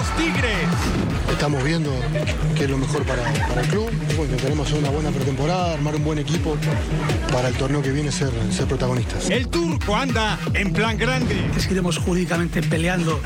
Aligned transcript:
Los 0.00 0.16
tigres. 0.16 0.66
Estamos 1.30 1.62
viendo 1.62 1.90
qué 2.56 2.64
es 2.64 2.70
lo 2.70 2.78
mejor 2.78 3.04
para, 3.04 3.22
para 3.48 3.60
el 3.60 3.68
club. 3.68 3.90
Bueno, 4.16 4.36
queremos 4.36 4.66
hacer 4.66 4.78
una 4.78 4.90
buena 4.90 5.10
pretemporada, 5.10 5.74
armar 5.74 5.94
un 5.94 6.04
buen 6.04 6.18
equipo 6.18 6.56
para 7.30 7.48
el 7.48 7.54
torneo 7.54 7.82
que 7.82 7.90
viene 7.90 8.10
ser, 8.10 8.30
ser 8.50 8.66
protagonistas. 8.66 9.28
El 9.28 9.48
turco 9.48 9.94
anda 9.94 10.38
en 10.54 10.72
plan 10.72 10.96
grande. 10.96 11.50
Seguiremos 11.58 11.98
jurídicamente 11.98 12.62
peleando 12.62 13.20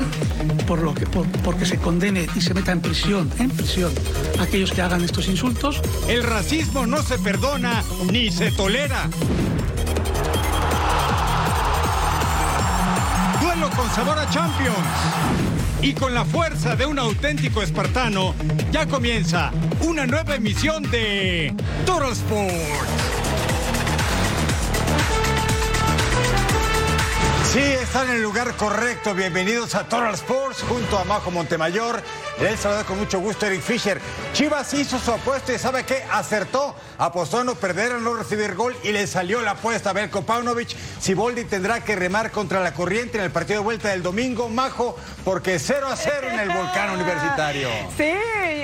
por 0.67 0.81
lo 0.81 0.93
que 0.93 1.05
por, 1.05 1.25
porque 1.43 1.65
se 1.65 1.77
condene 1.77 2.27
y 2.35 2.41
se 2.41 2.53
meta 2.53 2.73
en 2.73 2.81
prisión, 2.81 3.31
en 3.39 3.49
prisión, 3.51 3.93
aquellos 4.39 4.71
que 4.71 4.81
hagan 4.81 5.01
estos 5.01 5.27
insultos. 5.27 5.81
El 6.09 6.23
racismo 6.23 6.85
no 6.85 7.01
se 7.01 7.17
perdona 7.19 7.83
ni 8.11 8.31
se 8.31 8.51
tolera. 8.51 9.09
Duelo 13.41 13.69
con 13.69 13.89
sabor 13.91 14.19
a 14.19 14.29
Champions. 14.29 15.54
Y 15.85 15.93
con 15.93 16.15
la 16.15 16.25
fuerza 16.25 16.75
de 16.75 16.87
un 16.87 16.97
auténtico 16.97 17.61
espartano, 17.61 18.33
ya 18.71 18.87
comienza 18.87 19.51
una 19.81 20.07
nueva 20.07 20.33
emisión 20.33 20.81
de 20.89 21.53
Total 21.85 22.11
Sports. 22.11 22.55
Sí, 27.53 27.59
están 27.59 28.09
en 28.09 28.15
el 28.15 28.23
lugar 28.23 28.55
correcto. 28.55 29.13
Bienvenidos 29.13 29.75
a 29.75 29.83
Total 29.83 30.15
Sports 30.15 30.63
junto 30.67 30.97
a 30.97 31.03
Majo 31.03 31.29
Montemayor. 31.29 32.01
Les 32.41 32.59
saluda 32.59 32.83
con 32.83 32.99
mucho 32.99 33.21
gusto 33.21 33.45
Eric 33.45 33.61
Fisher. 33.61 34.01
Chivas 34.33 34.73
hizo 34.73 34.99
su 34.99 35.09
apuesta 35.09 35.53
y 35.53 35.57
¿sabe 35.57 35.85
qué? 35.85 36.03
Acertó. 36.11 36.75
Apostó 36.97 37.39
a 37.39 37.43
no 37.45 37.55
perder, 37.55 37.93
a 37.93 37.97
no 37.97 38.13
recibir 38.13 38.55
gol 38.55 38.75
y 38.83 38.91
le 38.91 39.07
salió 39.07 39.41
la 39.41 39.51
apuesta 39.51 39.91
a 39.91 39.93
Belko 39.93 40.23
Paunovic. 40.23 40.75
Siboldi 40.99 41.45
tendrá 41.45 41.81
que 41.81 41.95
remar 41.95 42.31
contra 42.31 42.59
la 42.61 42.73
corriente 42.73 43.17
en 43.17 43.23
el 43.23 43.31
partido 43.31 43.59
de 43.59 43.63
vuelta 43.63 43.89
del 43.89 44.03
domingo, 44.03 44.49
Majo, 44.49 44.97
porque 45.23 45.59
0 45.59 45.87
a 45.87 45.95
0 45.95 46.27
en 46.31 46.39
el 46.39 46.49
Volcán 46.49 46.89
Universitario. 46.91 47.69
Sí, 47.97 48.13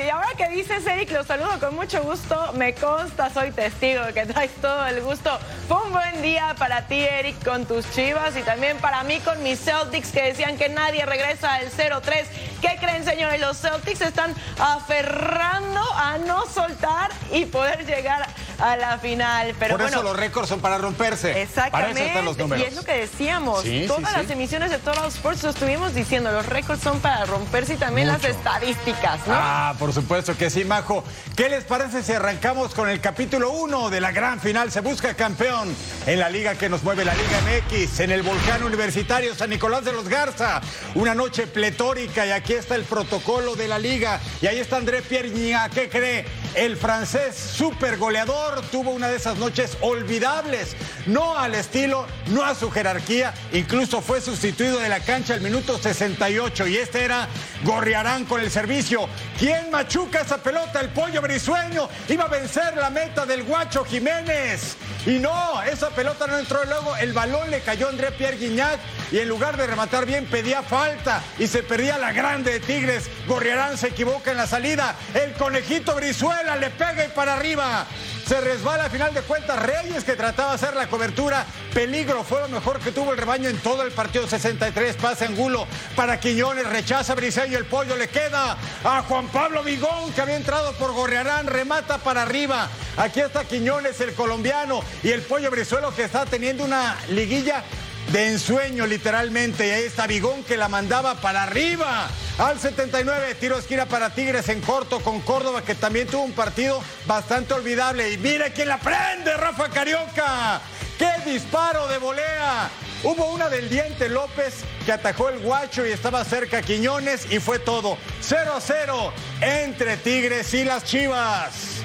y 0.05 0.09
ahora 0.09 0.29
que 0.37 0.49
dices, 0.49 0.85
Eric, 0.85 1.11
los 1.11 1.27
saludo 1.27 1.57
con 1.59 1.75
mucho 1.75 2.01
gusto. 2.03 2.51
Me 2.53 2.73
consta, 2.73 3.29
soy 3.29 3.51
testigo 3.51 4.01
que 4.13 4.25
traes 4.25 4.51
todo 4.61 4.85
el 4.87 5.01
gusto. 5.01 5.39
Fue 5.69 5.81
un 5.83 5.93
buen 5.93 6.21
día 6.21 6.55
para 6.57 6.87
ti, 6.87 6.99
Eric, 6.99 7.43
con 7.43 7.65
tus 7.65 7.89
chivas 7.91 8.35
y 8.35 8.41
también 8.41 8.77
para 8.77 9.03
mí 9.03 9.19
con 9.21 9.41
mis 9.43 9.59
Celtics 9.59 10.11
que 10.11 10.23
decían 10.23 10.57
que 10.57 10.67
nadie 10.67 11.05
regresa 11.05 11.55
al 11.55 11.71
0-3. 11.71 12.25
¿Qué 12.61 12.77
creen, 12.79 13.03
señores? 13.03 13.39
Los 13.39 13.60
Celtics 13.61 14.01
están 14.01 14.33
aferrando 14.59 15.79
a 15.95 16.17
no 16.17 16.45
soltar 16.47 17.11
y 17.31 17.45
poder 17.45 17.85
llegar 17.85 18.27
a 18.61 18.77
la 18.77 18.97
final. 18.99 19.55
Pero 19.59 19.77
Por 19.77 19.85
eso 19.85 19.95
bueno, 19.95 20.09
los 20.09 20.19
récords 20.19 20.49
son 20.49 20.59
para 20.59 20.77
romperse. 20.77 21.41
Exactamente. 21.41 21.71
Para 21.71 21.89
eso 21.91 22.05
están 22.05 22.25
los 22.25 22.37
números. 22.37 22.63
Y 22.63 22.67
es 22.67 22.75
lo 22.75 22.83
que 22.83 22.93
decíamos. 22.93 23.63
Sí, 23.63 23.85
Todas 23.87 24.11
sí. 24.11 24.17
las 24.17 24.29
emisiones 24.29 24.69
de 24.71 24.77
Total 24.77 25.07
Sports 25.07 25.43
lo 25.43 25.49
estuvimos 25.49 25.93
diciendo. 25.95 26.31
Los 26.31 26.45
récords 26.45 26.81
son 26.81 26.99
para 26.99 27.25
romperse 27.25 27.73
y 27.73 27.77
también 27.77 28.07
las 28.07 28.23
estadísticas, 28.23 29.25
¿no? 29.27 29.33
Ah, 29.35 29.73
por 29.79 29.93
supuesto 29.93 30.37
que 30.37 30.49
sí, 30.49 30.63
Majo. 30.65 31.03
¿Qué 31.35 31.49
les 31.49 31.63
parece 31.63 32.03
si 32.03 32.13
arrancamos 32.13 32.73
con 32.73 32.89
el 32.89 33.01
capítulo 33.01 33.51
1 33.51 33.89
de 33.89 34.01
la 34.01 34.11
gran 34.11 34.39
final? 34.39 34.71
Se 34.71 34.81
busca 34.81 35.13
campeón 35.15 35.75
en 36.05 36.19
la 36.19 36.29
liga 36.29 36.55
que 36.55 36.69
nos 36.69 36.83
mueve 36.83 37.05
la 37.05 37.13
Liga 37.13 37.39
MX, 37.41 37.99
en 38.01 38.11
el 38.11 38.21
Volcán 38.21 38.63
Universitario 38.63 39.33
San 39.35 39.49
Nicolás 39.49 39.85
de 39.85 39.93
los 39.93 40.07
Garza. 40.07 40.61
Una 40.95 41.15
noche 41.15 41.47
pletórica 41.47 42.25
y 42.25 42.31
aquí 42.31 42.53
está 42.53 42.75
el 42.75 42.83
protocolo 42.83 43.55
de 43.55 43.67
la 43.67 43.79
liga. 43.79 44.19
Y 44.41 44.47
ahí 44.47 44.59
está 44.59 44.77
André 44.77 45.01
Pierre. 45.01 45.31
¿Qué 45.73 45.89
cree? 45.89 46.25
El 46.55 46.75
francés 46.75 47.35
super 47.35 47.97
goleador 47.97 48.50
tuvo 48.59 48.91
una 48.91 49.07
de 49.07 49.15
esas 49.15 49.37
noches 49.37 49.77
olvidables. 49.81 50.75
No 51.05 51.37
al 51.37 51.55
estilo, 51.55 52.05
no 52.27 52.43
a 52.43 52.53
su 52.53 52.69
jerarquía. 52.69 53.33
Incluso 53.53 54.01
fue 54.01 54.19
sustituido 54.19 54.79
de 54.79 54.89
la 54.89 54.99
cancha 54.99 55.33
al 55.33 55.41
minuto 55.41 55.77
68. 55.77 56.67
Y 56.67 56.77
este 56.77 57.03
era 57.05 57.29
Gorriarán 57.63 58.25
con 58.25 58.41
el 58.41 58.51
servicio. 58.51 59.07
¿Quién 59.39 59.71
machuca 59.71 60.21
esa 60.21 60.37
pelota? 60.37 60.81
El 60.81 60.89
pollo 60.89 61.21
brisueño. 61.21 61.87
Iba 62.09 62.25
a 62.25 62.27
vencer 62.27 62.75
la 62.75 62.89
meta 62.89 63.25
del 63.25 63.43
guacho 63.43 63.85
Jiménez. 63.85 64.75
Y 65.05 65.19
no, 65.19 65.61
esa 65.63 65.89
pelota 65.91 66.27
no 66.27 66.37
entró 66.37 66.63
luego. 66.65 66.95
El 66.97 67.13
balón 67.13 67.49
le 67.49 67.61
cayó 67.61 67.87
a 67.87 67.89
André 67.89 68.11
Pierre 68.11 68.37
Guignac. 68.37 68.79
Y 69.11 69.19
en 69.19 69.29
lugar 69.29 69.57
de 69.57 69.67
rematar 69.67 70.05
bien, 70.05 70.25
pedía 70.25 70.61
falta. 70.61 71.21
Y 71.39 71.47
se 71.47 71.63
perdía 71.63 71.97
la 71.97 72.11
grande 72.11 72.53
de 72.53 72.59
Tigres. 72.59 73.09
Gorriarán 73.27 73.77
se 73.77 73.87
equivoca 73.87 74.31
en 74.31 74.37
la 74.37 74.47
salida. 74.47 74.95
El 75.13 75.33
conejito 75.33 75.95
Brizuela 75.95 76.55
le 76.55 76.69
pega 76.71 77.05
y 77.05 77.09
para 77.09 77.35
arriba. 77.35 77.85
Se 78.31 78.39
resbala 78.39 78.85
a 78.85 78.89
final 78.89 79.13
de 79.13 79.23
cuentas 79.23 79.61
Reyes 79.61 80.05
que 80.05 80.13
trataba 80.13 80.51
de 80.51 80.55
hacer 80.55 80.73
la 80.73 80.87
cobertura. 80.87 81.45
Peligro 81.73 82.23
fue 82.23 82.39
lo 82.39 82.47
mejor 82.47 82.79
que 82.79 82.93
tuvo 82.93 83.11
el 83.11 83.17
rebaño 83.17 83.49
en 83.49 83.57
todo 83.57 83.83
el 83.83 83.91
partido 83.91 84.25
63. 84.25 84.95
Pasa 84.95 85.25
Angulo 85.25 85.67
para 85.97 86.17
Quiñones, 86.17 86.65
rechaza 86.65 87.13
Briseño, 87.13 87.57
el 87.57 87.65
pollo 87.65 87.97
le 87.97 88.07
queda 88.07 88.55
a 88.85 89.01
Juan 89.01 89.27
Pablo 89.27 89.63
Vigón 89.63 90.13
que 90.15 90.21
había 90.21 90.37
entrado 90.37 90.71
por 90.75 90.93
Gorriarán, 90.93 91.45
remata 91.45 91.97
para 91.97 92.21
arriba. 92.21 92.69
Aquí 92.95 93.19
está 93.19 93.43
Quiñones, 93.43 93.99
el 93.99 94.13
colombiano, 94.13 94.81
y 95.03 95.09
el 95.09 95.23
pollo 95.23 95.51
Brizuelo 95.51 95.93
que 95.93 96.05
está 96.05 96.25
teniendo 96.25 96.63
una 96.63 96.95
liguilla 97.09 97.65
de 98.11 98.27
ensueño 98.27 98.85
literalmente. 98.85 99.67
Y 99.67 99.71
ahí 99.71 99.83
está 99.83 100.07
Vigón 100.07 100.43
que 100.43 100.57
la 100.57 100.67
mandaba 100.67 101.15
para 101.15 101.43
arriba. 101.43 102.09
Al 102.37 102.59
79, 102.59 103.35
tiro 103.39 103.57
esquina 103.57 103.85
para 103.85 104.13
Tigres 104.13 104.49
en 104.49 104.61
corto 104.61 104.99
con 105.01 105.21
Córdoba 105.21 105.63
que 105.63 105.75
también 105.75 106.07
tuvo 106.07 106.23
un 106.23 106.33
partido 106.33 106.81
bastante 107.05 107.53
olvidable. 107.53 108.11
Y 108.11 108.17
mire 108.17 108.51
quién 108.53 108.67
la 108.67 108.79
prende, 108.79 109.35
Rafa 109.37 109.69
Carioca. 109.69 110.61
¡Qué 110.97 111.31
disparo 111.31 111.87
de 111.87 111.97
volea! 111.97 112.69
Hubo 113.03 113.31
una 113.31 113.49
del 113.49 113.67
Diente 113.67 114.09
López 114.09 114.53
que 114.85 114.91
atajó 114.91 115.29
el 115.29 115.39
guacho 115.39 115.85
y 115.87 115.91
estaba 115.91 116.23
cerca 116.23 116.61
Quiñones 116.61 117.31
y 117.31 117.39
fue 117.39 117.57
todo. 117.57 117.97
0 118.21 118.53
a 118.55 118.61
0 118.61 119.13
entre 119.41 119.97
Tigres 119.97 120.53
y 120.53 120.63
las 120.63 120.83
Chivas. 120.83 121.81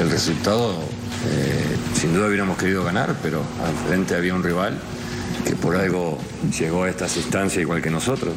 el 0.00 0.10
resultado, 0.10 0.82
eh, 1.26 1.73
sin 1.94 2.12
duda 2.14 2.26
hubiéramos 2.28 2.58
querido 2.58 2.84
ganar, 2.84 3.14
pero 3.22 3.38
al 3.64 3.88
frente 3.88 4.14
había 4.14 4.34
un 4.34 4.42
rival 4.42 4.78
que 5.46 5.54
por 5.56 5.76
algo 5.76 6.18
llegó 6.58 6.84
a 6.84 6.90
estas 6.90 7.16
instancias 7.16 7.60
igual 7.62 7.82
que 7.82 7.90
nosotros. 7.90 8.34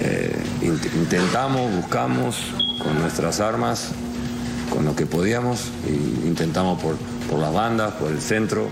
Eh, 0.00 0.34
int- 0.62 0.94
intentamos, 0.96 1.70
buscamos 1.74 2.36
con 2.82 2.98
nuestras 3.00 3.40
armas, 3.40 3.88
con 4.70 4.84
lo 4.84 4.96
que 4.96 5.06
podíamos, 5.06 5.70
e 5.86 6.26
intentamos 6.26 6.80
por, 6.80 6.96
por 7.30 7.38
las 7.38 7.52
bandas, 7.52 7.92
por 7.94 8.10
el 8.10 8.20
centro, 8.20 8.68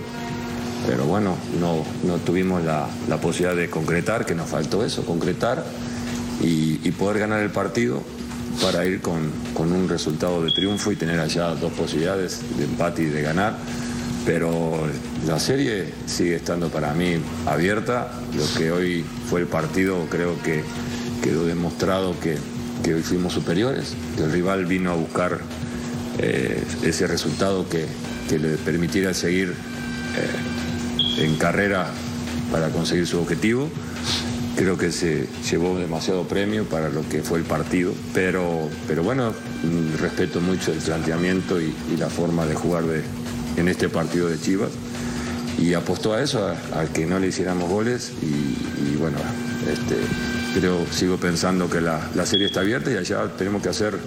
pero 0.87 1.05
bueno, 1.05 1.37
no, 1.61 1.85
no 2.05 2.17
tuvimos 2.19 2.65
la, 2.65 2.87
la 3.09 3.19
posibilidad 3.21 3.55
de 3.55 3.69
concretar, 3.69 4.25
que 4.25 4.35
nos 4.35 4.49
faltó 4.49 4.85
eso, 4.85 5.05
concretar 5.05 5.62
y, 6.43 6.81
y 6.83 6.91
poder 6.93 7.19
ganar 7.19 7.41
el 7.43 7.51
partido 7.51 8.03
para 8.62 8.85
ir 8.87 9.01
con, 9.03 9.31
con 9.55 9.73
un 9.73 9.89
resultado 9.89 10.43
de 10.43 10.51
triunfo 10.51 10.91
y 10.91 10.97
tener 10.97 11.21
allá 11.21 11.49
dos 11.55 11.73
posibilidades 11.73 12.41
de 12.57 12.65
empate 12.65 13.03
y 13.03 13.07
de 13.07 13.21
ganar. 13.23 13.55
Pero 14.27 14.87
la 15.27 15.39
serie 15.39 15.87
sigue 16.07 16.37
estando 16.37 16.69
para 16.69 16.93
mí 16.93 17.17
abierta. 17.47 18.13
Lo 18.37 18.45
que 18.59 18.71
hoy 18.71 19.05
fue 19.29 19.41
el 19.41 19.47
partido 19.47 20.07
creo 20.11 20.41
que 20.43 20.63
quedó 21.23 21.47
demostrado 21.47 22.19
que, 22.21 22.37
que 22.83 22.95
hoy 22.95 23.03
fuimos 23.03 23.33
superiores, 23.33 23.95
el 24.19 24.33
rival 24.33 24.67
vino 24.67 24.91
a 24.91 24.95
buscar 24.95 25.39
eh, 26.19 26.63
ese 26.83 27.07
resultado 27.07 27.69
que, 27.69 27.87
que 28.29 28.39
le 28.39 28.57
permitiera 28.57 29.13
seguir 29.13 29.51
eh, 29.51 31.25
en 31.25 31.37
carrera 31.37 31.89
para 32.51 32.71
conseguir 32.71 33.07
su 33.07 33.21
objetivo 33.21 33.69
creo 34.61 34.77
que 34.77 34.93
se 34.93 35.27
llevó 35.51 35.79
demasiado 35.79 36.25
premio 36.25 36.65
para 36.65 36.91
lo 36.91 37.09
que 37.09 37.23
fue 37.23 37.39
el 37.39 37.45
partido, 37.45 37.95
pero, 38.13 38.69
pero 38.87 39.03
bueno, 39.03 39.33
respeto 39.99 40.43
mucho 40.43 40.73
el 40.73 40.79
planteamiento 40.79 41.59
y, 41.59 41.73
la 41.99 42.11
forma 42.11 42.45
de 42.45 42.55
jugar 42.55 42.85
de, 42.85 43.03
en 43.61 43.69
este 43.69 43.89
partido 43.89 44.29
de 44.29 44.41
Chivas 44.41 44.71
y 45.59 45.75
apostó 45.75 46.15
a 46.15 46.23
eso, 46.23 46.47
a, 46.47 46.85
que 46.87 47.07
no 47.07 47.19
le 47.19 47.29
hiciéramos 47.29 47.69
goles 47.69 48.12
y, 48.23 48.97
bueno, 48.97 49.19
este, 49.71 49.97
creo, 50.59 50.87
sigo 50.91 51.19
pensando 51.19 51.69
que 51.69 51.81
la, 51.81 52.01
serie 52.25 52.47
está 52.47 52.61
abierta 52.61 52.91
y 52.91 52.97
allá 52.97 53.29
tenemos 53.37 53.62
que 53.62 53.69
hacer 53.69 53.99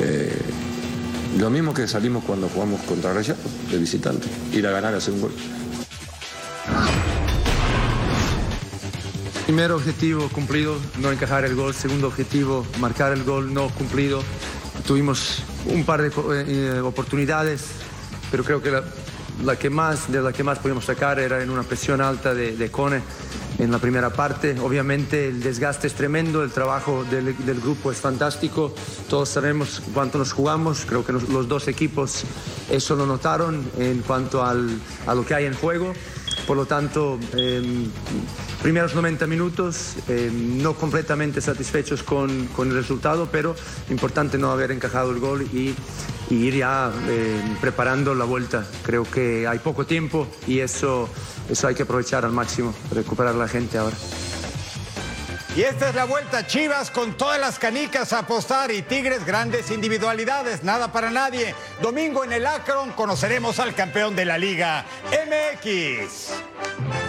eh, 0.00 0.36
lo 1.38 1.50
mismo 1.50 1.72
que 1.72 1.86
salimos 1.86 2.24
cuando 2.24 2.48
jugamos 2.48 2.80
contra 2.82 3.14
Rayados, 3.14 3.40
de 3.70 3.78
visitante, 3.78 4.28
ir 4.52 4.66
a 4.66 4.70
ganar, 4.72 4.94
hacer 4.94 5.14
un 5.14 5.22
gol. 5.22 5.32
Primer 9.46 9.72
objetivo 9.72 10.28
cumplido, 10.28 10.76
no 10.98 11.12
encajar 11.12 11.44
el 11.44 11.54
gol. 11.54 11.74
Segundo 11.74 12.06
objetivo, 12.06 12.66
marcar 12.80 13.12
el 13.12 13.22
gol 13.24 13.52
no 13.52 13.68
cumplido. 13.70 14.22
Tuvimos 14.86 15.42
un 15.66 15.84
par 15.84 16.00
de 16.00 16.10
eh, 16.46 16.80
oportunidades, 16.80 17.64
pero 18.32 18.42
creo 18.42 18.62
que 18.62 18.82
la, 19.44 19.56
que 19.56 19.70
más, 19.70 20.10
de 20.10 20.20
la 20.20 20.32
que 20.32 20.42
más 20.42 20.58
pudimos 20.58 20.86
sacar 20.86 21.20
era 21.20 21.42
en 21.42 21.50
una 21.50 21.62
presión 21.62 22.00
alta 22.00 22.34
de, 22.34 22.56
de 22.56 22.70
Cone 22.70 23.02
en 23.58 23.70
la 23.70 23.78
primera 23.78 24.10
parte. 24.10 24.58
Obviamente 24.58 25.28
el 25.28 25.42
desgaste 25.42 25.86
es 25.86 25.94
tremendo, 25.94 26.42
el 26.42 26.50
trabajo 26.50 27.04
del, 27.04 27.34
grupo 27.60 27.92
es 27.92 27.98
fantástico, 27.98 28.74
todos 29.08 29.28
sabemos 29.28 29.82
cuánto 29.92 30.18
nos 30.18 30.32
jugamos, 30.32 30.84
creo 30.86 31.04
que 31.04 31.12
los, 31.12 31.46
dos 31.46 31.68
equipos 31.68 32.24
eso 32.70 32.96
lo 32.96 33.06
notaron 33.06 33.62
en 33.78 34.00
cuanto 34.00 34.42
a 34.42 34.54
lo 34.54 35.26
que 35.26 35.34
hay 35.34 35.44
en 35.44 35.54
juego. 35.54 35.92
Por 36.46 36.56
lo 36.56 36.66
tanto, 36.66 37.20
em, 37.36 37.88
primeros 38.62 38.94
90 38.94 39.26
minutos, 39.26 39.96
em, 40.08 40.62
no 40.62 40.74
completamente 40.74 41.40
satisfechos 41.40 42.02
con, 42.04 42.46
con, 42.48 42.68
el 42.68 42.74
resultado, 42.74 43.28
pero 43.30 43.56
importante 43.90 44.38
no 44.38 44.52
haber 44.52 44.70
encajado 44.70 45.10
el 45.10 45.18
gol 45.18 45.42
y, 45.52 45.74
ir 46.30 46.54
ya 46.54 46.90
em, 47.08 47.56
preparando 47.56 48.14
la 48.14 48.24
vuelta. 48.24 48.64
Creo 48.84 49.02
que 49.02 49.46
hay 49.46 49.58
poco 49.58 49.84
tiempo 49.84 50.28
y 50.46 50.60
eso, 50.60 51.08
eso 51.50 51.66
hay 51.66 51.74
que 51.74 51.82
aprovechar 51.82 52.24
al 52.24 52.32
máximo, 52.32 52.72
recuperar 52.92 53.34
la 53.34 53.48
gente 53.48 53.76
ahora. 53.76 53.96
Y 55.54 55.62
esta 55.62 55.90
es 55.90 55.94
la 55.94 56.04
vuelta, 56.04 56.46
Chivas 56.46 56.90
con 56.90 57.14
todas 57.14 57.38
las 57.38 57.58
canicas 57.58 58.14
a 58.14 58.20
apostar 58.20 58.70
y 58.70 58.80
Tigres 58.80 59.26
grandes 59.26 59.70
individualidades, 59.70 60.62
nada 60.62 60.90
para 60.90 61.10
nadie. 61.10 61.54
Domingo 61.82 62.24
en 62.24 62.32
el 62.32 62.46
Akron 62.46 62.92
conoceremos 62.92 63.58
al 63.58 63.74
campeón 63.74 64.16
de 64.16 64.24
la 64.24 64.38
Liga 64.38 64.86
MX. 65.10 67.01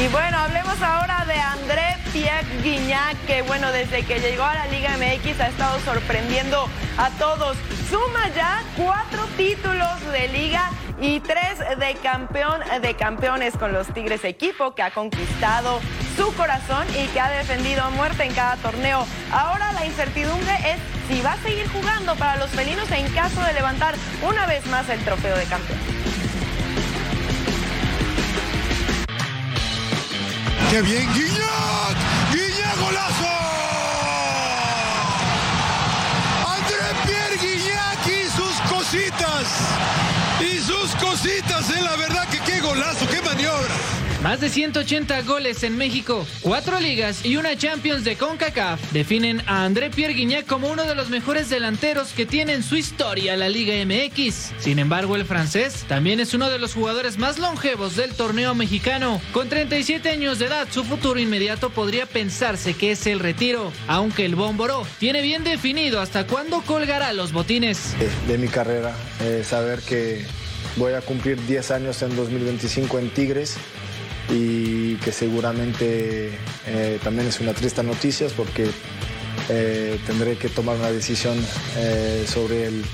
Y 0.00 0.08
bueno, 0.08 0.38
hablemos 0.38 0.80
ahora 0.80 1.26
de 1.26 1.34
André 1.34 1.98
Pierre 2.10 2.46
Guignac, 2.62 3.18
que 3.26 3.42
bueno, 3.42 3.70
desde 3.70 4.02
que 4.02 4.18
llegó 4.18 4.44
a 4.44 4.54
la 4.54 4.66
Liga 4.68 4.96
MX 4.96 5.38
ha 5.40 5.48
estado 5.48 5.78
sorprendiendo 5.80 6.70
a 6.96 7.10
todos. 7.18 7.58
Suma 7.90 8.30
ya 8.34 8.62
cuatro 8.78 9.26
títulos 9.36 10.00
de 10.10 10.28
liga 10.28 10.70
y 11.02 11.20
tres 11.20 11.58
de 11.78 11.94
campeón 12.02 12.62
de 12.80 12.94
campeones 12.94 13.58
con 13.58 13.74
los 13.74 13.92
Tigres, 13.92 14.24
equipo 14.24 14.74
que 14.74 14.82
ha 14.82 14.90
conquistado 14.90 15.80
su 16.16 16.34
corazón 16.34 16.86
y 16.98 17.06
que 17.08 17.20
ha 17.20 17.28
defendido 17.32 17.82
a 17.82 17.90
muerte 17.90 18.24
en 18.24 18.32
cada 18.32 18.56
torneo. 18.56 19.04
Ahora 19.30 19.70
la 19.72 19.84
incertidumbre 19.84 20.54
es 20.64 20.78
si 21.08 21.20
va 21.20 21.32
a 21.32 21.42
seguir 21.42 21.68
jugando 21.68 22.16
para 22.16 22.36
los 22.36 22.48
felinos 22.48 22.90
en 22.90 23.06
caso 23.12 23.42
de 23.42 23.52
levantar 23.52 23.94
una 24.22 24.46
vez 24.46 24.64
más 24.68 24.88
el 24.88 25.00
trofeo 25.00 25.36
de 25.36 25.44
campeón. 25.44 25.99
¡Qué 30.70 30.82
bien, 30.82 31.12
Guiñac! 31.12 31.96
¡Guiñac, 32.32 32.78
golazo! 32.78 33.26
André 36.46 36.94
Pierre 37.04 37.38
Guiñac 37.38 38.06
y 38.06 38.30
sus 38.30 38.60
cositas. 38.70 39.48
Y 40.38 40.60
sus 40.60 40.94
cositas, 40.94 41.70
eh, 41.70 41.82
la 41.82 41.96
verdad 41.96 42.28
que 42.28 42.38
qué 42.38 42.60
golazo. 42.60 43.04
Más 44.22 44.38
de 44.38 44.50
180 44.50 45.22
goles 45.22 45.62
en 45.62 45.78
México, 45.78 46.26
cuatro 46.42 46.78
ligas 46.78 47.24
y 47.24 47.38
una 47.38 47.56
Champions 47.56 48.04
de 48.04 48.16
CONCACAF 48.16 48.92
definen 48.92 49.40
a 49.46 49.64
André 49.64 49.88
Pierre 49.88 50.12
Guignac 50.12 50.44
como 50.44 50.68
uno 50.68 50.84
de 50.84 50.94
los 50.94 51.08
mejores 51.08 51.48
delanteros 51.48 52.12
que 52.12 52.26
tiene 52.26 52.52
en 52.52 52.62
su 52.62 52.76
historia 52.76 53.34
la 53.38 53.48
Liga 53.48 53.72
MX. 53.82 54.52
Sin 54.58 54.78
embargo, 54.78 55.16
el 55.16 55.24
francés 55.24 55.86
también 55.88 56.20
es 56.20 56.34
uno 56.34 56.50
de 56.50 56.58
los 56.58 56.74
jugadores 56.74 57.16
más 57.16 57.38
longevos 57.38 57.96
del 57.96 58.12
torneo 58.12 58.54
mexicano. 58.54 59.22
Con 59.32 59.48
37 59.48 60.10
años 60.10 60.38
de 60.38 60.46
edad, 60.46 60.68
su 60.70 60.84
futuro 60.84 61.18
inmediato 61.18 61.70
podría 61.70 62.04
pensarse 62.04 62.74
que 62.74 62.90
es 62.90 63.06
el 63.06 63.20
retiro, 63.20 63.72
aunque 63.88 64.26
el 64.26 64.34
Bómboro 64.34 64.86
tiene 64.98 65.22
bien 65.22 65.44
definido 65.44 65.98
hasta 65.98 66.26
cuándo 66.26 66.60
colgará 66.60 67.14
los 67.14 67.32
botines. 67.32 67.94
De, 68.28 68.36
mi 68.36 68.48
carrera, 68.48 68.94
eh, 69.22 69.42
saber 69.48 69.80
que 69.80 70.26
voy 70.76 70.92
a 70.92 71.00
cumplir 71.00 71.40
10 71.46 71.70
años 71.70 72.02
en 72.02 72.14
2025 72.14 72.98
en 72.98 73.08
Tigres 73.08 73.56
y 74.30 74.94
que 74.96 75.12
seguramente 75.12 76.30
eh, 76.66 76.98
también 77.02 77.28
es 77.28 77.40
una 77.40 77.52
triste 77.52 77.82
noticia 77.82 78.28
porque 78.36 78.68
eh, 79.48 79.98
tendré 80.06 80.36
que 80.36 80.48
tomar 80.48 80.76
una 80.76 80.90
decisión 80.90 81.36
eh, 81.76 82.24
sobre 82.26 82.66
el, 82.66 82.84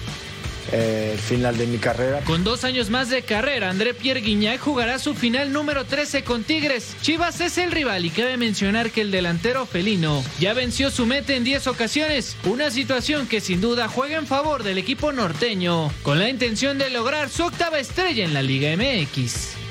final 1.29 1.57
de 1.57 1.65
mi 1.65 1.79
carrera. 1.79 2.23
Con 2.23 2.43
dos 2.43 2.65
años 2.65 2.91
más 2.91 3.09
de 3.09 3.23
carrera, 3.23 3.71
André 3.71 3.95
Pierre 3.95 4.21
Guignac 4.21 4.59
jugará 4.59 4.99
su 4.99 5.15
final 5.15 5.53
número 5.53 5.85
13 5.85 6.25
con 6.25 6.43
Tigres. 6.43 6.97
Chivas 7.03 7.41
es 7.41 7.57
el 7.59 7.71
rival 7.71 8.05
y 8.05 8.11
cabe 8.11 8.37
mencionar 8.37 8.91
que 8.91 9.03
el 9.03 9.13
delantero 9.13 9.65
felino 9.65 10.25
ya 10.41 10.55
venció 10.55 10.91
su 10.91 11.07
meta 11.07 11.35
en 11.35 11.45
10 11.45 11.69
ocasiones, 11.69 12.37
una 12.45 12.73
situación 12.73 13.29
que 13.29 13.41
sin 13.41 13.61
duda 13.61 13.87
juega 13.87 14.19
en 14.19 14.27
favor 14.27 14.65
del 14.65 14.79
equipo 14.79 15.13
norteño, 15.13 15.93
con 16.03 16.19
la 16.19 16.29
intención 16.29 16.79
de 16.79 16.91
lograr 16.91 17.31
su 17.31 17.45
octava 17.45 17.79
estrella 17.79 18.25
en 18.25 18.35
la 18.35 18.43
Liga 18.43 18.77
MX. 18.77 19.67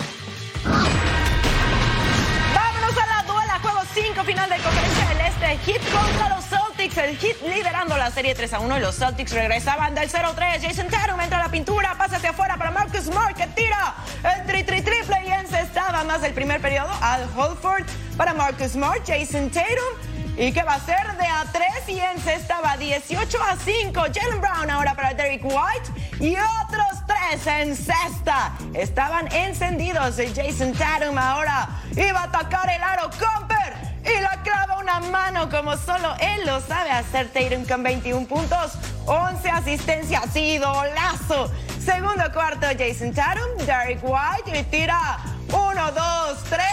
Final 4.23 4.49
de 4.49 4.57
conferencia 4.57 5.07
del 5.07 5.21
Este. 5.21 5.57
Hit 5.65 5.81
contra 5.91 6.29
los 6.29 6.45
Celtics. 6.45 6.97
El 6.97 7.17
Hit 7.17 7.41
liderando 7.41 7.97
la 7.97 8.11
serie 8.11 8.33
3 8.33 8.53
a 8.53 8.59
1 8.59 8.77
y 8.77 8.81
los 8.81 8.95
Celtics 8.95 9.31
regresaban 9.33 9.93
del 9.93 10.09
0-3. 10.09 10.61
Jason 10.61 10.87
Tatum 10.87 11.19
entra 11.19 11.39
a 11.39 11.43
la 11.43 11.49
pintura, 11.49 11.95
pasa 11.97 12.17
hacia 12.17 12.29
afuera 12.29 12.55
para 12.57 12.71
Marcus 12.71 13.05
Smart 13.05 13.35
que 13.35 13.47
tira 13.47 13.95
el 14.23 14.45
tri 14.45 14.63
tri 14.63 14.81
triple 14.81 15.17
y 15.27 15.31
encestaba 15.31 16.03
más 16.03 16.21
del 16.21 16.33
primer 16.33 16.61
periodo 16.61 16.91
al 17.01 17.27
Holford 17.35 17.85
para 18.15 18.33
Marcus 18.33 18.71
Smart. 18.71 19.01
Jason 19.05 19.49
Tatum 19.49 20.15
¿Y 20.37 20.51
qué 20.51 20.63
va 20.63 20.73
a 20.73 20.79
ser? 20.81 21.15
De 21.17 21.25
a 21.25 21.45
3 21.51 21.65
y 21.87 21.99
encestaba 21.99 22.75
18 22.75 23.37
a 23.41 23.55
5. 23.55 24.01
Jalen 24.13 24.41
Brown 24.41 24.69
ahora 24.69 24.93
para 24.93 25.13
Derek 25.13 25.43
White. 25.45 26.23
Y 26.23 26.35
otros 26.35 27.05
3 27.31 27.47
en 27.61 27.75
cesta. 27.75 28.51
Estaban 28.73 29.31
encendidos. 29.33 30.17
Jason 30.35 30.73
Tatum 30.73 31.17
ahora 31.17 31.69
iba 31.95 32.19
a 32.19 32.23
atacar 32.23 32.69
el 32.69 32.83
aro. 32.83 33.09
Comper 33.11 33.84
y 34.05 34.19
la 34.21 34.41
clava 34.43 34.77
una 34.79 34.99
mano 34.99 35.49
como 35.49 35.75
solo 35.77 36.15
él 36.19 36.45
lo 36.45 36.61
sabe 36.61 36.91
hacer. 36.91 37.29
Tatum 37.29 37.65
con 37.65 37.83
21 37.83 38.27
puntos, 38.27 38.73
11 39.05 39.49
asistencias 39.49 40.35
y 40.35 40.59
lazo. 40.59 41.51
Segundo 41.83 42.23
cuarto, 42.33 42.67
Jason 42.77 43.13
Tatum, 43.13 43.65
Derek 43.65 43.99
White 44.03 44.59
y 44.59 44.63
tira 44.63 45.19
1, 45.51 45.91
2, 45.91 46.43
3. 46.49 46.65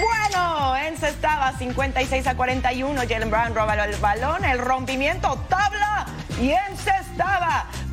Bueno, 0.00 0.76
encestaba 0.76 1.52
56 1.56 2.26
a 2.26 2.36
41. 2.36 3.02
Jalen 3.08 3.30
Brown 3.30 3.54
roba 3.54 3.74
el 3.84 3.96
balón, 3.96 4.44
el 4.44 4.58
rompimiento, 4.58 5.38
tabla 5.48 6.06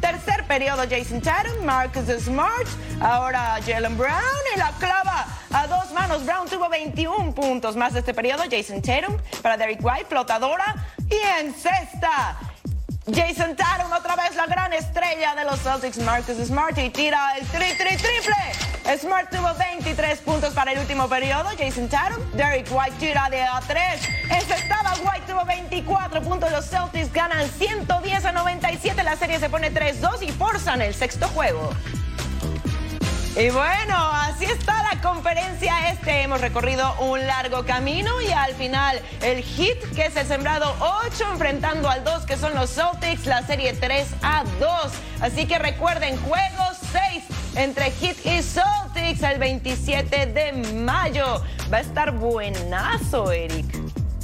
Tercer 0.01 0.45
periodo, 0.47 0.83
Jason 0.89 1.21
Tatum, 1.21 1.63
Marcus 1.63 2.05
Smart, 2.23 2.67
ahora 2.99 3.57
Jalen 3.65 3.97
Brown 3.97 4.43
y 4.53 4.59
la 4.59 4.71
clava 4.79 5.25
a 5.51 5.67
dos 5.67 5.91
manos. 5.93 6.25
Brown 6.25 6.47
tuvo 6.49 6.67
21 6.69 7.33
puntos 7.33 7.75
más 7.75 7.93
de 7.93 7.99
este 7.99 8.13
periodo. 8.13 8.43
Jason 8.49 8.81
Tatum 8.81 9.17
para 9.41 9.55
Derek 9.55 9.79
White, 9.81 10.05
flotadora 10.09 10.75
y 11.09 11.39
en 11.39 11.53
cesta. 11.53 12.37
Jason 13.05 13.53
Tatum, 13.57 13.91
otra 13.91 14.15
vez 14.15 14.33
la 14.37 14.45
gran 14.45 14.71
estrella 14.71 15.35
de 15.35 15.43
los 15.43 15.59
Celtics, 15.59 15.97
Marcus 15.97 16.37
Smart, 16.37 16.77
y 16.77 16.89
tira 16.89 17.35
el 17.37 17.45
tri, 17.47 17.65
tri, 17.77 17.97
triple. 17.97 18.97
Smart 18.97 19.29
tuvo 19.29 19.53
23 19.55 20.19
puntos 20.19 20.53
para 20.53 20.71
el 20.71 20.79
último 20.79 21.09
periodo. 21.09 21.49
Jason 21.57 21.89
Tatum, 21.89 22.23
Derek 22.31 22.65
White 22.71 22.95
tira 22.99 23.29
de 23.29 23.43
A3. 23.43 23.77
Ese 24.31 24.53
estaba 24.53 24.93
White, 25.03 25.25
tuvo 25.27 25.43
24 25.43 26.21
puntos. 26.21 26.49
Los 26.53 26.69
Celtics 26.69 27.11
ganan 27.11 27.45
110 27.49 28.23
a 28.23 28.31
97. 28.31 29.03
La 29.03 29.17
serie 29.17 29.37
se 29.37 29.49
pone 29.49 29.73
3-2 29.73 30.21
y 30.21 30.31
forzan 30.31 30.81
el 30.81 30.93
sexto 30.95 31.27
juego. 31.27 31.71
Y 33.35 33.49
bueno, 33.49 33.95
así 33.97 34.45
está 34.45 34.83
la 34.83 35.01
conferencia 35.01 35.89
este. 35.89 36.21
Hemos 36.21 36.39
recorrido 36.39 36.93
un 36.99 37.25
largo 37.25 37.65
camino 37.65 38.21
y 38.21 38.31
al 38.31 38.53
final 38.53 39.01
el 39.21 39.41
hit 39.41 39.79
que 39.95 40.05
es 40.05 40.15
el 40.15 40.27
sembrado 40.27 40.75
8 41.07 41.31
enfrentando 41.31 41.89
al 41.89 42.03
2 42.03 42.25
que 42.25 42.37
son 42.37 42.53
los 42.53 42.69
Celtics, 42.75 43.25
la 43.25 43.41
serie 43.41 43.73
3 43.73 44.07
a 44.21 44.43
2. 44.59 44.69
Así 45.21 45.47
que 45.47 45.57
recuerden, 45.57 46.15
juegos 46.21 46.77
6 46.91 47.23
entre 47.55 47.89
Hit 47.89 48.23
y 48.23 48.43
Celtics 48.43 49.23
el 49.23 49.39
27 49.39 50.27
de 50.27 50.53
mayo. 50.75 51.41
Va 51.73 51.77
a 51.77 51.81
estar 51.81 52.11
buenazo, 52.11 53.31
Eric. 53.31 53.65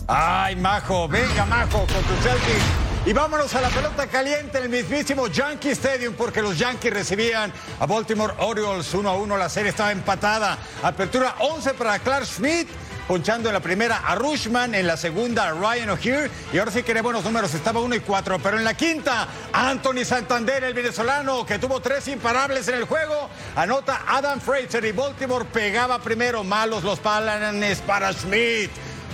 Ay, 0.07 0.55
Majo, 0.55 1.07
venga, 1.07 1.45
Majo, 1.45 1.79
con 1.79 2.03
tu 2.03 2.21
Celtics. 2.21 2.88
Y 3.09 3.13
vámonos 3.13 3.55
a 3.55 3.61
la 3.61 3.69
pelota 3.69 4.05
caliente 4.05 4.59
en 4.59 4.65
el 4.65 4.69
mismísimo 4.69 5.25
Yankee 5.25 5.71
Stadium 5.71 6.13
porque 6.13 6.43
los 6.43 6.59
Yankees 6.59 6.93
recibían 6.93 7.51
a 7.79 7.87
Baltimore 7.87 8.35
Orioles 8.37 8.93
1 8.93 9.09
a 9.09 9.13
1. 9.15 9.35
La 9.35 9.49
serie 9.49 9.71
estaba 9.71 9.91
empatada. 9.91 10.59
Apertura 10.83 11.33
11 11.39 11.73
para 11.73 11.97
Clark 11.97 12.27
Schmidt 12.27 12.67
ponchando 13.07 13.49
en 13.49 13.55
la 13.55 13.61
primera 13.61 14.03
a 14.05 14.13
Rushman, 14.13 14.75
en 14.75 14.85
la 14.85 14.95
segunda 14.95 15.47
a 15.47 15.51
Ryan 15.53 15.89
O'Hear, 15.89 16.29
y 16.53 16.59
ahora 16.59 16.71
sí 16.71 16.83
que 16.83 17.01
buenos 17.01 17.23
números, 17.23 17.51
estaba 17.55 17.79
1 17.79 17.95
y 17.95 17.99
4, 18.01 18.37
pero 18.37 18.59
en 18.59 18.63
la 18.63 18.75
quinta, 18.75 19.27
Anthony 19.51 20.05
Santander, 20.05 20.63
el 20.63 20.75
venezolano, 20.75 21.43
que 21.43 21.57
tuvo 21.57 21.79
tres 21.79 22.07
imparables 22.07 22.67
en 22.67 22.75
el 22.75 22.83
juego, 22.83 23.27
anota 23.55 24.03
Adam 24.07 24.39
Fraser 24.39 24.85
y 24.85 24.91
Baltimore 24.91 25.45
pegaba 25.45 25.97
primero, 25.97 26.43
malos 26.43 26.83
los 26.83 26.99
palanes 26.99 27.79
para 27.79 28.13
Schmidt. 28.13 28.69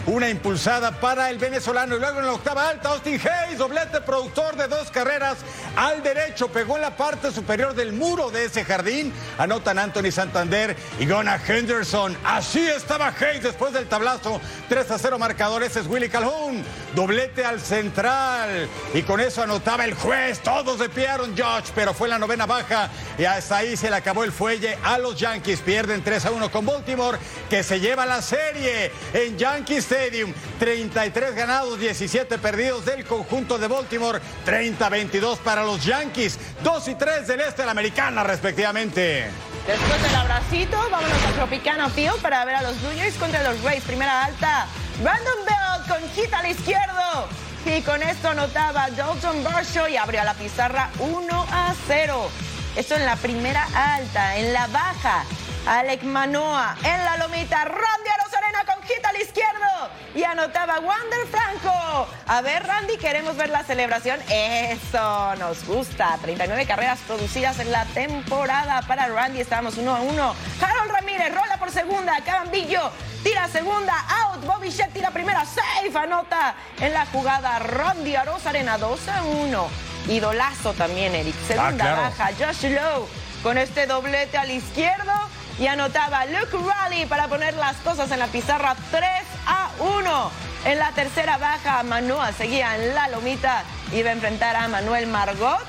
Una 0.08 0.30
impulsada 0.30 0.92
para 0.92 1.30
el 1.30 1.40
venezolano. 1.40 1.96
Y 1.96 2.00
luego 2.00 2.20
en 2.20 2.28
la 2.28 2.34
octava 2.34 2.70
alta, 2.70 2.90
Austin 2.90 3.20
Hayes, 3.20 3.58
doblete 3.58 4.02
productor 4.02 4.56
de 4.56 4.68
dos 4.68 4.92
carreras 4.92 5.38
al 5.76 6.04
derecho. 6.04 6.50
Pegó 6.50 6.76
en 6.76 6.84
la 6.84 6.96
parte 6.96 7.32
superior 7.32 7.74
del 7.74 7.94
muro 7.94 8.30
de 8.30 8.46
ese 8.46 8.64
jardín. 8.64 9.12
Anotan 9.38 9.80
Anthony 9.80 10.12
Santander 10.12 10.76
y 11.00 11.08
Gona 11.08 11.40
Henderson. 11.48 12.16
Así 12.24 12.68
estaba 12.68 13.08
Hayes 13.08 13.42
después 13.42 13.74
del 13.74 13.88
tablazo. 13.88 14.40
3 14.70 14.92
a 14.92 15.00
0 15.00 15.18
marcador. 15.18 15.64
Ese 15.64 15.80
es 15.80 15.88
Willy 15.88 16.10
Calhoun. 16.10 16.64
Doblete 16.94 17.44
al 17.44 17.60
central. 17.60 18.70
Y 18.94 19.02
con 19.02 19.20
eso 19.20 19.42
anotaba 19.42 19.86
el 19.86 19.96
juez. 19.96 20.40
Todos 20.42 20.78
de 20.78 20.90
pie 20.90 21.06
Josh, 21.38 21.70
pero 21.74 21.94
fue 21.94 22.08
la 22.08 22.20
novena 22.20 22.46
baja. 22.46 22.90
Y 23.18 23.26
hasta 23.26 23.58
ahí 23.58 23.78
se 23.78 23.90
le 23.90 23.96
acabó 23.96 24.24
el 24.24 24.32
fuelle 24.32 24.78
a 24.84 24.98
los 24.98 25.20
Yankees. 25.20 25.62
Pierden 25.62 26.04
3 26.04 26.26
a 26.26 26.32
1 26.32 26.52
con 26.52 26.66
Baltimore, 26.66 27.18
que 27.50 27.64
se 27.64 27.80
lleva 27.80 28.06
la 28.06 28.22
serie 28.22 28.92
en 29.14 29.38
Yankees 29.38 29.86
Stadium. 29.96 30.34
33 30.60 31.36
ganados, 31.36 31.80
17 31.80 32.38
perdidos 32.38 32.86
del 32.86 33.06
conjunto 33.06 33.58
de 33.58 33.68
Baltimore. 33.68 34.20
30-22 34.46 35.38
para 35.38 35.64
los 35.64 35.84
Yankees. 35.86 36.38
2 36.64 36.88
y 36.90 36.96
3 36.96 37.28
del 37.28 37.40
este 37.40 37.62
de 37.62 37.66
la 37.66 37.72
americana, 37.72 38.24
respectivamente. 38.24 39.30
Después 39.66 40.04
del 40.04 40.16
abracito, 40.16 40.78
vámonos 40.92 41.24
a 41.24 41.32
Tropicana 41.32 41.90
Field 41.90 42.22
para 42.22 42.44
ver 42.44 42.56
a 42.56 42.62
los 42.62 42.76
Jays 42.98 43.16
contra 43.16 43.42
los 43.44 43.62
Rays. 43.64 43.84
Primera 43.84 44.26
alta, 44.26 44.68
Brandon 45.02 45.40
Bell 45.46 45.88
con 45.88 46.10
hit 46.12 46.34
al 46.34 46.52
izquierdo. 46.52 47.30
Y 47.66 47.82
con 47.82 48.04
esto 48.04 48.30
anotaba 48.30 48.90
Dalton 48.92 49.44
Barshaw 49.44 49.88
y 49.88 49.98
abrió 49.98 50.24
la 50.24 50.34
pizarra 50.34 50.90
1 51.00 51.48
a 51.52 51.74
0. 51.88 52.30
Esto 52.76 52.96
en 52.96 53.06
la 53.06 53.16
primera 53.16 53.66
alta, 53.74 54.38
en 54.38 54.52
la 54.52 54.68
baja. 54.68 55.24
Alec 55.68 56.04
Manoa 56.04 56.76
en 56.84 57.04
la 57.04 57.18
lomita. 57.18 57.66
Randy 57.66 58.10
Arozarena 58.20 58.66
con 58.66 58.84
hit 58.84 59.04
al 59.04 59.16
izquierdo. 59.18 59.90
Y 60.14 60.24
anotaba 60.24 60.80
Wander 60.80 61.28
Franco. 61.30 62.08
A 62.28 62.42
ver, 62.42 62.66
Randy, 62.66 62.98
queremos 62.98 63.36
ver 63.36 63.50
la 63.50 63.64
celebración. 63.64 64.20
Eso 64.30 65.36
nos 65.38 65.66
gusta. 65.66 66.18
39 66.22 66.66
carreras 66.68 67.00
producidas 67.08 67.60
en 67.60 67.72
la 67.72 67.86
temporada 67.86 68.84
para 68.84 69.08
Randy. 69.08 69.42
Estábamos 69.42 69.78
1 69.78 69.96
a 69.96 70.02
1. 70.02 70.36
Harold 70.62 70.92
Ramírez 70.92 71.34
rola 71.34 71.58
por 71.58 71.72
segunda. 71.72 72.14
Cabambillo 72.24 72.92
tira 73.24 73.48
segunda. 73.48 73.94
Out. 74.24 74.46
Bobby 74.46 74.70
Shett 74.70 74.94
tira 74.94 75.10
primera. 75.10 75.46
Safe. 75.46 75.98
Anota 75.98 76.54
en 76.80 76.94
la 76.94 77.08
jugada. 77.08 77.58
Randy 77.58 78.16
Arozarena 78.16 78.78
2 78.78 79.08
a 79.08 79.24
1. 79.24 79.68
Idolazo 80.10 80.74
también, 80.74 81.16
Eric. 81.16 81.36
Segunda 81.48 81.96
baja. 81.96 82.30
Josh 82.38 82.70
Lowe 82.70 83.08
con 83.42 83.58
este 83.58 83.88
doblete 83.88 84.38
al 84.38 84.52
izquierdo 84.52 85.12
y 85.60 85.68
anotaba 85.68 86.26
Luke 86.26 86.58
Raleigh 86.58 87.08
para 87.08 87.28
poner 87.28 87.54
las 87.56 87.78
cosas 87.78 88.12
en 88.12 88.20
la 88.20 88.28
pizarra 88.28 88.76
3 88.92 89.04
a 89.48 89.70
1. 89.80 90.32
En 90.66 90.80
la 90.80 90.92
tercera 90.92 91.38
baja, 91.38 91.84
Manoa 91.84 92.32
seguía 92.34 92.76
en 92.76 92.96
la 92.96 93.08
lomita, 93.08 93.64
iba 93.94 94.10
a 94.10 94.14
enfrentar 94.14 94.56
a 94.56 94.68
Manuel 94.68 95.08
Margot. 95.08 95.66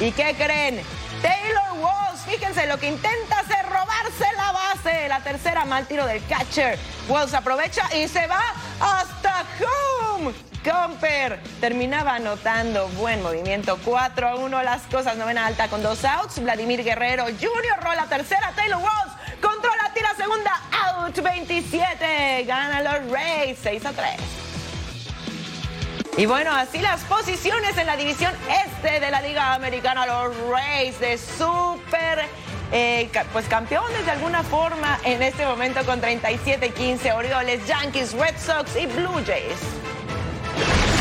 ¿Y 0.00 0.10
qué 0.12 0.34
creen? 0.34 0.82
Taylor 1.22 1.78
Walls, 1.78 2.20
fíjense 2.26 2.66
lo 2.66 2.78
que 2.78 2.88
intenta 2.88 3.38
hacer, 3.38 3.64
robarse 3.66 4.26
la 4.36 4.52
base. 4.52 5.08
La 5.08 5.20
tercera 5.20 5.64
mal 5.64 5.86
tiro 5.86 6.06
del 6.06 6.24
catcher. 6.26 6.78
Walls 7.08 7.34
aprovecha 7.34 7.88
y 7.94 8.08
se 8.08 8.26
va 8.26 8.42
hasta 8.80 9.44
home. 9.60 10.32
Comper 10.64 11.40
terminaba 11.60 12.14
anotando 12.14 12.88
buen 12.90 13.20
movimiento 13.20 13.78
4 13.84 14.28
a 14.28 14.34
1 14.36 14.62
las 14.62 14.82
cosas 14.82 15.16
novena 15.16 15.46
alta 15.46 15.66
con 15.66 15.82
dos 15.82 16.04
outs 16.04 16.40
Vladimir 16.40 16.84
Guerrero 16.84 17.24
Jr. 17.24 17.82
rola 17.82 18.06
tercera 18.06 18.52
Taylor 18.54 18.78
Walls 18.80 19.12
tira 20.02 20.14
segunda 20.16 20.50
out 20.72 21.16
27 21.16 22.44
gana 22.44 22.82
los 22.82 23.10
Rays 23.10 23.56
6 23.62 23.86
a 23.86 23.92
3 23.92 24.10
y 26.18 26.26
bueno, 26.26 26.50
así 26.52 26.78
las 26.80 27.02
posiciones 27.04 27.76
en 27.78 27.86
la 27.86 27.96
división 27.96 28.32
este 28.66 29.00
de 29.00 29.10
la 29.10 29.22
Liga 29.22 29.54
Americana, 29.54 30.04
los 30.04 30.36
Rays 30.48 30.98
de 31.00 31.16
super 31.16 32.26
eh, 32.70 33.08
pues 33.32 33.46
campeones 33.46 34.04
de 34.04 34.10
alguna 34.10 34.42
forma 34.42 34.98
en 35.04 35.22
este 35.22 35.46
momento 35.46 35.84
con 35.86 36.02
37-15, 36.02 37.14
Orioles, 37.14 37.66
Yankees, 37.66 38.12
Red 38.12 38.36
Sox 38.38 38.76
y 38.76 38.86
Blue 38.86 39.22
Jays. 39.24 40.91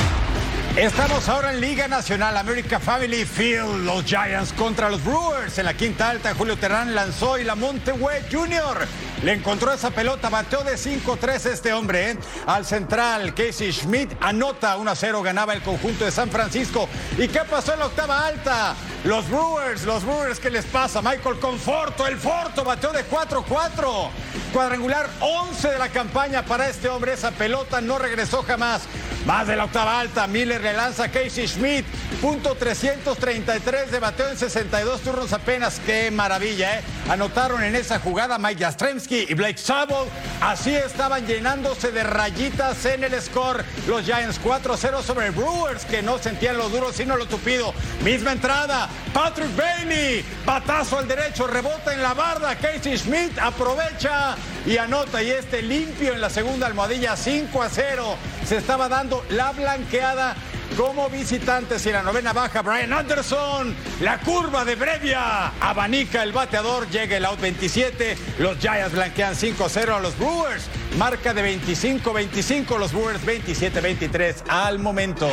Estamos 0.77 1.27
ahora 1.27 1.51
en 1.51 1.59
Liga 1.59 1.89
Nacional 1.89 2.37
America 2.37 2.79
Family 2.79 3.25
Field. 3.25 3.83
Los 3.83 4.05
Giants 4.05 4.53
contra 4.53 4.89
los 4.89 5.03
Brewers. 5.03 5.57
En 5.57 5.65
la 5.65 5.73
quinta 5.73 6.09
alta, 6.09 6.33
Julio 6.33 6.55
Terán 6.55 6.95
lanzó 6.95 7.37
y 7.37 7.43
la 7.43 7.55
Monteway 7.55 8.21
Jr. 8.31 8.87
le 9.23 9.33
encontró 9.33 9.71
esa 9.71 9.91
pelota. 9.91 10.29
Bateó 10.29 10.63
de 10.63 10.75
5-3 10.75 11.45
este 11.45 11.73
hombre. 11.73 12.11
¿eh? 12.11 12.17
Al 12.45 12.65
central, 12.65 13.33
Casey 13.33 13.71
Schmidt 13.71 14.11
anota 14.21 14.77
1-0. 14.77 15.23
Ganaba 15.23 15.53
el 15.53 15.61
conjunto 15.61 16.05
de 16.05 16.11
San 16.11 16.29
Francisco. 16.29 16.87
¿Y 17.17 17.27
qué 17.27 17.41
pasó 17.49 17.73
en 17.73 17.79
la 17.79 17.87
octava 17.87 18.25
alta? 18.25 18.75
Los 19.03 19.27
Brewers, 19.29 19.83
los 19.83 20.03
Brewers, 20.03 20.39
¿qué 20.39 20.51
les 20.51 20.65
pasa? 20.65 21.01
Michael 21.01 21.39
Conforto, 21.39 22.05
el 22.05 22.17
Forto 22.17 22.63
bateó 22.63 22.91
de 22.91 23.03
4-4. 23.09 24.09
Cuadrangular 24.53 25.09
11 25.19 25.69
de 25.69 25.79
la 25.79 25.89
campaña 25.89 26.45
para 26.45 26.69
este 26.69 26.87
hombre. 26.87 27.13
Esa 27.13 27.31
pelota 27.31 27.81
no 27.81 27.97
regresó 27.97 28.43
jamás. 28.43 28.83
Más 29.25 29.47
de 29.47 29.55
la 29.55 29.65
octava 29.65 29.99
alta, 29.99 30.27
Miller 30.27 30.61
le 30.61 30.73
lanza 30.73 31.09
Casey 31.09 31.47
Schmidt. 31.47 31.85
Punto 32.21 32.55
333 32.55 33.91
de 33.91 33.99
bateo 33.99 34.29
en 34.29 34.37
62 34.37 35.01
turnos 35.01 35.33
apenas. 35.33 35.79
Qué 35.85 36.11
maravilla, 36.11 36.79
¿eh? 36.79 36.83
Anotaron 37.09 37.63
en 37.63 37.75
esa 37.75 37.99
jugada 37.99 38.37
Mike 38.37 38.65
Y 39.11 39.33
Blake 39.33 39.57
Sabo. 39.57 40.07
Así 40.39 40.73
estaban 40.73 41.27
llenándose 41.27 41.91
de 41.91 42.01
rayitas 42.01 42.85
en 42.85 43.03
el 43.03 43.21
score. 43.21 43.65
Los 43.85 44.05
Giants 44.05 44.39
4-0 44.41 45.03
sobre 45.03 45.31
Brewers, 45.31 45.83
que 45.83 46.01
no 46.01 46.17
sentían 46.17 46.57
lo 46.57 46.69
duro 46.69 46.93
sino 46.93 47.17
lo 47.17 47.25
tupido. 47.25 47.73
Misma 48.05 48.31
entrada, 48.31 48.87
Patrick 49.13 49.53
Bailey. 49.53 50.23
Batazo 50.45 50.97
al 50.97 51.09
derecho, 51.09 51.45
rebota 51.45 51.93
en 51.93 52.01
la 52.01 52.13
barda. 52.13 52.55
Casey 52.55 52.97
Schmidt 52.97 53.37
aprovecha 53.37 54.37
y 54.65 54.77
anota. 54.77 55.21
Y 55.21 55.31
este 55.31 55.61
limpio 55.61 56.13
en 56.13 56.21
la 56.21 56.29
segunda 56.29 56.67
almohadilla 56.67 57.17
5 57.17 57.61
a 57.61 57.69
0. 57.69 58.15
Se 58.47 58.55
estaba 58.55 58.87
dando 58.87 59.25
la 59.29 59.51
blanqueada 59.51 60.37
como 60.81 61.09
visitantes 61.09 61.85
y 61.85 61.91
la 61.91 62.01
novena 62.01 62.33
baja 62.33 62.63
Brian 62.63 62.91
Anderson. 62.91 63.75
La 64.00 64.17
curva 64.17 64.65
de 64.65 64.73
Brevia 64.73 65.51
abanica 65.59 66.23
el 66.23 66.31
bateador, 66.31 66.89
llega 66.89 67.17
el 67.17 67.25
out 67.25 67.39
27. 67.39 68.17
Los 68.39 68.57
Giants 68.57 68.91
blanquean 68.91 69.35
5-0 69.35 69.95
a 69.95 70.00
los 70.00 70.17
Brewers. 70.17 70.65
Marca 70.97 71.35
de 71.35 71.61
25-25, 71.61 72.79
los 72.79 72.93
Brewers 72.93 73.23
27-23 73.23 74.41
al 74.50 74.79
momento. 74.79 75.29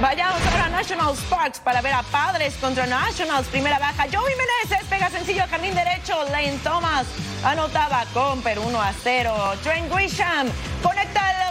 Vayamos 0.00 0.40
ahora 0.46 0.66
a 0.66 0.68
National 0.68 1.16
Sparks 1.16 1.58
para 1.58 1.80
ver 1.80 1.94
a 1.94 2.04
Padres 2.04 2.54
contra 2.60 2.86
Nationals. 2.86 3.48
Primera 3.48 3.80
baja, 3.80 4.04
Joey 4.04 4.34
Meneses 4.36 4.86
pega 4.88 5.10
sencillo 5.10 5.42
jardín 5.50 5.74
derecho. 5.74 6.14
Lane 6.30 6.60
Thomas 6.62 7.06
anotaba 7.42 8.04
Comper 8.14 8.60
1 8.60 8.80
a 8.80 8.92
0. 9.02 9.34
Trent 9.64 9.92
Grisham 9.92 10.46
conecta 10.80 11.32
el 11.32 11.44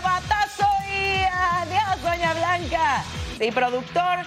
adiós, 1.44 2.02
Doña 2.02 2.34
Blanca. 2.34 3.04
Y 3.40 3.52
productor 3.52 4.26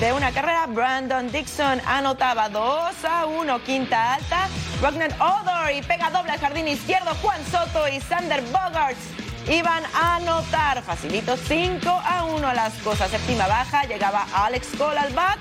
de 0.00 0.12
una 0.12 0.32
carrera, 0.32 0.66
Brandon 0.66 1.30
Dixon 1.30 1.80
anotaba 1.86 2.48
2 2.48 3.04
a 3.04 3.26
1, 3.26 3.64
quinta 3.64 4.14
alta. 4.14 4.48
Wagner 4.80 5.14
Odor 5.20 5.72
y 5.74 5.82
pega 5.82 6.10
doble 6.10 6.32
al 6.32 6.40
jardín 6.40 6.68
izquierdo. 6.68 7.14
Juan 7.22 7.40
Soto 7.50 7.86
y 7.88 8.00
Sander 8.00 8.42
Bogarts 8.52 8.98
iban 9.48 9.84
a 9.94 10.16
anotar. 10.16 10.82
Facilito 10.82 11.36
5 11.36 11.88
a 11.88 12.24
1 12.24 12.52
las 12.54 12.72
cosas. 12.78 13.10
Séptima 13.10 13.46
baja, 13.46 13.84
llegaba 13.84 14.26
Alex 14.32 14.68
Cole 14.78 14.98
al 14.98 15.12
bat. 15.12 15.38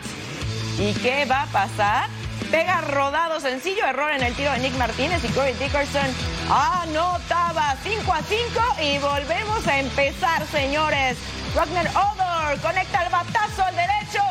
¿Y 0.78 0.94
qué 0.94 1.26
va 1.26 1.44
a 1.44 1.48
pasar? 1.48 2.10
Pega 2.52 2.82
rodado 2.82 3.40
sencillo, 3.40 3.86
error 3.86 4.12
en 4.12 4.24
el 4.24 4.34
tiro 4.34 4.52
de 4.52 4.60
Nick 4.60 4.76
Martínez 4.78 5.24
y 5.24 5.28
Corey 5.30 5.54
Dickerson 5.54 6.08
anotaba 6.50 7.76
5 7.84 8.14
a 8.14 8.22
5 8.24 8.62
y 8.82 8.98
volvemos 8.98 9.68
a 9.68 9.80
empezar, 9.80 10.46
señores. 10.48 11.18
Wagner 11.54 11.88
Odor 11.90 12.60
conecta 12.62 13.04
el 13.04 13.12
batazo 13.12 13.64
al 13.64 13.76
derecho. 13.76 14.22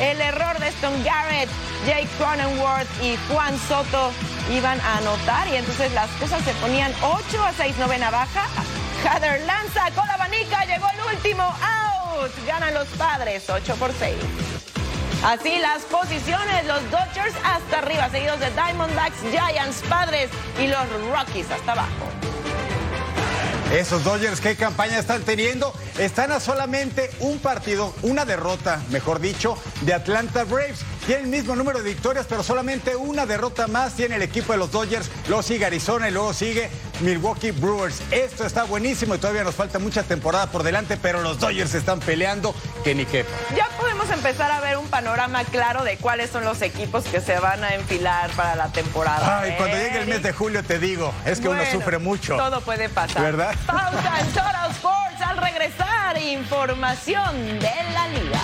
El 0.00 0.20
error 0.20 0.58
de 0.58 0.68
Stone 0.68 1.02
Garrett, 1.04 1.50
Jake 1.86 2.08
Cronenworth 2.16 2.88
y 3.02 3.18
Juan 3.28 3.58
Soto 3.68 4.10
iban 4.50 4.80
a 4.80 4.96
anotar 4.98 5.46
y 5.48 5.56
entonces 5.56 5.92
las 5.92 6.08
cosas 6.12 6.42
se 6.42 6.54
ponían 6.54 6.92
8 7.02 7.44
a 7.44 7.52
6 7.52 7.76
novena 7.76 8.10
baja. 8.10 8.46
Heather 9.04 9.40
lanza 9.46 9.90
con 9.94 10.06
la 10.06 10.14
abanica, 10.14 10.64
llegó 10.64 10.86
el 10.88 11.14
último 11.14 11.42
out. 11.42 12.32
Ganan 12.46 12.72
los 12.72 12.88
padres 12.88 13.48
8 13.48 13.76
por 13.76 13.92
6. 13.92 14.16
Así 15.24 15.58
las 15.58 15.82
posiciones, 15.82 16.66
los 16.66 16.82
Dodgers 16.90 17.34
hasta 17.44 17.78
arriba, 17.80 18.08
seguidos 18.08 18.40
de 18.40 18.50
Diamondbacks, 18.52 19.18
Giants, 19.30 19.82
Padres 19.86 20.30
y 20.58 20.66
los 20.66 20.88
Rockies 21.12 21.50
hasta 21.50 21.72
abajo. 21.72 22.08
Esos 23.70 24.02
Dodgers, 24.02 24.40
¿qué 24.40 24.56
campaña 24.56 24.98
están 24.98 25.22
teniendo? 25.22 25.72
Están 25.98 26.32
a 26.32 26.40
solamente 26.40 27.10
un 27.20 27.38
partido, 27.38 27.94
una 28.02 28.24
derrota, 28.24 28.80
mejor 28.88 29.20
dicho, 29.20 29.56
de 29.82 29.92
Atlanta 29.94 30.42
Braves. 30.44 30.80
Tiene 31.06 31.22
el 31.22 31.28
mismo 31.28 31.54
número 31.54 31.78
de 31.78 31.84
victorias, 31.84 32.26
pero 32.28 32.42
solamente 32.42 32.96
una 32.96 33.26
derrota 33.26 33.68
más 33.68 33.94
tiene 33.94 34.16
el 34.16 34.22
equipo 34.22 34.52
de 34.52 34.58
los 34.58 34.72
Dodgers. 34.72 35.08
Luego 35.28 35.42
sigue 35.42 35.66
Arizona 35.66 36.08
y 36.08 36.12
luego 36.12 36.32
sigue 36.32 36.68
Milwaukee 37.00 37.52
Brewers. 37.52 38.00
Esto 38.10 38.44
está 38.44 38.64
buenísimo 38.64 39.14
y 39.14 39.18
todavía 39.18 39.44
nos 39.44 39.54
falta 39.54 39.78
mucha 39.78 40.02
temporada 40.02 40.50
por 40.50 40.62
delante, 40.62 40.96
pero 40.96 41.20
los 41.20 41.38
Dodgers 41.38 41.74
están 41.74 42.00
peleando 42.00 42.54
que 42.82 42.94
ni. 42.94 43.06
Podemos 44.00 44.16
empezar 44.16 44.50
a 44.50 44.60
ver 44.60 44.78
un 44.78 44.88
panorama 44.88 45.44
claro 45.44 45.84
de 45.84 45.98
cuáles 45.98 46.30
son 46.30 46.42
los 46.42 46.62
equipos 46.62 47.04
que 47.04 47.20
se 47.20 47.38
van 47.38 47.62
a 47.62 47.74
enfilar 47.74 48.30
para 48.30 48.54
la 48.54 48.72
temporada. 48.72 49.40
Ay, 49.42 49.52
cuando 49.58 49.76
llegue 49.76 49.98
el 49.98 50.06
mes 50.06 50.22
de 50.22 50.32
julio 50.32 50.64
te 50.64 50.78
digo, 50.78 51.12
es 51.26 51.38
que 51.38 51.50
uno 51.50 51.60
sufre 51.70 51.98
mucho. 51.98 52.34
Todo 52.38 52.62
puede 52.62 52.88
pasar. 52.88 53.20
¿Verdad? 53.20 53.54
Pausa 53.66 54.20
en 54.20 54.26
Total 54.28 54.70
Sports 54.70 55.20
al 55.20 55.36
regresar. 55.36 56.16
Información 56.16 57.58
de 57.58 57.72
la 57.92 58.08
liga. 58.08 58.40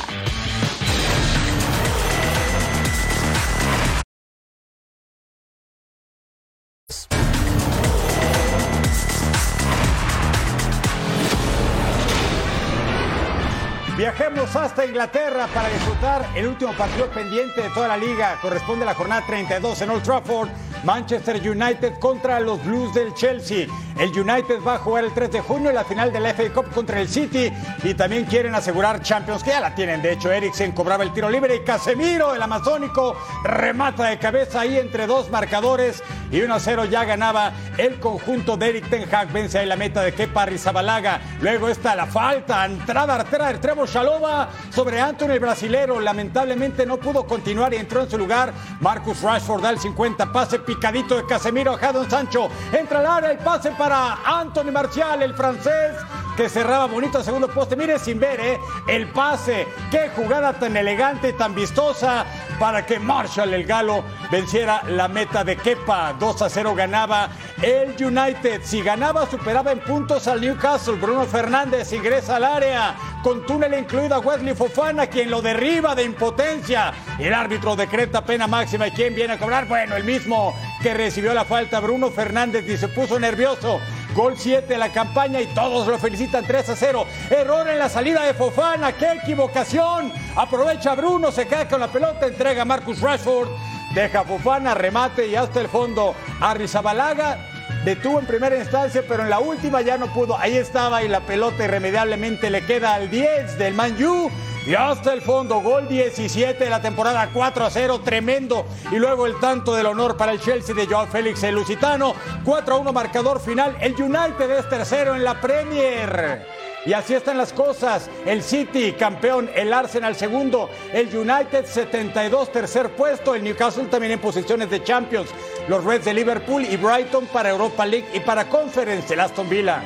Viajemos 14.19 14.57
hasta 14.57 14.87
Inglaterra 14.87 15.47
para 15.53 15.69
disfrutar 15.69 16.27
el 16.35 16.47
último 16.47 16.73
partido 16.73 17.07
pendiente 17.11 17.61
de 17.61 17.69
toda 17.69 17.87
la 17.87 17.99
liga. 17.99 18.39
Corresponde 18.41 18.85
a 18.85 18.87
la 18.87 18.95
jornada 18.95 19.23
32 19.27 19.83
en 19.83 19.91
Old 19.91 20.03
Trafford. 20.03 20.49
Manchester 20.87 21.37
United 21.37 21.99
contra 21.99 22.39
los 22.39 22.65
Blues 22.65 22.95
del 22.95 23.13
Chelsea. 23.13 23.67
El 23.99 24.11
United 24.11 24.63
va 24.65 24.75
a 24.75 24.79
jugar 24.79 25.05
el 25.05 25.13
3 25.13 25.33
de 25.33 25.41
junio 25.41 25.71
en 25.71 25.75
la 25.75 25.85
final 25.85 26.13
de 26.13 26.21
la 26.21 26.33
FA 26.33 26.53
Cup 26.53 26.71
contra 26.73 27.01
el 27.01 27.09
City 27.09 27.51
y 27.83 27.95
también 27.95 28.25
quieren 28.25 28.55
asegurar 28.55 29.03
Champions, 29.03 29.43
que 29.43 29.51
ya 29.51 29.61
la 29.61 29.75
tienen. 29.75 30.01
De 30.01 30.13
hecho, 30.13 30.31
Eriksen 30.31 30.71
cobraba 30.73 31.03
el 31.03 31.13
tiro 31.13 31.29
libre 31.29 31.57
y 31.57 31.65
Casemiro, 31.65 32.35
el 32.35 32.43
amazónico, 32.43 33.17
remata 33.43 34.05
de 34.05 34.19
cabeza 34.19 34.61
ahí 34.61 34.79
entre 34.79 35.09
dos 35.09 35.29
marcadores 35.29 36.05
y 36.31 36.41
1 36.41 36.55
a 36.55 36.61
0 36.61 36.85
ya 36.87 37.05
ganaba 37.05 37.53
el 37.79 37.99
conjunto 37.99 38.57
de 38.57 38.69
Eric 38.69 38.89
Ten 38.89 39.13
Hag. 39.13 39.33
Vence 39.33 39.59
ahí 39.59 39.67
la 39.67 39.77
meta 39.77 40.03
de 40.03 40.13
Kepa 40.13 40.43
Arrizabalaga. 40.43 41.21
Luego 41.41 41.69
está 41.69 41.97
la 41.97 42.07
falta, 42.07 42.65
entrada 42.65 43.17
artera 43.17 43.49
del 43.49 43.61
Trevo 43.61 43.87
Chalova 43.87 44.51
sobre 44.71 45.01
Anthony 45.01 45.31
el 45.31 45.41
brasilero. 45.41 46.01
Lamentablemente 46.01 46.87
no 46.87 46.99
pudo 46.99 47.27
continuar 47.27 47.75
y 47.75 47.79
entró 47.79 48.03
en 48.03 48.11
su 48.11 48.19
lugar 48.19 48.53
Marcus 48.81 49.23
Rashford 49.23 49.63
da 49.63 49.71
el 49.71 49.79
50, 49.79 50.33
pase 50.33 50.59
picadito 50.77 51.17
de 51.17 51.25
Casemiro 51.25 51.77
Jadon 51.79 52.09
Sancho. 52.09 52.51
Entra 52.71 53.01
al 53.01 53.07
área 53.07 53.31
el 53.31 53.39
pase 53.39 53.71
para 53.73 54.19
Anthony 54.25 54.71
Marcial, 54.71 55.23
el 55.23 55.35
francés, 55.35 55.97
que 56.37 56.49
cerraba 56.51 56.87
bonito 56.87 57.19
el 57.19 57.25
segundo 57.25 57.49
poste. 57.49 57.77
Mire 57.77 57.99
sin 57.99 58.21
ver, 58.21 58.39
¿eh? 58.41 58.59
El 58.87 59.09
pase. 59.09 59.67
Qué 59.91 60.11
jugada 60.15 60.53
tan 60.53 60.77
elegante 60.77 61.33
tan 61.33 61.55
vistosa 61.55 62.27
para 62.61 62.85
que 62.85 62.99
Marshall, 62.99 63.55
el 63.55 63.65
galo, 63.65 64.05
venciera 64.31 64.83
la 64.89 65.09
meta 65.09 65.43
de 65.43 65.57
Kepa. 65.57 66.15
2 66.19 66.43
a 66.43 66.51
0 66.51 66.75
ganaba 66.75 67.31
el 67.63 67.95
United. 67.99 68.61
Si 68.63 68.83
ganaba, 68.83 69.29
superaba 69.29 69.73
en 69.73 69.81
puntos 69.81 70.29
al 70.29 70.41
Newcastle. 70.41 70.97
Bruno 70.97 71.25
Fernández 71.25 71.93
ingresa 71.93 72.37
al 72.37 72.45
área 72.45 72.95
con 73.23 73.45
túnel 73.47 73.75
incluido 73.75 74.15
a 74.15 74.19
Wesley 74.19 74.55
Fofana, 74.55 75.07
quien 75.07 75.31
lo 75.31 75.41
derriba 75.41 75.95
de 75.95 76.05
impotencia. 76.05 76.93
El 77.19 77.33
árbitro 77.33 77.75
decreta 77.75 78.25
pena 78.25 78.47
máxima. 78.47 78.89
¿Y 78.89 78.91
quién 78.93 79.15
viene 79.15 79.33
a 79.35 79.39
cobrar? 79.39 79.67
Bueno, 79.67 79.97
el 79.97 80.05
mismo 80.05 80.55
que 80.83 80.93
recibió 80.93 81.33
la 81.33 81.45
falta, 81.45 81.81
Bruno 81.81 82.11
Fernández, 82.11 82.69
y 82.69 82.77
se 82.77 82.89
puso 82.89 83.19
nervioso. 83.19 83.81
Gol 84.17 84.35
7 84.35 84.67
de 84.67 84.79
la 84.79 84.91
campaña 84.91 85.43
y 85.43 85.47
todos 85.49 85.87
lo 85.87 85.99
felicitan 85.99 86.43
3 86.43 86.71
a 86.71 86.75
0. 86.77 87.07
Error 87.29 87.69
en 87.69 87.79
la 87.79 87.91
salida 87.91 88.25
de 88.25 88.33
Fofana, 88.33 88.97
qué 88.97 89.13
equivocación. 89.23 90.11
Aprovecha 90.35 90.95
Bruno, 90.95 91.31
se 91.31 91.47
queda 91.47 91.69
con 91.69 91.81
la 91.81 91.89
pelota, 91.89 92.27
entrega 92.27 92.63
a 92.63 92.65
Marcus 92.65 93.03
Rashford. 93.03 93.51
Deja 93.95 94.21
a 94.21 94.25
Fofana, 94.25 94.73
remate 94.73 95.27
y 95.27 95.37
hasta 95.37 95.61
el 95.61 95.69
fondo. 95.69 96.15
Arrizabalaga 96.41 97.56
detuvo 97.87 98.19
en 98.19 98.27
primera 98.27 98.59
instancia, 98.59 99.05
pero 99.07 99.23
en 99.23 99.31
la 99.31 99.39
última 99.39 99.81
ya 99.81 99.97
no 99.97 100.13
pudo. 100.13 100.37
Ahí 100.37 100.57
estaba 100.57 101.05
y 101.05 101.09
la 101.09 101.21
pelota 101.21 101.65
irremediablemente 101.65 102.51
le 102.51 102.67
queda 102.67 102.95
al 102.95 103.09
10 103.09 103.59
del 103.59 103.75
Man 103.75 103.97
U. 104.05 104.29
Y 104.67 104.75
hasta 104.75 105.13
el 105.13 105.23
fondo, 105.23 105.61
gol 105.61 105.87
17 105.87 106.65
de 106.65 106.69
la 106.69 106.83
temporada 106.83 107.31
4 107.33 107.65
a 107.65 107.71
0, 107.71 108.01
tremendo. 108.05 108.67
Y 108.91 108.97
luego 108.97 109.27
el 109.27 109.39
tanto 109.39 109.73
del 109.73 109.87
honor 109.87 110.17
para 110.17 110.33
el 110.33 110.41
Chelsea 110.41 110.75
de 110.75 110.87
Joao 110.87 111.07
Félix, 111.07 111.45
el 111.45 111.55
lusitano. 111.55 112.15
4 112.45 112.75
a 112.75 112.79
1 112.79 112.93
marcador 112.93 113.41
final. 113.41 113.77
El 113.81 113.95
United 113.95 114.51
es 114.51 114.69
tercero 114.69 115.15
en 115.15 115.23
la 115.23 115.41
Premier. 115.41 116.45
Y 116.87 116.93
así 116.93 117.15
están 117.15 117.37
las 117.37 117.53
cosas. 117.53 118.09
El 118.25 118.43
City, 118.43 118.93
campeón, 118.93 119.51
el 119.55 119.73
Arsenal 119.73 120.15
segundo, 120.15 120.71
el 120.93 121.15
United 121.15 121.67
72, 121.67 122.53
tercer 122.53 122.91
puesto, 122.91 123.35
el 123.35 123.43
Newcastle 123.43 123.87
también 123.87 124.13
en 124.13 124.21
posiciones 124.21 124.71
de 124.71 124.83
Champions, 124.85 125.29
los 125.67 125.83
Reds 125.83 126.05
de 126.05 126.15
Liverpool 126.15 126.65
y 126.65 126.77
Brighton 126.77 127.27
para 127.27 127.51
Europa 127.51 127.85
League 127.85 128.07
y 128.15 128.21
para 128.21 128.49
Conference, 128.49 129.13
el 129.13 129.21
Aston 129.21 129.49
Villa. 129.49 129.83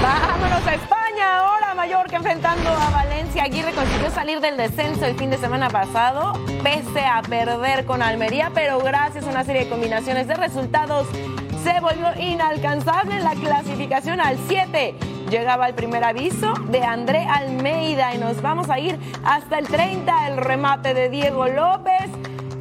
Vámonos 0.00 0.64
a 0.64 0.74
España 0.74 1.38
ahora, 1.38 1.74
Mallorca 1.74 2.16
enfrentando 2.16 2.70
a 2.70 2.90
Valencia. 2.90 3.42
Aguirre 3.42 3.72
consiguió 3.72 4.10
salir 4.12 4.40
del 4.40 4.56
descenso 4.56 5.06
el 5.06 5.16
fin 5.18 5.30
de 5.30 5.38
semana 5.38 5.70
pasado, 5.70 6.34
pese 6.62 7.04
a 7.04 7.20
perder 7.22 7.84
con 7.84 8.00
Almería, 8.00 8.52
pero 8.54 8.78
gracias 8.78 9.26
a 9.26 9.30
una 9.30 9.42
serie 9.42 9.64
de 9.64 9.70
combinaciones 9.70 10.28
de 10.28 10.34
resultados 10.34 11.08
se 11.64 11.80
volvió 11.80 12.08
inalcanzable 12.20 13.16
en 13.16 13.24
la 13.24 13.34
clasificación 13.34 14.20
al 14.20 14.38
7. 14.48 15.11
Llegaba 15.32 15.66
el 15.66 15.72
primer 15.72 16.04
aviso 16.04 16.52
de 16.68 16.84
André 16.84 17.24
Almeida 17.24 18.14
y 18.14 18.18
nos 18.18 18.42
vamos 18.42 18.68
a 18.68 18.78
ir 18.78 18.98
hasta 19.24 19.58
el 19.58 19.66
30, 19.66 20.28
el 20.28 20.36
remate 20.36 20.92
de 20.92 21.08
Diego 21.08 21.48
López 21.48 22.10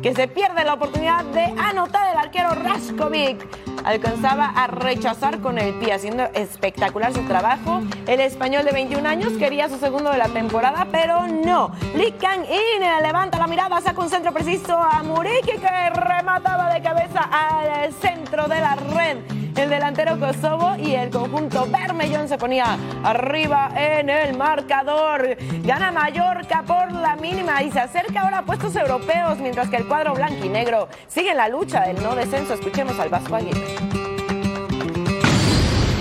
que 0.01 0.15
se 0.15 0.27
pierde 0.27 0.63
la 0.63 0.73
oportunidad 0.73 1.23
de 1.25 1.43
anotar 1.57 2.11
el 2.11 2.17
arquero 2.17 2.49
Raskovic. 2.51 3.45
Alcanzaba 3.83 4.45
a 4.45 4.67
rechazar 4.67 5.39
con 5.39 5.57
el 5.57 5.73
pie, 5.75 5.93
haciendo 5.93 6.23
espectacular 6.33 7.13
su 7.13 7.21
trabajo. 7.21 7.81
El 8.07 8.19
español 8.19 8.65
de 8.65 8.71
21 8.71 9.07
años 9.07 9.33
quería 9.33 9.69
su 9.69 9.77
segundo 9.77 10.11
de 10.11 10.17
la 10.17 10.29
temporada, 10.29 10.87
pero 10.91 11.27
no. 11.27 11.71
Lee 11.95 12.13
Kang 12.13 12.45
In 12.45 13.03
levanta 13.03 13.37
la 13.37 13.47
mirada, 13.47 13.81
saca 13.81 14.01
un 14.01 14.09
centro 14.09 14.31
preciso 14.31 14.77
a 14.77 15.03
Muriqui, 15.03 15.57
que 15.57 15.89
remataba 15.89 16.73
de 16.73 16.81
cabeza 16.81 17.21
al 17.31 17.93
centro 17.93 18.47
de 18.47 18.59
la 18.59 18.75
red. 18.75 19.17
El 19.55 19.69
delantero 19.69 20.17
Kosovo 20.17 20.75
y 20.77 20.95
el 20.95 21.09
conjunto 21.09 21.67
Bermellón 21.69 22.27
se 22.29 22.37
ponía 22.37 22.77
arriba 23.03 23.69
en 23.75 24.09
el 24.09 24.37
marcador. 24.37 25.37
Gana 25.63 25.91
Mallorca 25.91 26.63
por 26.65 26.91
la 26.93 27.15
mínima 27.17 27.61
y 27.61 27.69
se 27.69 27.81
acerca 27.81 28.21
ahora 28.21 28.39
a 28.39 28.45
puestos 28.45 28.75
europeos, 28.75 29.37
mientras 29.39 29.69
que 29.69 29.75
el 29.75 29.85
cuadro 29.91 30.13
blanquinegro 30.13 30.87
sigue 31.09 31.31
en 31.31 31.37
la 31.37 31.49
lucha 31.49 31.81
del 31.81 32.01
no 32.01 32.15
descenso. 32.15 32.53
Escuchemos 32.53 32.97
al 32.97 33.09
Vasco 33.09 33.35
Aguirre. 33.35 33.59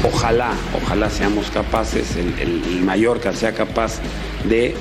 Ojalá, 0.04 0.52
ojalá 0.80 1.10
seamos 1.10 1.50
capaces, 1.50 2.14
el, 2.14 2.38
el- 2.38 2.82
Mallorca 2.84 3.32
sea 3.32 3.52
capaz 3.52 3.98
de 4.48 4.76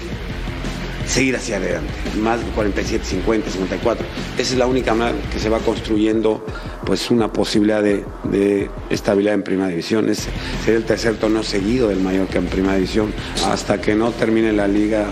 seguir 1.07 1.35
hacia 1.35 1.57
adelante, 1.57 1.91
más 2.19 2.39
de 2.45 2.51
47, 2.51 3.03
50, 3.03 3.49
54. 3.49 4.05
Esa 4.37 4.53
es 4.53 4.59
la 4.59 4.67
única 4.67 4.93
manera 4.93 5.17
que 5.33 5.39
se 5.39 5.49
va 5.49 5.57
construyendo 5.57 6.45
pues 6.85 7.09
una 7.09 7.33
posibilidad 7.33 7.81
de, 7.81 8.05
de 8.25 8.69
estabilidad 8.91 9.33
en 9.33 9.41
primera 9.41 9.69
división. 9.69 10.07
Es, 10.07 10.27
sería 10.63 10.77
el 10.77 10.85
tercer 10.85 11.15
torneo 11.15 11.41
seguido 11.41 11.87
del 11.89 11.99
Mallorca 11.99 12.37
en 12.37 12.45
primera 12.45 12.75
división. 12.75 13.11
Hasta 13.47 13.81
que 13.81 13.95
no 13.95 14.11
termine 14.11 14.53
la 14.53 14.67
liga, 14.67 15.05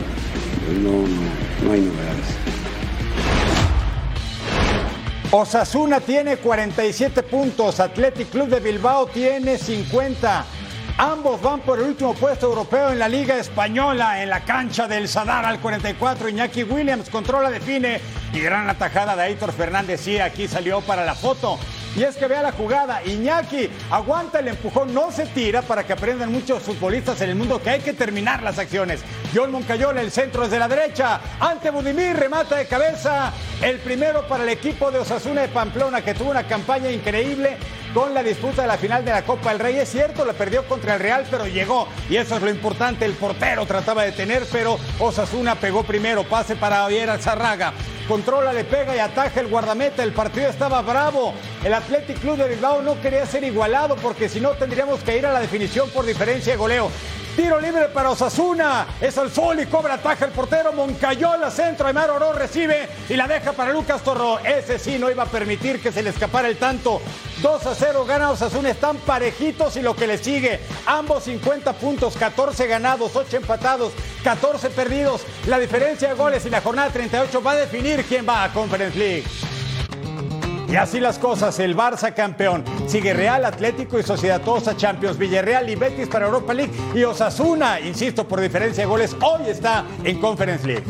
no, 0.83 0.91
no, 0.91 1.67
no 1.67 1.73
hay 1.73 1.81
novedades. 1.81 2.66
Osasuna 5.37 5.99
tiene 5.99 6.37
47 6.37 7.21
puntos, 7.21 7.79
Athletic 7.79 8.31
Club 8.31 8.47
de 8.47 8.59
Bilbao 8.59 9.05
tiene 9.05 9.59
50. 9.59 10.43
Ambos 10.97 11.39
van 11.43 11.59
por 11.59 11.77
el 11.77 11.85
último 11.85 12.15
puesto 12.15 12.47
europeo 12.47 12.89
en 12.89 12.97
la 12.97 13.07
Liga 13.07 13.37
Española, 13.37 14.23
en 14.23 14.31
la 14.31 14.43
cancha 14.43 14.87
del 14.87 15.07
Sadar 15.07 15.45
al 15.45 15.59
44. 15.59 16.29
Iñaki 16.29 16.63
Williams 16.63 17.11
controla, 17.11 17.51
define 17.51 18.01
y 18.33 18.39
gran 18.39 18.67
atajada 18.67 19.15
de 19.15 19.21
Aitor 19.21 19.53
Fernández. 19.53 20.01
Sí, 20.01 20.17
aquí 20.17 20.47
salió 20.47 20.81
para 20.81 21.05
la 21.05 21.13
foto. 21.13 21.59
Y 21.97 22.03
es 22.03 22.15
que 22.15 22.27
vea 22.27 22.43
la 22.43 22.51
jugada, 22.51 23.01
Iñaki 23.03 23.71
aguanta 23.89 24.37
el 24.37 24.49
empujón, 24.49 24.93
no 24.93 25.11
se 25.11 25.25
tira 25.25 25.63
para 25.63 25.83
que 25.83 25.93
aprendan 25.93 26.31
muchos 26.31 26.61
futbolistas 26.61 27.19
en 27.21 27.31
el 27.31 27.35
mundo 27.35 27.59
que 27.59 27.71
hay 27.71 27.79
que 27.79 27.93
terminar 27.93 28.43
las 28.43 28.59
acciones. 28.59 29.01
John 29.33 29.51
Moncayola, 29.51 30.01
el 30.01 30.11
centro 30.11 30.43
desde 30.43 30.59
la 30.59 30.67
derecha, 30.67 31.19
ante 31.39 31.71
Budimir, 31.71 32.15
remata 32.15 32.57
de 32.57 32.67
cabeza, 32.67 33.33
el 33.63 33.79
primero 33.79 34.27
para 34.27 34.43
el 34.43 34.49
equipo 34.49 34.91
de 34.91 34.99
Osasuna 34.99 35.41
de 35.41 35.47
Pamplona 35.47 36.03
que 36.03 36.13
tuvo 36.13 36.29
una 36.29 36.45
campaña 36.45 36.91
increíble 36.91 37.57
con 37.97 38.13
la 38.13 38.21
disputa 38.21 38.61
de 38.61 38.67
la 38.67 38.77
final 38.77 39.03
de 39.03 39.09
la 39.09 39.23
Copa 39.23 39.49
del 39.49 39.57
Rey. 39.57 39.77
Es 39.77 39.89
cierto, 39.89 40.23
la 40.23 40.33
perdió 40.33 40.63
contra 40.67 40.93
el 40.93 40.99
Real, 40.99 41.25
pero 41.31 41.47
llegó. 41.47 41.87
Y 42.11 42.17
eso 42.17 42.35
es 42.35 42.43
lo 42.43 42.51
importante. 42.51 43.05
El 43.05 43.13
portero 43.13 43.65
trataba 43.65 44.03
de 44.03 44.11
tener, 44.11 44.45
pero 44.51 44.77
Osasuna 44.99 45.55
pegó 45.55 45.81
primero. 45.81 46.23
Pase 46.23 46.55
para 46.55 46.83
Javier 46.83 47.09
Zarraga. 47.17 47.73
Controla, 48.07 48.53
le 48.53 48.65
pega 48.65 48.95
y 48.95 48.99
ataja 48.99 49.39
el 49.39 49.47
guardameta. 49.47 50.03
El 50.03 50.11
partido 50.11 50.47
estaba 50.47 50.83
bravo. 50.83 51.33
El 51.63 51.73
Athletic 51.73 52.19
Club 52.19 52.37
de 52.37 52.49
Bilbao 52.49 52.83
no 52.83 53.01
quería 53.01 53.25
ser 53.25 53.43
igualado 53.43 53.95
porque 53.95 54.29
si 54.29 54.39
no 54.39 54.51
tendríamos 54.51 54.99
que 54.99 55.17
ir 55.17 55.25
a 55.25 55.33
la 55.33 55.39
definición 55.39 55.89
por 55.89 56.05
diferencia 56.05 56.53
de 56.53 56.57
goleo. 56.57 56.91
Tiro 57.37 57.59
libre 57.59 57.89
para 57.89 58.09
Osasuna. 58.09 58.87
Es 58.99 59.15
al 59.19 59.31
sol 59.31 59.59
y 59.59 59.67
cobra 59.67 59.93
ataja 59.93 60.25
el 60.25 60.31
portero. 60.31 60.73
Moncayola, 60.73 61.51
centro. 61.51 61.85
Aymar 61.85 62.09
Oro 62.09 62.33
recibe 62.33 62.89
y 63.07 63.13
la 63.13 63.27
deja 63.27 63.53
para 63.53 63.71
Lucas 63.71 64.01
Torro. 64.01 64.39
Ese 64.39 64.79
sí 64.79 64.97
no 64.97 65.11
iba 65.11 65.21
a 65.21 65.27
permitir 65.27 65.79
que 65.79 65.91
se 65.91 66.01
le 66.01 66.09
escapara 66.09 66.47
el 66.47 66.57
tanto. 66.57 66.99
2 67.43 67.65
a 67.67 67.75
0 67.75 68.05
gana 68.07 68.31
Osasuna. 68.31 68.71
Están 68.71 68.97
parejitos 68.97 69.77
y 69.77 69.83
lo 69.83 69.95
que 69.95 70.07
le 70.07 70.17
sigue. 70.17 70.59
Ambos 70.87 71.25
50 71.25 71.73
puntos, 71.73 72.17
14 72.17 72.65
ganados, 72.65 73.15
8 73.15 73.37
empatados, 73.37 73.93
14 74.23 74.71
perdidos. 74.71 75.21
La 75.45 75.59
diferencia 75.59 76.07
de 76.07 76.15
goles 76.15 76.43
y 76.47 76.49
la 76.49 76.61
jornada 76.61 76.89
38 76.89 77.43
va 77.43 77.51
a 77.51 77.55
definir 77.57 78.03
quién 78.05 78.27
va 78.27 78.45
a 78.45 78.51
Conference 78.51 78.97
League. 78.97 79.25
Y 80.69 80.75
así 80.75 80.99
las 80.99 81.17
cosas, 81.17 81.59
el 81.59 81.75
Barça 81.75 82.13
campeón. 82.13 82.63
Sigue 82.87 83.13
Real, 83.13 83.45
Atlético 83.45 83.97
y 83.99 84.03
Sociedad 84.03 84.41
Tosa 84.41 84.75
Champions, 84.75 85.17
Villarreal 85.17 85.69
y 85.69 85.75
Betis 85.75 86.07
para 86.09 86.25
Europa 86.25 86.53
League. 86.53 86.73
Y 86.93 87.03
Osasuna, 87.03 87.79
insisto, 87.79 88.27
por 88.27 88.41
diferencia 88.41 88.83
de 88.83 88.87
goles, 88.87 89.15
hoy 89.21 89.49
está 89.49 89.85
en 90.03 90.19
Conference 90.19 90.67
League. 90.67 90.83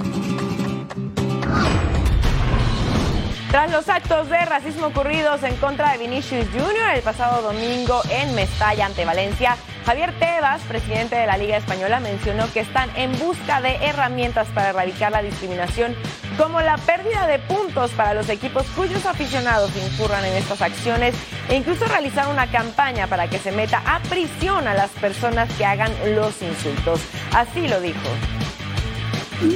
Tras 3.51 3.71
los 3.71 3.87
actos 3.87 4.29
de 4.29 4.43
racismo 4.45 4.87
ocurridos 4.87 5.41
en 5.43 5.55
contra 5.55 5.93
de 5.93 5.99
Vinicius 5.99 6.47
Jr. 6.51 6.95
el 6.95 7.01
pasado 7.01 7.41
domingo 7.41 8.01
en 8.09 8.35
Mestalla 8.35 8.85
ante 8.85 9.05
Valencia, 9.05 9.55
Javier 9.85 10.13
Tebas, 10.19 10.61
presidente 10.63 11.15
de 11.15 11.25
la 11.25 11.37
Liga 11.37 11.55
Española, 11.55 12.01
mencionó 12.01 12.51
que 12.51 12.59
están 12.59 12.89
en 12.97 13.17
busca 13.17 13.61
de 13.61 13.75
herramientas 13.77 14.47
para 14.53 14.71
erradicar 14.71 15.13
la 15.13 15.21
discriminación, 15.21 15.95
como 16.37 16.61
la 16.61 16.77
pérdida 16.77 17.25
de 17.27 17.39
puntos 17.39 17.91
para 17.91 18.13
los 18.13 18.29
equipos 18.29 18.65
cuyos 18.75 19.05
aficionados 19.05 19.71
incurran 19.75 20.23
en 20.23 20.33
estas 20.33 20.61
acciones 20.61 21.15
e 21.49 21.55
incluso 21.55 21.85
realizar 21.85 22.27
una 22.27 22.47
campaña 22.47 23.07
para 23.07 23.27
que 23.29 23.39
se 23.39 23.51
meta 23.51 23.81
a 23.85 23.99
prisión 24.01 24.67
a 24.67 24.73
las 24.73 24.91
personas 24.91 25.51
que 25.53 25.65
hagan 25.65 25.91
los 26.15 26.41
insultos. 26.41 27.01
Así 27.33 27.67
lo 27.67 27.81
dijo. 27.81 27.97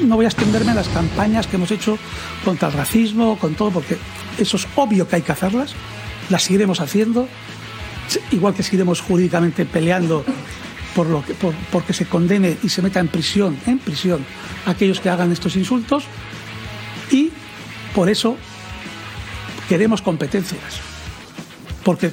No 0.04 0.16
voy 0.16 0.26
a 0.26 0.30
extenderme 0.30 0.72
a 0.72 0.76
las 0.76 0.88
campañas 0.90 1.48
que 1.48 1.56
hemos 1.56 1.72
hecho 1.72 1.98
contra 2.44 2.68
el 2.68 2.74
racismo, 2.74 3.38
con 3.38 3.56
todo, 3.56 3.72
porque 3.72 3.98
eso 4.38 4.58
es 4.58 4.68
obvio 4.76 5.08
que 5.08 5.18
hay 5.18 5.22
que 5.22 5.32
hacerlas, 5.32 5.74
las 6.30 6.44
seguiremos 6.44 6.82
haciendo, 6.82 7.28
igual 8.32 8.54
que 8.54 8.64
seguiremos 8.64 9.02
jurídicamente 9.02 9.66
peleando 9.66 10.24
por 10.96 11.08
lo 11.08 11.24
que, 11.24 11.34
por, 11.34 11.54
porque 11.72 11.94
se 11.94 12.06
condene 12.06 12.58
y 12.62 12.70
se 12.70 12.82
meta 12.82 13.00
en 13.00 13.08
prisión, 13.08 13.58
en 13.66 13.80
prisión, 13.80 14.26
aquellos 14.66 15.00
que 15.00 15.10
hagan 15.10 15.32
estos 15.32 15.56
insultos, 15.56 16.06
y 17.12 17.32
por 17.94 18.10
eso 18.10 18.38
queremos 19.68 20.02
competencias, 20.02 20.80
porque 21.84 22.12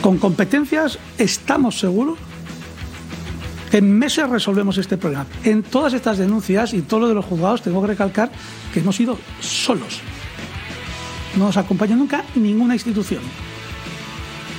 con 0.00 0.18
competencias 0.18 0.98
estamos 1.18 1.78
seguros 1.78 2.18
en 3.72 3.98
meses 3.98 4.28
resolvemos 4.28 4.76
este 4.76 4.98
problema. 4.98 5.26
En 5.44 5.62
todas 5.62 5.94
estas 5.94 6.18
denuncias 6.18 6.74
y 6.74 6.82
todo 6.82 7.00
lo 7.00 7.08
de 7.08 7.14
los 7.14 7.24
juzgados 7.24 7.62
tengo 7.62 7.80
que 7.80 7.88
recalcar 7.88 8.30
que 8.72 8.80
hemos 8.80 9.00
ido 9.00 9.18
solos. 9.40 10.00
No 11.36 11.46
nos 11.46 11.56
acompaña 11.56 11.96
nunca 11.96 12.22
ninguna 12.34 12.74
institución. 12.74 13.22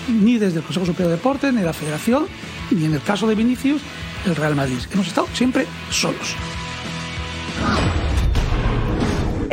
Ni 0.09 0.39
desde 0.39 0.57
el 0.57 0.63
Consejo 0.63 0.87
Superior 0.87 1.11
de 1.11 1.17
Deportes, 1.17 1.53
ni 1.53 1.61
la 1.61 1.73
Federación, 1.73 2.25
ni 2.71 2.85
en 2.85 2.95
el 2.95 3.01
caso 3.03 3.27
de 3.27 3.35
Vinicius, 3.35 3.81
el 4.25 4.35
Real 4.35 4.55
Madrid. 4.55 4.79
Hemos 4.91 5.07
estado 5.07 5.27
siempre 5.33 5.67
solos. 5.91 6.35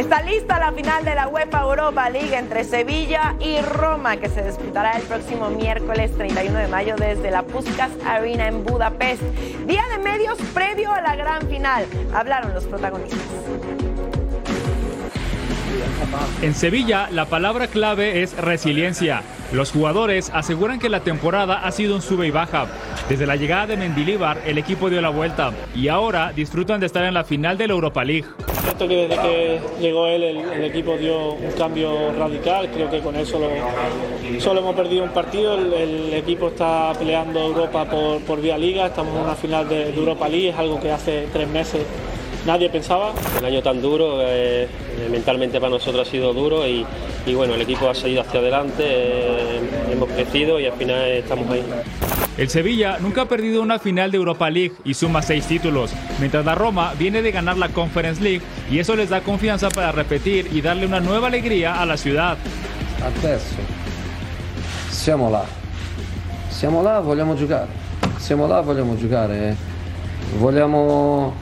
Está 0.01 0.23
lista 0.23 0.59
la 0.59 0.73
final 0.73 1.05
de 1.05 1.15
la 1.15 1.29
UEFA 1.29 1.61
Europa 1.61 2.09
League 2.09 2.35
entre 2.35 2.65
Sevilla 2.65 3.35
y 3.39 3.61
Roma, 3.61 4.17
que 4.17 4.31
se 4.31 4.43
disputará 4.43 4.93
el 4.93 5.03
próximo 5.03 5.51
miércoles 5.51 6.11
31 6.17 6.59
de 6.59 6.69
mayo 6.69 6.97
desde 6.97 7.31
la 7.31 7.43
Puskas 7.43 7.91
Arena 8.07 8.49
en 8.49 8.65
Budapest. 8.65 9.21
Día 9.67 9.83
de 9.95 10.03
medios 10.03 10.39
previo 10.55 10.91
a 10.91 11.03
la 11.03 11.17
gran 11.17 11.47
final. 11.49 11.85
Hablaron 12.15 12.55
los 12.55 12.65
protagonistas. 12.65 13.21
En 16.41 16.55
Sevilla, 16.55 17.11
la 17.11 17.27
palabra 17.27 17.67
clave 17.67 18.23
es 18.23 18.35
resiliencia. 18.39 19.23
Los 19.53 19.71
jugadores 19.71 20.31
aseguran 20.33 20.79
que 20.79 20.89
la 20.89 21.01
temporada 21.01 21.67
ha 21.67 21.73
sido 21.73 21.95
un 21.95 22.01
sube 22.01 22.27
y 22.27 22.31
baja. 22.31 22.69
Desde 23.11 23.27
la 23.27 23.37
llegada 23.37 23.67
de 23.67 23.77
Mendilíbar, 23.77 24.41
el 24.47 24.57
equipo 24.57 24.89
dio 24.89 25.03
la 25.03 25.11
vuelta 25.11 25.53
y 25.75 25.89
ahora 25.89 26.33
disfrutan 26.33 26.81
de 26.81 26.87
estar 26.87 27.05
en 27.05 27.13
la 27.13 27.25
final 27.25 27.59
de 27.59 27.67
la 27.67 27.75
Europa 27.75 28.03
League. 28.03 28.25
Que 28.81 29.07
desde 29.07 29.21
que 29.21 29.61
llegó 29.79 30.07
él, 30.07 30.23
el, 30.23 30.65
equipo 30.65 30.97
dio 30.97 31.33
un 31.33 31.53
cambio 31.53 32.13
radical. 32.19 32.71
Creo 32.71 32.91
que 32.91 33.01
con 33.01 33.15
eso 33.15 33.39
solo, 34.39 34.61
hemos 34.61 34.75
perdido 34.75 35.05
un 35.05 35.11
partido. 35.11 35.55
El, 35.55 36.15
equipo 36.15 36.49
está 36.49 36.93
peleando 36.99 37.41
Europa 37.41 37.85
por, 37.85 38.41
vía 38.41 38.57
liga. 38.57 38.87
Estamos 38.87 39.15
en 39.17 39.23
una 39.23 39.35
final 39.35 39.69
de, 39.69 39.93
de 39.93 39.99
Europa 39.99 40.29
League, 40.29 40.49
es 40.49 40.57
algo 40.57 40.81
que 40.81 40.91
hace 40.91 41.29
tres 41.33 41.49
meses 41.49 41.83
nadie 42.47 42.71
pensaba. 42.71 43.13
Un 43.39 43.45
año 43.45 43.63
tan 43.63 43.81
duro, 43.81 44.19
eh, 44.23 44.69
mentalmente 45.11 45.61
para 45.61 45.71
nosotros 45.71 46.07
ha 46.07 46.11
sido 46.11 46.33
duro 46.33 46.67
y, 46.67 46.85
bueno, 47.35 47.55
el 47.55 47.63
equipo 47.63 47.89
ha 47.89 47.95
seguido 47.95 48.23
hacia 48.23 48.41
adelante, 48.41 48.85
eh, 48.87 49.61
hemos 49.93 50.09
crecido 50.11 50.59
y 50.61 50.67
al 50.67 50.73
final 50.73 51.07
estamos 51.09 51.51
ahí. 51.51 51.63
El 52.37 52.49
Sevilla 52.49 52.99
nunca 53.01 53.23
ha 53.23 53.29
perdido 53.29 53.61
una 53.61 53.79
final 53.79 54.11
de 54.11 54.17
Europa 54.17 54.49
League 54.49 54.73
y 54.85 54.95
suma 54.95 55.21
seis 55.21 55.47
títulos, 55.47 55.91
mientras 56.21 56.45
la 56.45 56.55
Roma 56.55 56.95
viene 56.99 57.23
de 57.23 57.33
ganar 57.33 57.59
la 57.59 57.69
Conference 57.69 58.23
League 58.23 58.43
y 58.71 58.79
eso 58.79 58.97
les 58.97 59.11
da 59.11 59.21
confianza 59.21 59.69
para 59.69 59.93
repetir 59.93 60.49
y 60.53 60.61
darle 60.61 60.87
una 60.87 61.01
nueva 61.01 61.27
alegría 61.27 61.81
a 61.81 61.85
la 61.85 61.97
ciudad. 61.97 62.39
Adesso 63.03 63.57
siamo 64.91 65.31
là, 65.31 65.45
siamo 66.51 66.83
là, 66.83 67.01
vogliamo 67.01 67.35
giocare, 67.35 67.69
siamo 68.19 68.47
là, 68.47 68.61
vogliamo 68.61 68.97
giocare, 68.97 69.57
vogliamo 70.39 71.35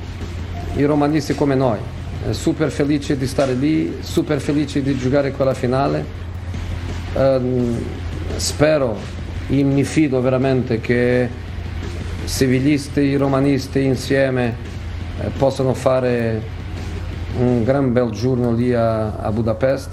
i 0.77 0.85
romanisti 0.85 1.35
come 1.35 1.55
noi, 1.55 1.79
super 2.31 2.71
felici 2.71 3.17
di 3.17 3.27
stare 3.27 3.55
lì, 3.55 3.99
super 4.01 4.41
felici 4.41 4.83
di 4.83 4.97
giocare 4.97 5.33
quella 5.33 5.55
finale. 5.55 6.27
Uh, 7.15 7.77
spero 8.37 9.18
e 9.49 9.63
mi 9.63 9.85
fido 9.85 10.21
veramente 10.21 10.81
che 10.81 11.29
seviglisti 12.25 13.13
e 13.13 13.17
romanisti 13.17 13.85
insieme 13.85 14.55
eh, 15.21 15.29
possano 15.39 15.75
fare 15.75 16.57
un 17.39 17.65
gran 17.65 17.93
bel 17.93 18.11
giorno 18.11 18.53
lì 18.53 18.75
a, 18.75 19.17
a 19.17 19.33
Budapest 19.33 19.91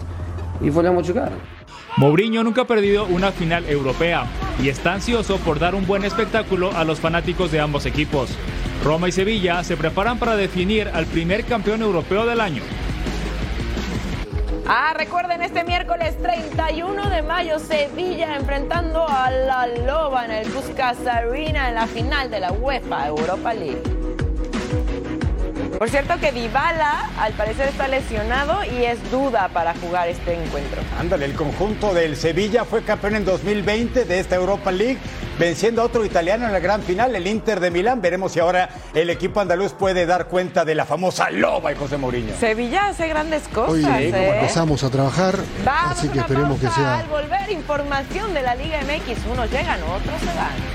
e 0.61 0.69
vogliamo 0.69 1.01
giocare. 1.01 1.53
Mourinho 1.97 2.41
nunca 2.41 2.61
ha 2.61 2.65
perdido 2.65 3.05
una 3.09 3.31
final 3.31 3.63
europea 3.67 4.25
y 4.61 4.67
está 4.67 4.93
ansioso 4.93 5.37
por 5.37 5.59
dar 5.59 5.73
un 5.75 5.85
buen 5.85 6.03
espectáculo 6.03 6.71
a 6.75 6.83
los 6.83 6.99
fanáticos 6.99 7.51
de 7.51 7.61
ambos 7.61 7.85
equipos. 7.85 8.29
Roma 8.83 9.07
y 9.07 9.13
Sevilla 9.13 9.63
se 9.63 9.77
preparan 9.77 10.19
para 10.19 10.35
definir 10.35 10.89
al 10.93 11.05
primer 11.05 11.45
campeón 11.45 11.81
europeo 11.81 12.25
del 12.25 12.41
año. 12.41 12.61
Ah, 14.67 14.95
recuerden 14.97 15.43
este 15.43 15.63
miércoles 15.63 16.17
31 16.23 17.09
de 17.11 17.21
mayo 17.21 17.59
Sevilla 17.59 18.35
enfrentando 18.35 19.07
a 19.07 19.29
la 19.29 19.67
Loba 19.67 20.25
en 20.25 20.31
el 20.31 20.47
Puskas 20.47 21.05
Arena 21.05 21.69
en 21.69 21.75
la 21.75 21.85
final 21.85 22.31
de 22.31 22.39
la 22.39 22.51
UEFA 22.51 23.07
Europa 23.07 23.53
League. 23.53 23.83
Por 25.77 25.89
cierto 25.89 26.17
que 26.19 26.31
Dybala 26.31 27.09
al 27.19 27.33
parecer 27.33 27.67
está 27.67 27.87
lesionado 27.87 28.63
y 28.63 28.85
es 28.85 29.11
duda 29.11 29.49
para 29.49 29.73
jugar 29.75 30.07
este 30.07 30.33
encuentro. 30.33 30.81
Ándale, 30.99 31.25
el 31.25 31.33
conjunto 31.33 31.93
del 31.93 32.15
Sevilla 32.15 32.63
fue 32.63 32.83
campeón 32.83 33.15
en 33.15 33.25
2020 33.25 34.05
de 34.05 34.19
esta 34.19 34.35
Europa 34.35 34.71
League, 34.71 34.97
venciendo 35.37 35.81
a 35.81 35.85
otro 35.85 36.05
italiano 36.05 36.45
en 36.45 36.53
la 36.53 36.59
gran 36.59 36.81
final, 36.81 37.13
el 37.15 37.27
Inter 37.27 37.59
de 37.59 37.71
Milán. 37.71 38.01
Veremos 38.01 38.31
si 38.31 38.39
ahora 38.39 38.69
el 38.93 39.09
equipo 39.09 39.41
andaluz 39.41 39.73
puede 39.73 40.05
dar 40.05 40.27
cuenta 40.27 40.63
de 40.63 40.75
la 40.75 40.85
famosa 40.85 41.29
loba 41.29 41.71
de 41.71 41.75
José 41.75 41.97
Mourinho. 41.97 42.35
Sevilla 42.39 42.87
hace 42.87 43.07
grandes 43.09 43.45
cosas. 43.49 43.73
Hoy 43.73 43.85
¿eh? 43.85 44.35
empezamos 44.35 44.83
a 44.83 44.89
trabajar, 44.89 45.35
así 45.67 46.07
que 46.07 46.19
esperemos 46.19 46.59
que 46.59 46.69
sea. 46.69 46.99
Al 46.99 47.07
volver 47.07 47.51
información 47.51 48.33
de 48.33 48.41
la 48.41 48.55
Liga 48.55 48.79
MX, 48.81 49.25
unos 49.29 49.51
llegan, 49.51 49.83
otros 49.83 50.19
se 50.21 50.37
van. 50.37 50.74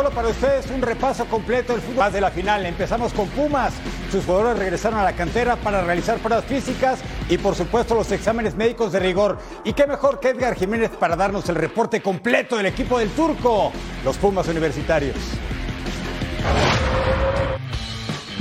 Solo 0.00 0.14
para 0.14 0.28
ustedes 0.28 0.70
un 0.70 0.80
repaso 0.80 1.26
completo 1.26 1.74
del 1.74 1.82
fútbol 1.82 2.10
de 2.10 2.22
la 2.22 2.30
final. 2.30 2.64
Empezamos 2.64 3.12
con 3.12 3.28
Pumas. 3.28 3.74
Sus 4.10 4.24
jugadores 4.24 4.58
regresaron 4.58 4.98
a 4.98 5.04
la 5.04 5.12
cantera 5.12 5.56
para 5.56 5.82
realizar 5.82 6.16
pruebas 6.20 6.46
físicas 6.46 7.00
y 7.28 7.36
por 7.36 7.54
supuesto 7.54 7.94
los 7.94 8.10
exámenes 8.10 8.54
médicos 8.54 8.92
de 8.92 9.00
rigor. 9.00 9.36
Y 9.62 9.74
qué 9.74 9.86
mejor 9.86 10.18
que 10.18 10.30
Edgar 10.30 10.54
Jiménez 10.54 10.88
para 10.88 11.16
darnos 11.16 11.46
el 11.50 11.56
reporte 11.56 12.00
completo 12.00 12.56
del 12.56 12.64
equipo 12.64 12.98
del 12.98 13.10
Turco, 13.10 13.72
los 14.02 14.16
Pumas 14.16 14.48
Universitarios. 14.48 15.16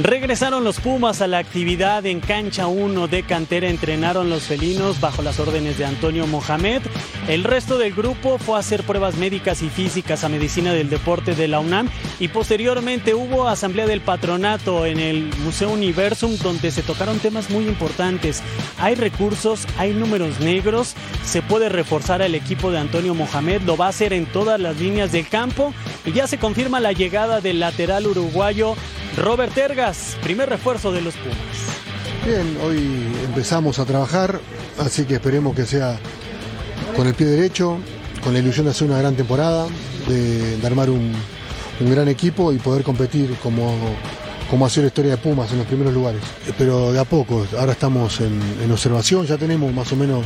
Regresaron 0.01 0.63
los 0.63 0.79
Pumas 0.79 1.21
a 1.21 1.27
la 1.27 1.39
actividad 1.39 2.05
en 2.05 2.21
cancha 2.21 2.67
1 2.67 3.09
de 3.09 3.23
cantera, 3.23 3.67
entrenaron 3.67 4.29
los 4.29 4.43
felinos 4.43 5.01
bajo 5.01 5.21
las 5.21 5.41
órdenes 5.41 5.77
de 5.77 5.83
Antonio 5.83 6.25
Mohamed. 6.25 6.81
El 7.27 7.43
resto 7.43 7.77
del 7.77 7.93
grupo 7.93 8.37
fue 8.37 8.55
a 8.55 8.59
hacer 8.59 8.83
pruebas 8.83 9.17
médicas 9.17 9.61
y 9.61 9.67
físicas 9.67 10.23
a 10.23 10.29
medicina 10.29 10.71
del 10.71 10.89
deporte 10.89 11.35
de 11.35 11.49
la 11.49 11.59
UNAM. 11.59 11.89
Y 12.17 12.29
posteriormente 12.29 13.13
hubo 13.13 13.49
asamblea 13.49 13.87
del 13.87 13.99
patronato 13.99 14.85
en 14.85 15.01
el 15.01 15.29
Museo 15.43 15.69
Universum 15.69 16.37
donde 16.37 16.71
se 16.71 16.81
tocaron 16.81 17.19
temas 17.19 17.49
muy 17.49 17.67
importantes. 17.67 18.41
Hay 18.77 18.95
recursos, 18.95 19.67
hay 19.77 19.91
números 19.91 20.39
negros, 20.39 20.95
se 21.25 21.41
puede 21.41 21.67
reforzar 21.67 22.21
al 22.21 22.35
equipo 22.35 22.71
de 22.71 22.79
Antonio 22.79 23.13
Mohamed, 23.15 23.63
lo 23.63 23.75
va 23.75 23.87
a 23.87 23.89
hacer 23.89 24.13
en 24.13 24.27
todas 24.27 24.61
las 24.61 24.77
líneas 24.79 25.11
del 25.11 25.27
campo. 25.27 25.73
Y 26.05 26.13
ya 26.13 26.25
se 26.25 26.37
confirma 26.37 26.79
la 26.79 26.93
llegada 26.93 27.41
del 27.41 27.59
lateral 27.59 28.07
uruguayo 28.07 28.75
Robert 29.19 29.57
Ergas, 29.57 30.17
primer 30.23 30.47
refuerzo 30.47 30.93
de 30.93 31.01
los 31.01 31.13
Pumas. 31.15 31.37
Bien, 32.25 32.57
hoy 32.63 33.05
empezamos 33.25 33.77
a 33.77 33.85
trabajar, 33.85 34.39
así 34.77 35.03
que 35.03 35.15
esperemos 35.15 35.53
que 35.53 35.65
sea 35.65 35.99
con 36.95 37.05
el 37.05 37.13
pie 37.13 37.27
derecho, 37.27 37.79
con 38.23 38.31
la 38.31 38.39
ilusión 38.39 38.65
de 38.65 38.71
hacer 38.71 38.87
una 38.87 38.97
gran 38.97 39.15
temporada, 39.15 39.67
de, 40.07 40.57
armar 40.65 40.89
un, 40.89 41.11
un, 41.81 41.91
gran 41.91 42.07
equipo 42.07 42.53
y 42.53 42.59
poder 42.59 42.83
competir 42.83 43.35
como, 43.43 43.75
como 44.49 44.65
ha 44.65 44.69
sido 44.69 44.83
la 44.83 44.87
historia 44.87 45.11
de 45.11 45.17
Pumas 45.17 45.51
en 45.51 45.57
los 45.57 45.67
primeros 45.67 45.93
lugares. 45.93 46.21
Pero 46.57 46.93
de 46.93 46.99
a 46.99 47.05
poco, 47.05 47.45
ahora 47.57 47.73
estamos 47.73 48.21
en, 48.21 48.41
en 48.63 48.71
observación, 48.71 49.25
ya 49.25 49.37
tenemos 49.37 49.73
más 49.73 49.91
o 49.91 49.97
menos 49.97 50.25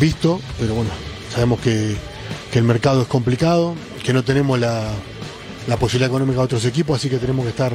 visto, 0.00 0.40
pero 0.58 0.74
bueno, 0.74 0.90
sabemos 1.30 1.60
que, 1.60 1.94
que 2.50 2.58
el 2.60 2.64
mercado 2.64 3.02
es 3.02 3.08
complicado, 3.08 3.74
que 4.02 4.14
no 4.14 4.24
tenemos 4.24 4.58
la, 4.58 4.90
la 5.66 5.76
posibilidad 5.76 6.08
económica 6.08 6.38
de 6.38 6.44
otros 6.44 6.64
equipos, 6.64 6.96
así 6.96 7.08
que 7.08 7.18
tenemos 7.18 7.44
que 7.44 7.50
estar 7.50 7.72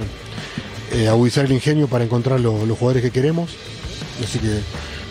eh, 0.91 1.07
agudizar 1.07 1.45
el 1.45 1.51
ingenio 1.51 1.87
para 1.87 2.03
encontrar 2.03 2.39
lo, 2.39 2.65
los 2.65 2.77
jugadores 2.77 3.03
que 3.03 3.11
queremos. 3.11 3.51
Así 4.23 4.39
que 4.39 4.61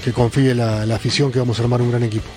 que 0.04 0.12
confíe 0.12 0.54
la, 0.54 0.84
la 0.84 0.96
afición 0.96 1.32
que 1.32 1.38
vamos 1.38 1.58
a 1.58 1.62
armar 1.62 1.80
un 1.80 1.90
gran 1.90 2.02
equipo. 2.02 2.28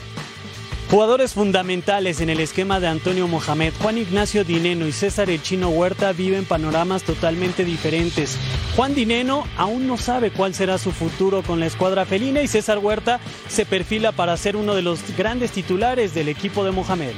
Jugadores 0.90 1.34
fundamentales 1.34 2.22
en 2.22 2.30
el 2.30 2.40
esquema 2.40 2.80
de 2.80 2.88
Antonio 2.88 3.28
Mohamed, 3.28 3.74
Juan 3.82 3.98
Ignacio 3.98 4.46
Dineno 4.46 4.88
y 4.88 4.94
César 4.94 5.30
El 5.30 5.42
Chino 5.42 5.68
Huerta 5.68 6.14
viven 6.14 6.46
panoramas 6.46 7.04
totalmente 7.04 7.66
diferentes. 7.66 8.38
Juan 8.78 8.96
Dineno 8.96 9.46
aún 9.58 9.86
no 9.86 9.98
sabe 9.98 10.32
cuál 10.32 10.56
será 10.56 10.78
su 10.78 10.94
futuro 10.94 11.44
con 11.44 11.60
la 11.60 11.66
escuadra 11.66 12.06
felina 12.06 12.42
y 12.42 12.48
César 12.48 12.80
Huerta 12.80 13.20
se 13.50 13.66
perfila 13.66 14.14
para 14.14 14.38
ser 14.38 14.56
uno 14.56 14.76
de 14.76 14.82
los 14.82 15.02
grandes 15.18 15.52
titulares 15.52 16.14
del 16.14 16.30
equipo 16.30 16.64
de 16.64 16.72
Mohamed. 16.72 17.16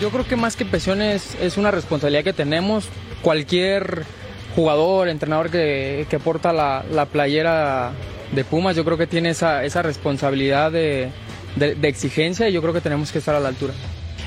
Yo 0.00 0.10
creo 0.10 0.26
que 0.26 0.36
más 0.36 0.56
que 0.56 0.64
presión 0.64 1.02
es, 1.02 1.34
es 1.42 1.58
una 1.58 1.70
responsabilidad 1.70 2.24
que 2.24 2.32
tenemos. 2.32 2.88
Cualquier 3.20 4.04
jugador, 4.56 5.08
entrenador 5.08 5.50
que, 5.50 6.06
que 6.08 6.18
porta 6.18 6.54
la, 6.54 6.82
la, 6.90 7.04
playera 7.04 7.92
de 8.32 8.44
Pumas, 8.44 8.74
yo 8.76 8.84
creo 8.84 8.96
que 8.96 9.06
tiene 9.06 9.28
esa, 9.30 9.62
esa 9.62 9.82
responsabilidad 9.82 10.72
de, 10.72 11.10
de, 11.56 11.74
de 11.74 11.88
exigencia 11.88 12.48
y 12.48 12.52
yo 12.52 12.62
creo 12.62 12.72
que 12.72 12.80
tenemos 12.80 13.12
que 13.12 13.18
estar 13.18 13.34
a 13.34 13.40
la 13.40 13.48
altura. 13.48 13.74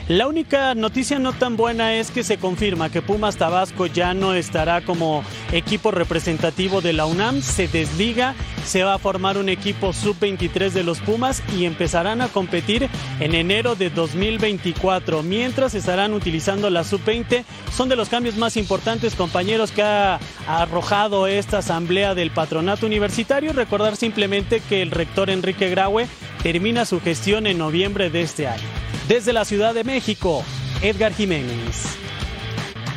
La 0.09 0.27
única 0.27 0.75
noticia 0.75 1.17
no 1.17 1.31
tan 1.31 1.55
buena 1.55 1.93
es 1.93 2.11
que 2.11 2.25
se 2.25 2.37
confirma 2.37 2.89
que 2.89 3.01
Pumas 3.01 3.37
Tabasco 3.37 3.85
ya 3.85 4.13
no 4.13 4.33
estará 4.33 4.81
como 4.81 5.23
equipo 5.53 5.91
representativo 5.91 6.81
de 6.81 6.91
la 6.91 7.05
UNAM, 7.05 7.41
se 7.41 7.69
desliga, 7.69 8.35
se 8.65 8.83
va 8.83 8.95
a 8.95 8.99
formar 8.99 9.37
un 9.37 9.47
equipo 9.47 9.93
sub-23 9.93 10.71
de 10.71 10.83
los 10.83 10.99
Pumas 10.99 11.41
y 11.57 11.63
empezarán 11.63 12.19
a 12.19 12.27
competir 12.27 12.89
en 13.21 13.33
enero 13.33 13.75
de 13.75 13.89
2024, 13.91 15.23
mientras 15.23 15.73
estarán 15.73 16.13
utilizando 16.13 16.69
la 16.69 16.83
sub-20. 16.83 17.45
Son 17.73 17.87
de 17.87 17.95
los 17.95 18.09
cambios 18.09 18.35
más 18.35 18.57
importantes, 18.57 19.15
compañeros, 19.15 19.71
que 19.71 19.83
ha 19.83 20.19
arrojado 20.45 21.27
esta 21.27 21.59
asamblea 21.59 22.13
del 22.13 22.31
patronato 22.31 22.85
universitario. 22.85 23.53
Recordar 23.53 23.95
simplemente 23.95 24.61
que 24.67 24.81
el 24.81 24.91
rector 24.91 25.29
Enrique 25.29 25.69
Graue 25.69 26.07
termina 26.41 26.83
su 26.83 26.99
gestión 26.99 27.47
en 27.47 27.57
noviembre 27.57 28.09
de 28.09 28.21
este 28.21 28.47
año. 28.47 28.67
Desde 29.07 29.33
la 29.33 29.43
Ciudad 29.43 29.73
de 29.73 29.83
México, 29.83 30.43
Edgar 30.81 31.13
Jiménez. 31.13 31.97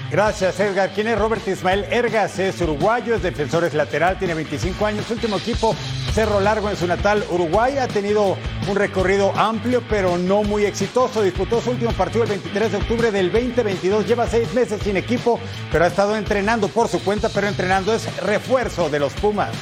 Gracias, 0.08 0.60
Edgar. 0.60 0.92
¿Quién 0.94 1.08
es 1.08 1.18
Robert 1.18 1.46
Ismael 1.48 1.84
Ergas? 1.90 2.38
Es 2.38 2.60
uruguayo, 2.60 3.16
es 3.16 3.22
defensor, 3.22 3.64
es 3.64 3.74
lateral, 3.74 4.16
tiene 4.16 4.34
25 4.34 4.86
años. 4.86 5.04
Su 5.06 5.14
último 5.14 5.36
equipo, 5.36 5.74
Cerro 6.14 6.38
Largo, 6.38 6.70
en 6.70 6.76
su 6.76 6.86
natal 6.86 7.24
Uruguay. 7.28 7.78
Ha 7.78 7.88
tenido 7.88 8.36
un 8.68 8.76
recorrido 8.76 9.32
amplio, 9.36 9.82
pero 9.90 10.16
no 10.16 10.44
muy 10.44 10.64
exitoso. 10.64 11.22
Disputó 11.22 11.60
su 11.60 11.70
último 11.70 11.90
partido 11.90 12.22
el 12.22 12.30
23 12.30 12.70
de 12.70 12.78
octubre 12.78 13.10
del 13.10 13.32
2022. 13.32 14.06
Lleva 14.06 14.28
seis 14.28 14.54
meses 14.54 14.80
sin 14.84 14.96
equipo, 14.96 15.40
pero 15.72 15.84
ha 15.84 15.88
estado 15.88 16.16
entrenando 16.16 16.68
por 16.68 16.86
su 16.86 17.02
cuenta, 17.02 17.28
pero 17.30 17.48
entrenando 17.48 17.92
es 17.92 18.16
refuerzo 18.18 18.88
de 18.88 19.00
los 19.00 19.12
Pumas. 19.14 19.56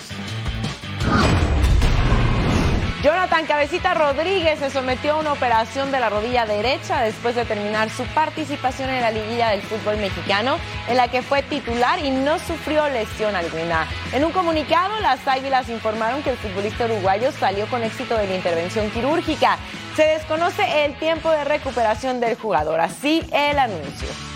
Jonathan 3.05 3.45
Cabecita 3.45 3.93
Rodríguez 3.93 4.61
se 4.61 4.71
sometió 4.71 5.12
a 5.12 5.17
una 5.21 5.35
operación 5.35 5.93
de 5.93 6.01
la 6.01 6.09
rodilla 6.09 6.47
derecha 6.47 7.03
después 7.03 7.35
de 7.35 7.45
terminar 7.45 7.90
su 7.90 8.03
participación 8.07 8.88
en 8.88 9.03
la 9.03 9.11
liguilla 9.11 9.51
del 9.51 9.61
fútbol 9.61 9.99
mexicano, 9.99 10.57
en 10.88 10.97
la 10.97 11.09
que 11.09 11.21
fue 11.21 11.43
titular 11.43 12.03
y 12.03 12.11
no 12.11 12.38
sufrió 12.38 12.88
lesión 12.88 13.37
alguna. 13.37 13.87
En 14.14 14.25
un 14.25 14.33
comunicado, 14.33 14.99
las 15.01 15.29
Águilas 15.29 15.69
informaron 15.69 16.23
que 16.23 16.31
el 16.31 16.38
futbolista 16.38 16.87
uruguayo 16.87 17.31
salió 17.33 17.67
con 17.67 17.83
éxito 17.83 18.17
de 18.17 18.27
la 18.27 18.37
intervención 18.37 18.90
quirúrgica. 18.90 19.59
Se 19.97 20.05
desconoce 20.05 20.87
el 20.87 20.99
tiempo 20.99 21.31
de 21.31 21.45
recuperación 21.45 22.21
del 22.21 22.37
jugador, 22.37 22.81
así 22.81 23.23
el 23.33 23.59
anuncio. 23.59 24.34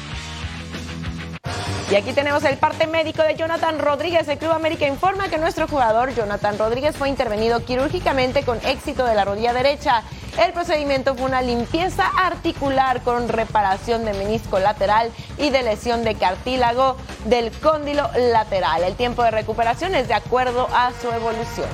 Y 1.90 1.94
aquí 1.94 2.12
tenemos 2.12 2.44
el 2.44 2.58
parte 2.58 2.86
médico 2.86 3.22
de 3.22 3.34
Jonathan 3.34 3.78
Rodríguez. 3.78 4.28
El 4.28 4.36
Club 4.36 4.52
América 4.52 4.86
informa 4.86 5.30
que 5.30 5.38
nuestro 5.38 5.66
jugador 5.66 6.14
Jonathan 6.14 6.58
Rodríguez 6.58 6.94
fue 6.94 7.08
intervenido 7.08 7.64
quirúrgicamente 7.64 8.42
con 8.42 8.58
éxito 8.66 9.06
de 9.06 9.14
la 9.14 9.24
rodilla 9.24 9.54
derecha. 9.54 10.02
El 10.38 10.52
procedimiento 10.52 11.14
fue 11.14 11.24
una 11.24 11.40
limpieza 11.40 12.04
articular 12.22 13.00
con 13.00 13.30
reparación 13.30 14.04
de 14.04 14.12
menisco 14.12 14.58
lateral 14.58 15.10
y 15.38 15.48
de 15.48 15.62
lesión 15.62 16.04
de 16.04 16.14
cartílago 16.14 16.98
del 17.24 17.50
cóndilo 17.52 18.10
lateral. 18.16 18.84
El 18.84 18.94
tiempo 18.94 19.22
de 19.22 19.30
recuperación 19.30 19.94
es 19.94 20.08
de 20.08 20.14
acuerdo 20.14 20.68
a 20.74 20.92
su 21.00 21.10
evolución. 21.10 21.68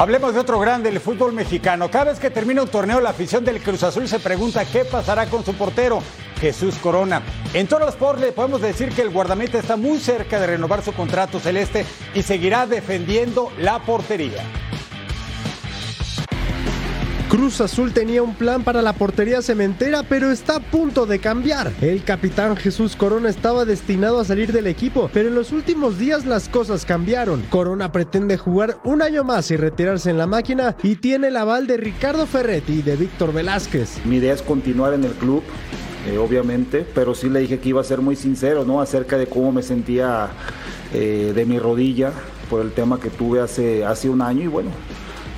Hablemos 0.00 0.32
de 0.32 0.40
otro 0.40 0.58
grande 0.58 0.90
del 0.90 0.98
fútbol 0.98 1.34
mexicano. 1.34 1.90
Cada 1.90 2.06
vez 2.06 2.18
que 2.18 2.30
termina 2.30 2.62
un 2.62 2.68
torneo, 2.68 3.02
la 3.02 3.10
afición 3.10 3.44
del 3.44 3.62
Cruz 3.62 3.82
Azul 3.82 4.08
se 4.08 4.18
pregunta 4.18 4.64
qué 4.64 4.86
pasará 4.86 5.26
con 5.26 5.44
su 5.44 5.52
portero, 5.52 6.02
Jesús 6.40 6.76
Corona. 6.76 7.20
En 7.52 7.66
todos 7.66 7.82
los 7.82 7.90
sports 7.90 8.22
le 8.22 8.32
podemos 8.32 8.62
decir 8.62 8.94
que 8.94 9.02
el 9.02 9.10
guardameta 9.10 9.58
está 9.58 9.76
muy 9.76 9.98
cerca 9.98 10.40
de 10.40 10.46
renovar 10.46 10.82
su 10.82 10.94
contrato 10.94 11.38
celeste 11.38 11.84
y 12.14 12.22
seguirá 12.22 12.66
defendiendo 12.66 13.52
la 13.58 13.80
portería. 13.80 14.42
Cruz 17.30 17.60
Azul 17.60 17.92
tenía 17.92 18.24
un 18.24 18.34
plan 18.34 18.64
para 18.64 18.82
la 18.82 18.92
portería 18.92 19.40
cementera, 19.40 20.02
pero 20.02 20.32
está 20.32 20.56
a 20.56 20.60
punto 20.60 21.06
de 21.06 21.20
cambiar. 21.20 21.72
El 21.80 22.02
capitán 22.02 22.56
Jesús 22.56 22.96
Corona 22.96 23.30
estaba 23.30 23.64
destinado 23.64 24.18
a 24.18 24.24
salir 24.24 24.50
del 24.50 24.66
equipo, 24.66 25.08
pero 25.12 25.28
en 25.28 25.36
los 25.36 25.52
últimos 25.52 25.96
días 25.96 26.26
las 26.26 26.48
cosas 26.48 26.84
cambiaron. 26.84 27.42
Corona 27.42 27.92
pretende 27.92 28.36
jugar 28.36 28.78
un 28.82 29.00
año 29.00 29.22
más 29.22 29.48
y 29.52 29.56
retirarse 29.56 30.10
en 30.10 30.18
la 30.18 30.26
máquina 30.26 30.74
y 30.82 30.96
tiene 30.96 31.28
el 31.28 31.36
aval 31.36 31.68
de 31.68 31.76
Ricardo 31.76 32.26
Ferretti 32.26 32.80
y 32.80 32.82
de 32.82 32.96
Víctor 32.96 33.32
Velázquez. 33.32 34.04
Mi 34.04 34.16
idea 34.16 34.34
es 34.34 34.42
continuar 34.42 34.92
en 34.94 35.04
el 35.04 35.12
club. 35.12 35.44
Eh, 36.08 36.18
obviamente, 36.18 36.84
pero 36.96 37.14
sí 37.14 37.28
le 37.28 37.38
dije 37.38 37.60
que 37.60 37.68
iba 37.68 37.80
a 37.80 37.84
ser 37.84 38.00
muy 38.00 38.16
sincero, 38.16 38.64
¿no? 38.64 38.80
Acerca 38.80 39.16
de 39.16 39.28
cómo 39.28 39.52
me 39.52 39.62
sentía 39.62 40.30
eh, 40.92 41.30
de 41.32 41.46
mi 41.46 41.60
rodilla 41.60 42.10
por 42.48 42.60
el 42.60 42.72
tema 42.72 42.98
que 42.98 43.08
tuve 43.08 43.40
hace, 43.40 43.84
hace 43.84 44.08
un 44.08 44.20
año 44.20 44.42
y 44.42 44.48
bueno, 44.48 44.70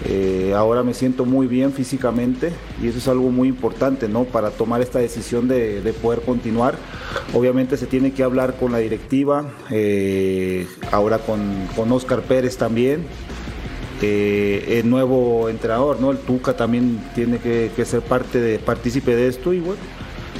eh, 0.04 0.52
ahora 0.56 0.82
me 0.82 0.94
siento 0.94 1.24
muy 1.24 1.46
bien 1.46 1.72
físicamente 1.72 2.52
y 2.82 2.88
eso 2.88 2.98
es 2.98 3.08
algo 3.08 3.30
muy 3.30 3.48
importante, 3.48 4.08
¿no? 4.08 4.24
Para 4.24 4.50
tomar 4.50 4.80
esta 4.80 4.98
decisión 4.98 5.48
de, 5.48 5.80
de 5.80 5.92
poder 5.92 6.22
continuar. 6.22 6.74
Obviamente 7.34 7.76
se 7.76 7.86
tiene 7.86 8.12
que 8.12 8.22
hablar 8.22 8.56
con 8.56 8.72
la 8.72 8.78
directiva, 8.78 9.44
eh, 9.70 10.66
ahora 10.90 11.18
con, 11.18 11.40
con 11.76 11.90
Oscar 11.92 12.22
Pérez 12.22 12.56
también. 12.56 13.04
Eh, 14.04 14.80
el 14.80 14.90
nuevo 14.90 15.48
entrenador, 15.48 16.00
¿no? 16.00 16.10
El 16.10 16.18
Tuca 16.18 16.56
también 16.56 17.00
tiene 17.14 17.38
que, 17.38 17.70
que 17.76 17.84
ser 17.84 18.00
parte 18.00 18.40
de, 18.40 18.58
partícipe 18.58 19.14
de 19.14 19.28
esto 19.28 19.52
y 19.52 19.60
bueno, 19.60 19.80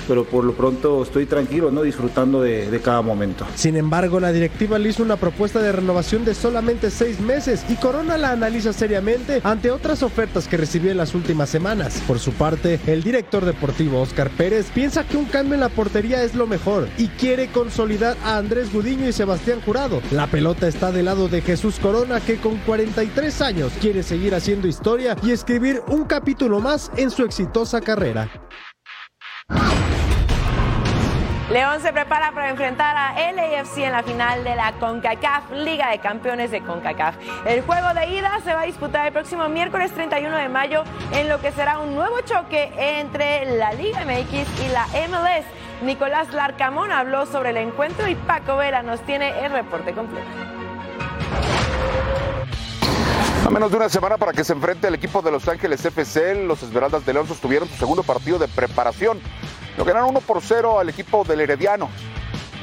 pero 0.06 0.24
por 0.24 0.44
lo 0.44 0.52
pronto 0.52 1.02
estoy 1.02 1.26
tranquilo, 1.26 1.70
¿no? 1.70 1.82
disfrutando 1.82 2.40
de, 2.40 2.70
de 2.70 2.80
cada 2.80 3.02
momento. 3.02 3.46
Sin 3.54 3.76
embargo, 3.76 4.20
la 4.20 4.32
directiva 4.32 4.78
le 4.78 4.90
hizo 4.90 5.02
una 5.02 5.16
propuesta 5.16 5.60
de 5.60 5.72
renovación 5.72 6.24
de 6.24 6.34
solamente 6.34 6.90
seis 6.90 7.20
meses 7.20 7.64
y 7.68 7.76
Corona 7.76 8.18
la 8.18 8.30
analiza 8.30 8.72
seriamente 8.72 9.40
ante 9.44 9.70
otras 9.70 10.02
ofertas 10.02 10.48
que 10.48 10.56
recibió 10.56 10.90
en 10.90 10.96
las 10.96 11.14
últimas 11.14 11.48
semanas. 11.48 12.02
Por 12.06 12.18
su 12.18 12.32
parte, 12.32 12.80
el 12.86 13.02
director 13.02 13.44
deportivo 13.44 14.00
Oscar 14.00 14.30
Pérez 14.30 14.70
piensa 14.74 15.04
que 15.04 15.16
un 15.16 15.24
cambio 15.26 15.54
en 15.54 15.60
la 15.60 15.68
portería 15.68 16.22
es 16.22 16.34
lo 16.34 16.46
mejor 16.46 16.88
y 16.98 17.08
quiere 17.08 17.48
consolidar 17.48 18.16
a 18.24 18.36
Andrés 18.36 18.72
Gudiño 18.72 19.08
y 19.08 19.12
Sebastián 19.12 19.60
Jurado. 19.64 20.00
La 20.10 20.26
pelota 20.26 20.68
está 20.68 20.92
del 20.92 21.06
lado 21.06 21.28
de 21.28 21.40
Jesús 21.40 21.78
Corona 21.78 22.20
que 22.20 22.36
con 22.36 22.56
43 22.58 23.42
años 23.42 23.72
quiere 23.80 24.02
seguir 24.02 24.34
haciendo 24.34 24.68
historia 24.68 25.16
y 25.22 25.30
escribir 25.30 25.82
un 25.88 26.04
capítulo 26.04 26.60
más 26.60 26.90
en 26.96 27.10
su 27.10 27.24
exitosa 27.24 27.80
carrera. 27.80 28.28
León 31.52 31.82
se 31.82 31.92
prepara 31.92 32.32
para 32.32 32.48
enfrentar 32.48 32.96
a 32.96 33.12
LAFC 33.12 33.76
en 33.80 33.92
la 33.92 34.02
final 34.02 34.42
de 34.42 34.56
la 34.56 34.72
CONCACAF, 34.72 35.50
Liga 35.52 35.90
de 35.90 35.98
Campeones 35.98 36.50
de 36.50 36.62
CONCACAF. 36.62 37.14
El 37.44 37.60
juego 37.60 37.92
de 37.92 38.06
ida 38.06 38.40
se 38.42 38.54
va 38.54 38.62
a 38.62 38.64
disputar 38.64 39.06
el 39.06 39.12
próximo 39.12 39.46
miércoles 39.50 39.92
31 39.92 40.34
de 40.34 40.48
mayo 40.48 40.82
en 41.12 41.28
lo 41.28 41.42
que 41.42 41.52
será 41.52 41.78
un 41.78 41.94
nuevo 41.94 42.22
choque 42.22 42.72
entre 42.78 43.58
la 43.58 43.74
Liga 43.74 44.00
MX 44.02 44.64
y 44.64 44.68
la 44.68 44.86
MLS. 45.08 45.44
Nicolás 45.82 46.32
Larcamón 46.32 46.90
habló 46.90 47.26
sobre 47.26 47.50
el 47.50 47.58
encuentro 47.58 48.08
y 48.08 48.14
Paco 48.14 48.56
Vera 48.56 48.82
nos 48.82 49.02
tiene 49.02 49.44
el 49.44 49.52
reporte 49.52 49.92
completo. 49.92 50.62
Menos 53.52 53.70
de 53.70 53.76
una 53.76 53.90
semana 53.90 54.16
para 54.16 54.32
que 54.32 54.44
se 54.44 54.54
enfrente 54.54 54.88
el 54.88 54.94
equipo 54.94 55.20
de 55.20 55.30
Los 55.30 55.46
Ángeles 55.46 55.84
FC, 55.84 56.46
los 56.46 56.62
Esmeraldas 56.62 57.04
de 57.04 57.12
León 57.12 57.28
sostuvieron 57.28 57.68
su 57.68 57.76
segundo 57.76 58.02
partido 58.02 58.38
de 58.38 58.48
preparación. 58.48 59.20
Lo 59.76 59.84
ganaron 59.84 60.08
1 60.08 60.20
por 60.22 60.40
0 60.40 60.80
al 60.80 60.88
equipo 60.88 61.22
del 61.22 61.42
Herediano. 61.42 61.90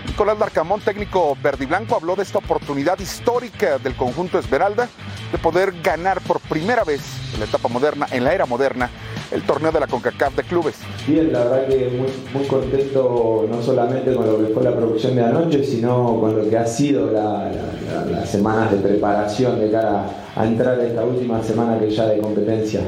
Nicolás 0.09 0.39
Larcamón, 0.39 0.81
técnico 0.81 1.37
verde 1.41 1.65
y 1.65 1.67
blanco, 1.67 1.95
habló 1.95 2.15
de 2.15 2.23
esta 2.23 2.39
oportunidad 2.39 2.97
histórica 2.99 3.77
del 3.77 3.95
conjunto 3.95 4.39
Esmeralda 4.39 4.89
de 5.31 5.37
poder 5.37 5.71
ganar 5.83 6.19
por 6.21 6.39
primera 6.39 6.83
vez 6.83 7.01
en 7.33 7.39
la 7.39 7.45
etapa 7.45 7.69
moderna, 7.69 8.07
en 8.11 8.23
la 8.23 8.33
era 8.33 8.47
moderna, 8.47 8.89
el 9.31 9.43
torneo 9.43 9.71
de 9.71 9.79
la 9.79 9.87
CONCACAF 9.87 10.35
de 10.35 10.43
clubes. 10.43 10.77
Bien, 11.07 11.31
la 11.31 11.43
verdad 11.43 11.67
que 11.67 12.03
muy, 12.33 12.47
contento 12.47 13.47
no 13.49 13.61
solamente 13.61 14.15
con 14.15 14.25
lo 14.25 14.39
que 14.39 14.51
fue 14.51 14.63
la 14.63 14.75
producción 14.75 15.15
de 15.15 15.23
anoche, 15.23 15.63
sino 15.63 16.19
con 16.19 16.35
lo 16.35 16.49
que 16.49 16.57
ha 16.57 16.65
sido 16.65 17.11
la, 17.11 17.51
la, 17.51 18.03
la, 18.03 18.05
las 18.05 18.29
semanas 18.29 18.71
de 18.71 18.77
preparación 18.77 19.59
de 19.59 19.69
cara 19.69 20.05
a 20.35 20.45
entrar 20.45 20.79
a 20.79 20.87
esta 20.87 21.03
última 21.03 21.41
semana 21.43 21.79
que 21.79 21.91
ya 21.91 22.07
de 22.07 22.17
competencia. 22.19 22.81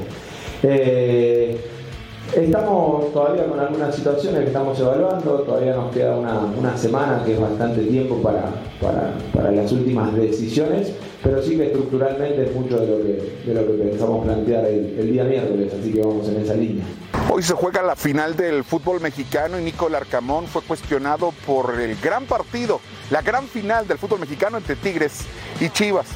Eh, 0.63 1.80
Estamos 2.33 3.11
todavía 3.11 3.45
con 3.45 3.59
algunas 3.59 3.93
situaciones 3.93 4.39
que 4.41 4.47
estamos 4.47 4.79
evaluando, 4.79 5.41
todavía 5.41 5.75
nos 5.75 5.93
queda 5.93 6.15
una, 6.15 6.39
una 6.57 6.77
semana 6.77 7.21
que 7.25 7.33
es 7.33 7.41
bastante 7.41 7.81
tiempo 7.81 8.21
para, 8.21 8.43
para, 8.79 9.13
para, 9.33 9.51
las 9.51 9.69
últimas 9.73 10.15
decisiones, 10.15 10.93
pero 11.21 11.43
sí 11.43 11.57
que 11.57 11.65
estructuralmente 11.65 12.43
es 12.43 12.55
mucho 12.55 12.79
de 12.79 12.87
lo 12.87 12.97
que, 13.03 13.43
de 13.45 13.53
lo 13.53 13.67
que 13.67 13.83
pensamos 13.83 14.23
plantear 14.23 14.65
el, 14.65 14.97
el 14.97 15.11
día 15.11 15.25
miércoles, 15.25 15.73
así 15.77 15.91
que 15.91 15.99
vamos 15.99 16.29
en 16.29 16.39
esa 16.39 16.53
línea. 16.53 16.85
Hoy 17.29 17.43
se 17.43 17.53
juega 17.53 17.83
la 17.83 17.97
final 17.97 18.37
del 18.37 18.63
fútbol 18.63 19.01
mexicano 19.01 19.59
y 19.59 19.63
Nico 19.63 19.89
Larcamón 19.89 20.45
fue 20.47 20.61
cuestionado 20.61 21.33
por 21.45 21.81
el 21.81 21.97
gran 21.97 22.23
partido, 22.25 22.79
la 23.09 23.21
gran 23.21 23.45
final 23.47 23.89
del 23.89 23.97
fútbol 23.97 24.21
mexicano 24.21 24.57
entre 24.57 24.77
Tigres 24.77 25.25
y 25.59 25.67
Chivas. 25.67 26.07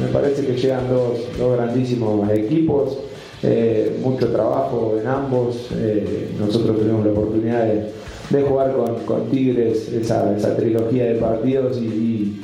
Me 0.00 0.08
parece 0.08 0.44
que 0.44 0.54
llegan 0.54 0.88
dos, 0.88 1.18
dos 1.38 1.56
grandísimos 1.56 2.28
equipos 2.30 2.98
eh, 3.46 3.98
mucho 4.02 4.28
trabajo 4.32 4.96
en 4.98 5.06
ambos. 5.06 5.68
Eh, 5.76 6.30
nosotros 6.40 6.78
tuvimos 6.78 7.04
la 7.04 7.12
oportunidad 7.12 7.66
de, 7.66 8.42
jugar 8.42 8.74
con, 9.06 9.26
Tigres 9.30 9.92
esa, 9.92 10.34
trilogía 10.56 11.04
de 11.04 11.14
partidos 11.16 11.78
y, 11.78 12.40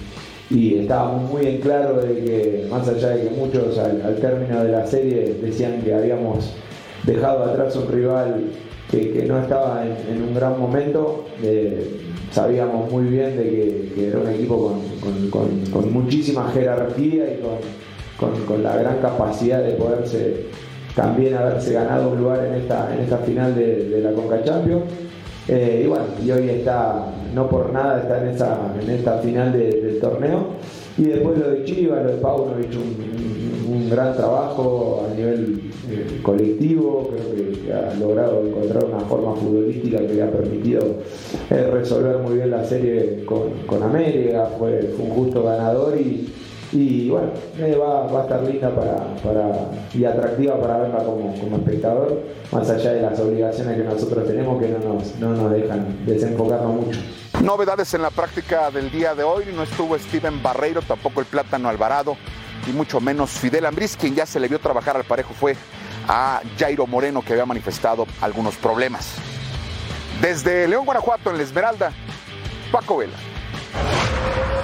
estábamos 0.50 1.30
muy 1.30 1.46
en 1.46 1.58
claro 1.60 2.02
de 2.02 2.14
que, 2.16 2.66
más 2.70 2.86
allá 2.86 3.10
de 3.10 3.28
que 3.28 3.30
muchos 3.30 3.78
al, 3.78 4.16
término 4.16 4.62
de 4.62 4.72
la 4.72 4.86
serie 4.86 5.36
decían 5.40 5.80
que 5.82 5.94
habíamos 5.94 6.52
dejado 7.04 7.44
atrás 7.44 7.76
un 7.76 7.88
rival 7.88 8.44
que, 8.90 9.24
no 9.26 9.40
estaba 9.40 9.84
en, 9.86 10.22
un 10.22 10.34
gran 10.34 10.58
momento, 10.58 11.24
eh, 11.42 12.00
sabíamos 12.30 12.90
muy 12.90 13.04
bien 13.04 13.36
de 13.36 13.44
que, 13.94 14.08
era 14.08 14.18
un 14.18 14.28
equipo 14.28 14.74
con 15.70 15.92
muchísima 15.92 16.50
jerarquía 16.52 17.24
y 17.32 17.40
con, 18.18 18.62
la 18.62 18.76
gran 18.76 18.98
capacidad 18.98 19.62
de 19.62 19.72
poderse 19.72 20.46
también 21.00 21.34
haberse 21.34 21.72
ganado 21.72 22.10
un 22.10 22.18
lugar 22.18 22.44
en 22.44 22.54
esta, 22.56 22.94
en 22.94 23.00
esta 23.00 23.16
final 23.18 23.54
de, 23.54 24.00
la 24.02 24.12
Conca 24.12 24.44
Champions. 24.44 24.84
Eh, 25.48 25.82
y 25.84 25.88
bueno, 25.88 26.04
y 26.22 26.30
hoy 26.30 26.50
está, 26.50 27.06
no 27.34 27.48
por 27.48 27.72
nada, 27.72 28.00
está 28.00 28.22
en, 28.22 28.28
esa, 28.28 28.58
en 28.80 28.90
esta 28.90 29.18
final 29.18 29.52
de, 29.52 29.80
del 29.80 29.98
torneo. 29.98 30.48
Y 30.98 31.04
después 31.04 31.38
lo 31.38 31.50
de 31.52 31.64
Chivas, 31.64 32.04
lo 32.04 32.12
de 32.12 32.18
Paunovic, 32.18 32.72
un, 32.72 33.72
un, 33.72 33.76
un 33.76 33.90
gran 33.90 34.14
trabajo 34.14 35.06
a 35.10 35.14
nivel 35.14 35.70
eh, 35.90 36.20
colectivo, 36.22 37.10
creo 37.10 37.34
que, 37.34 37.60
que, 37.62 37.72
ha 37.72 37.94
logrado 37.94 38.46
encontrar 38.46 38.84
una 38.84 39.00
forma 39.00 39.34
futbolística 39.36 39.98
que 39.98 40.14
le 40.14 40.22
ha 40.22 40.30
permitido 40.30 40.80
eh, 41.50 41.70
resolver 41.72 42.18
muy 42.18 42.34
bien 42.34 42.50
la 42.50 42.64
serie 42.64 43.24
con, 43.24 43.50
con 43.66 43.82
América, 43.82 44.50
fue, 44.58 44.92
fue 44.94 45.06
un 45.06 45.10
justo 45.12 45.44
ganador 45.44 45.98
y, 45.98 46.28
y 46.72 47.11
bueno, 47.11 47.28
eh, 47.59 47.76
va, 47.76 48.06
va, 48.06 48.20
a 48.20 48.22
estar 48.22 48.42
linda 48.42 48.70
para, 48.70 49.14
para, 49.16 49.70
y 49.92 50.04
atractiva 50.04 50.61
para 50.61 50.78
verla 50.78 50.98
como, 50.98 51.35
como, 51.38 51.56
espectador, 51.56 52.22
más 52.52 52.70
allá 52.70 52.92
de 52.92 53.02
las 53.02 53.18
obligaciones 53.18 53.76
que 53.76 53.85
nosotros 53.85 54.26
tenemos 54.26 54.61
que 54.61 54.68
no 54.68 54.78
nos, 54.78 55.16
no 55.16 55.30
nos 55.30 55.50
dejan 55.50 56.06
desenfocarnos 56.06 56.74
mucho. 56.74 57.00
Novedades 57.42 57.92
en 57.94 58.02
la 58.02 58.11
práctica 58.11 58.70
del 58.70 58.90
día 58.90 59.14
de 59.14 59.24
hoy, 59.24 59.46
no 59.54 59.62
estuvo 59.62 59.98
Steven 59.98 60.42
Barreiro, 60.42 60.83
tampoco 60.83 61.20
el 61.20 61.26
Plátano 61.26 61.68
Alvarado, 61.68 62.16
y 62.66 62.72
mucho 62.72 63.00
menos 63.00 63.30
Fidel 63.30 63.66
Ambriz, 63.66 63.96
quien 63.96 64.14
ya 64.14 64.26
se 64.26 64.38
le 64.38 64.46
vio 64.46 64.59
trabajar 64.59 64.96
al 64.96 65.04
parejo 65.04 65.35
fue 65.35 65.56
a 66.06 66.40
Jairo 66.59 66.87
Moreno, 66.87 67.22
que 67.22 67.33
había 67.33 67.46
manifestado 67.46 68.06
algunos 68.20 68.56
problemas. 68.56 69.14
Desde 70.20 70.68
León, 70.68 70.85
Guanajuato, 70.85 71.30
en 71.30 71.38
la 71.38 71.42
Esmeralda, 71.42 71.92
Paco 72.70 72.98
Vela. 72.98 73.16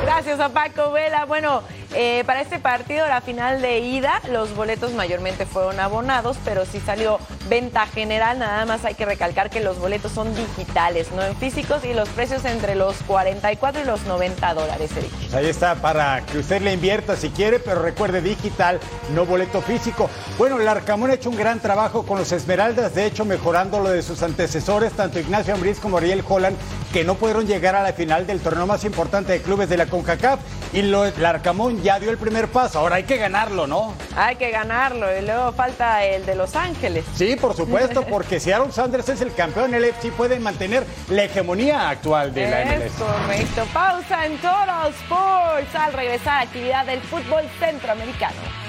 Gracias 0.03 0.38
a 0.38 0.49
Paco 0.51 0.92
Vela. 0.92 1.25
Bueno, 1.25 1.62
eh, 1.94 2.25
para 2.27 2.40
este 2.40 2.59
partido, 2.59 3.07
la 3.07 3.20
final 3.20 3.62
de 3.62 3.79
ida, 3.79 4.20
los 4.31 4.55
boletos 4.55 4.92
mayormente 4.92 5.46
fueron 5.46 5.79
abonados, 5.81 6.37
pero 6.44 6.64
sí 6.66 6.81
salió 6.81 7.18
venta 7.49 7.87
general. 7.87 8.38
Nada 8.38 8.66
más 8.66 8.85
hay 8.85 8.94
que 8.94 9.05
recalcar 9.05 9.51
que 9.51 9.61
los 9.61 9.79
boletos 9.79 10.12
son 10.12 10.35
digitales, 10.35 11.11
no 11.12 11.22
en 11.22 11.37
físicos, 11.37 11.85
y 11.85 11.94
los 11.94 12.09
precios 12.11 12.44
entre 12.44 12.75
los 12.75 12.96
44 13.07 13.83
y 13.83 13.85
los 13.85 14.03
90 14.05 14.55
dólares, 14.55 14.90
Eric. 14.96 15.11
Ahí 15.35 15.46
está, 15.46 15.77
para 15.77 16.25
que 16.27 16.38
usted 16.38 16.62
le 16.62 16.72
invierta 16.72 17.16
si 17.16 17.31
quiere, 17.31 17.59
pero 17.59 17.83
recuerde 17.83 18.20
digital, 18.20 18.81
no 19.14 19.25
boleto 19.25 19.62
físico. 19.62 20.11
Bueno, 20.38 20.61
el 20.61 20.68
Arcamón 20.68 21.11
ha 21.11 21.14
hecho 21.14 21.31
un 21.31 21.37
gran 21.37 21.61
trabajo 21.61 22.05
con 22.05 22.18
los 22.18 22.33
Esmeraldas, 22.33 22.94
de 22.94 23.07
hecho, 23.07 23.25
mejorando 23.25 23.81
lo 23.81 23.90
de 23.90 24.03
sus 24.03 24.22
antecesores, 24.22 24.92
tanto 24.92 25.18
Ignacio 25.18 25.55
Ambriz 25.55 25.79
como 25.79 25.99
Ariel 25.99 26.25
Holland, 26.27 26.57
que 26.92 27.05
no 27.05 27.14
pudieron 27.14 27.46
llegar 27.46 27.75
a 27.75 27.83
la 27.83 27.92
final 27.92 28.27
del 28.27 28.40
torneo 28.40 28.66
más 28.66 28.85
importante 28.85 29.33
de 29.33 29.42
clubes 29.42 29.68
de 29.68 29.77
la 29.77 29.87
CONCACAF. 29.87 30.40
Y 30.72 30.83
lo, 30.83 31.05
el 31.05 31.25
Arcamón 31.25 31.76
ya 31.83 31.99
dio 31.99 32.11
el 32.11 32.19
primer 32.19 32.49
paso, 32.49 32.79
ahora 32.79 32.97
hay 32.97 33.05
que 33.05 33.17
ganarlo, 33.17 33.67
¿no? 33.67 33.95
Hay 34.17 34.37
que 34.37 34.51
ganarlo, 34.51 35.07
y 35.17 35.23
luego 35.25 35.53
falta 35.53 36.05
el 36.05 36.25
de 36.27 36.35
Los 36.35 36.57
Ángeles. 36.57 37.05
Sí, 37.15 37.37
por 37.37 37.55
supuesto, 37.55 38.03
porque 38.09 38.41
si 38.41 38.53
Aaron 38.53 38.73
Sanders 38.73 39.09
es 39.09 39.21
el 39.21 39.35
campeón, 39.35 39.75
el 39.75 39.85
FC 39.85 40.11
puede 40.12 40.39
mantener 40.39 40.85
la 41.09 41.25
hegemonía 41.25 41.89
actual 41.89 42.33
de 42.33 42.51
la 42.51 42.65
MLS. 42.65 42.93
Correcto, 42.93 43.67
pausa 43.73 44.27
en 44.27 44.37
Total 44.39 44.91
Sports 44.91 45.75
al 45.75 45.93
regresar 45.93 46.35
a 46.35 46.41
actividad 46.43 46.87
del 46.87 47.01
fútbol 47.01 47.45
centroamericano. 47.59 48.65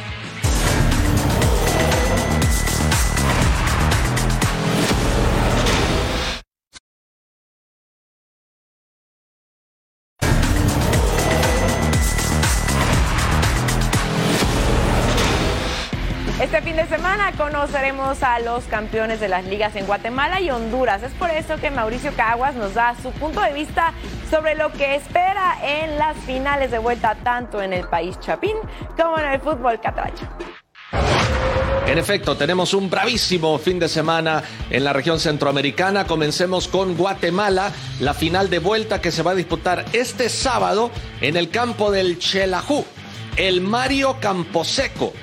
Semana 17.07 17.31
conoceremos 17.37 18.21
a 18.21 18.39
los 18.39 18.65
campeones 18.65 19.21
de 19.21 19.29
las 19.29 19.45
ligas 19.45 19.77
en 19.77 19.85
Guatemala 19.85 20.41
y 20.41 20.49
Honduras. 20.49 21.01
Es 21.03 21.13
por 21.13 21.29
eso 21.29 21.55
que 21.55 21.71
Mauricio 21.71 22.11
Caguas 22.17 22.53
nos 22.55 22.73
da 22.73 22.97
su 23.01 23.11
punto 23.11 23.39
de 23.39 23.53
vista 23.53 23.93
sobre 24.29 24.55
lo 24.55 24.73
que 24.73 24.95
espera 24.95 25.57
en 25.63 25.97
las 25.97 26.17
finales 26.17 26.69
de 26.69 26.79
vuelta 26.79 27.15
tanto 27.23 27.61
en 27.61 27.71
el 27.71 27.87
país 27.87 28.19
chapín 28.19 28.57
como 28.97 29.17
en 29.19 29.25
el 29.31 29.39
fútbol 29.39 29.79
catracho. 29.79 30.27
En 31.85 31.97
efecto, 31.97 32.35
tenemos 32.35 32.73
un 32.73 32.89
bravísimo 32.89 33.57
fin 33.57 33.79
de 33.79 33.87
semana 33.87 34.43
en 34.69 34.83
la 34.83 34.91
región 34.91 35.21
centroamericana. 35.21 36.05
Comencemos 36.05 36.67
con 36.67 36.97
Guatemala, 36.97 37.71
la 38.01 38.13
final 38.13 38.49
de 38.49 38.59
vuelta 38.59 38.99
que 38.99 39.13
se 39.13 39.23
va 39.23 39.31
a 39.31 39.35
disputar 39.35 39.85
este 39.93 40.27
sábado 40.27 40.91
en 41.21 41.37
el 41.37 41.51
campo 41.51 41.89
del 41.89 42.19
Chelajú, 42.19 42.83
el 43.37 43.61
Mario 43.61 44.17
Camposeco. 44.19 45.13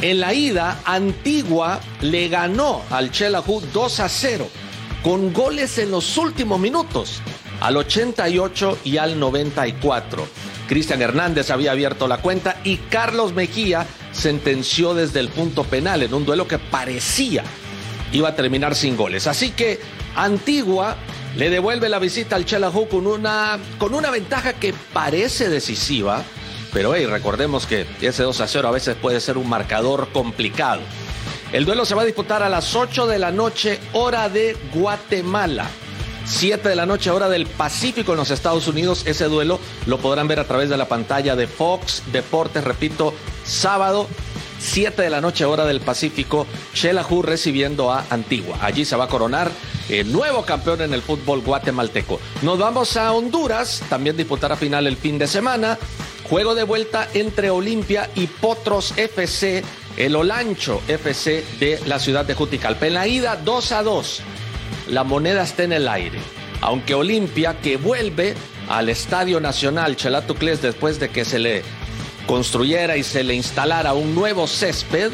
En 0.00 0.20
la 0.20 0.32
ida, 0.32 0.80
Antigua 0.84 1.80
le 2.02 2.28
ganó 2.28 2.82
al 2.90 3.10
Chelajú 3.10 3.62
2 3.72 4.00
a 4.00 4.08
0. 4.08 4.48
con 5.02 5.32
goles 5.32 5.78
en 5.78 5.92
los 5.92 6.16
últimos 6.16 6.58
minutos, 6.58 7.22
al 7.60 7.76
88 7.76 8.78
y 8.82 8.96
al 8.96 9.18
94. 9.18 10.26
Cristian 10.66 11.00
Hernández 11.00 11.50
había 11.50 11.70
abierto 11.70 12.08
la 12.08 12.18
cuenta 12.18 12.60
y 12.64 12.76
Carlos 12.76 13.32
Mejía 13.32 13.86
sentenció 14.12 14.94
desde 14.94 15.20
el 15.20 15.28
punto 15.28 15.62
penal 15.62 16.02
en 16.02 16.12
un 16.12 16.24
duelo 16.24 16.48
que 16.48 16.58
parecía 16.58 17.44
iba 18.12 18.28
a 18.28 18.36
terminar 18.36 18.74
sin 18.74 18.96
goles. 18.96 19.26
Así 19.26 19.50
que 19.50 19.80
Antigua 20.14 20.96
le 21.36 21.50
devuelve 21.50 21.88
la 21.88 21.98
visita 21.98 22.36
al 22.36 22.44
Chelahu 22.44 22.88
con 22.88 23.06
una, 23.06 23.58
con 23.78 23.94
una 23.94 24.10
ventaja 24.10 24.54
que 24.54 24.74
parece 24.92 25.48
decisiva, 25.48 26.22
pero 26.72 26.94
hey, 26.94 27.06
recordemos 27.06 27.66
que 27.66 27.86
ese 28.00 28.22
2 28.22 28.40
a 28.40 28.48
0 28.48 28.68
a 28.68 28.72
veces 28.72 28.96
puede 28.96 29.20
ser 29.20 29.38
un 29.38 29.48
marcador 29.48 30.08
complicado. 30.12 30.80
El 31.52 31.64
duelo 31.64 31.84
se 31.84 31.94
va 31.94 32.02
a 32.02 32.04
disputar 32.06 32.42
a 32.42 32.48
las 32.48 32.74
8 32.74 33.06
de 33.06 33.18
la 33.18 33.30
noche, 33.30 33.80
hora 33.92 34.28
de 34.28 34.56
Guatemala. 34.74 35.66
7 36.26 36.68
de 36.68 36.76
la 36.76 36.84
noche, 36.84 37.10
hora 37.10 37.30
del 37.30 37.46
Pacífico 37.46 38.12
en 38.12 38.18
los 38.18 38.30
Estados 38.30 38.68
Unidos. 38.68 39.06
Ese 39.06 39.24
duelo 39.24 39.58
lo 39.86 39.98
podrán 39.98 40.28
ver 40.28 40.40
a 40.40 40.44
través 40.44 40.68
de 40.68 40.76
la 40.76 40.86
pantalla 40.86 41.36
de 41.36 41.46
Fox 41.46 42.02
Deportes, 42.12 42.64
repito, 42.64 43.14
sábado 43.44 44.06
7 44.60 45.02
de 45.02 45.10
la 45.10 45.20
noche, 45.20 45.44
hora 45.44 45.64
del 45.64 45.80
Pacífico, 45.80 46.46
Shelahu 46.74 47.22
recibiendo 47.22 47.92
a 47.92 48.04
Antigua. 48.10 48.58
Allí 48.60 48.84
se 48.84 48.96
va 48.96 49.04
a 49.04 49.08
coronar 49.08 49.50
el 49.88 50.12
nuevo 50.12 50.42
campeón 50.42 50.82
en 50.82 50.92
el 50.94 51.02
fútbol 51.02 51.40
guatemalteco. 51.40 52.20
Nos 52.42 52.58
vamos 52.58 52.96
a 52.96 53.12
Honduras, 53.12 53.82
también 53.88 54.16
disputará 54.16 54.56
final 54.56 54.86
el 54.86 54.96
fin 54.96 55.18
de 55.18 55.26
semana. 55.26 55.78
Juego 56.28 56.54
de 56.54 56.64
vuelta 56.64 57.08
entre 57.14 57.48
Olimpia 57.48 58.10
y 58.14 58.26
Potros 58.26 58.92
FC, 58.98 59.64
el 59.96 60.14
Olancho 60.14 60.82
FC 60.86 61.42
de 61.58 61.80
la 61.86 61.98
ciudad 61.98 62.26
de 62.26 62.34
Juticalpa. 62.34 62.86
En 62.86 62.94
la 62.94 63.06
ida 63.06 63.36
2 63.36 63.72
a 63.72 63.82
2, 63.82 64.20
la 64.88 65.04
moneda 65.04 65.42
está 65.42 65.62
en 65.62 65.72
el 65.72 65.88
aire. 65.88 66.18
Aunque 66.60 66.94
Olimpia, 66.94 67.58
que 67.62 67.78
vuelve 67.78 68.34
al 68.68 68.90
Estadio 68.90 69.40
Nacional 69.40 69.96
Chelatucles 69.96 70.60
después 70.60 71.00
de 71.00 71.08
que 71.08 71.24
se 71.24 71.38
le 71.38 71.62
construyera 72.26 72.98
y 72.98 73.04
se 73.04 73.24
le 73.24 73.34
instalara 73.34 73.94
un 73.94 74.14
nuevo 74.14 74.46
césped, 74.46 75.12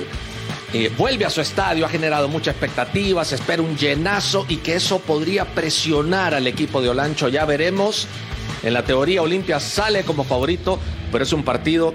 eh, 0.72 0.90
vuelve 0.98 1.24
a 1.24 1.30
su 1.30 1.40
estadio, 1.40 1.86
ha 1.86 1.88
generado 1.88 2.26
mucha 2.26 2.50
expectativa, 2.50 3.24
se 3.24 3.36
espera 3.36 3.62
un 3.62 3.76
llenazo 3.76 4.46
y 4.48 4.56
que 4.56 4.74
eso 4.74 4.98
podría 4.98 5.44
presionar 5.44 6.34
al 6.34 6.48
equipo 6.48 6.82
de 6.82 6.88
Olancho. 6.88 7.28
Ya 7.28 7.44
veremos. 7.44 8.08
En 8.64 8.72
la 8.72 8.82
teoría, 8.82 9.22
Olimpia 9.22 9.60
sale 9.60 10.04
como 10.04 10.24
favorito, 10.24 10.80
pero 11.14 11.22
es 11.22 11.32
un 11.32 11.44
partido 11.44 11.94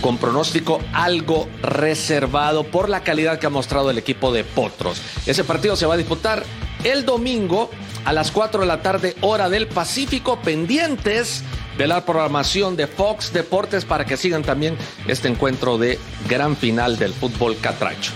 con 0.00 0.18
pronóstico 0.18 0.78
algo 0.92 1.48
reservado 1.62 2.62
por 2.62 2.88
la 2.88 3.02
calidad 3.02 3.40
que 3.40 3.46
ha 3.46 3.50
mostrado 3.50 3.90
el 3.90 3.98
equipo 3.98 4.32
de 4.32 4.44
Potros. 4.44 5.02
Ese 5.26 5.42
partido 5.42 5.74
se 5.74 5.84
va 5.84 5.94
a 5.94 5.96
disputar 5.96 6.44
el 6.84 7.04
domingo 7.04 7.70
a 8.04 8.12
las 8.12 8.30
4 8.30 8.60
de 8.60 8.66
la 8.68 8.80
tarde, 8.80 9.16
hora 9.20 9.48
del 9.48 9.66
Pacífico, 9.66 10.40
pendientes 10.42 11.42
de 11.76 11.88
la 11.88 12.06
programación 12.06 12.76
de 12.76 12.86
Fox 12.86 13.32
Deportes 13.32 13.84
para 13.84 14.04
que 14.04 14.16
sigan 14.16 14.44
también 14.44 14.76
este 15.08 15.26
encuentro 15.26 15.76
de 15.76 15.98
gran 16.28 16.56
final 16.56 17.00
del 17.00 17.12
fútbol 17.14 17.56
catracho. 17.60 18.12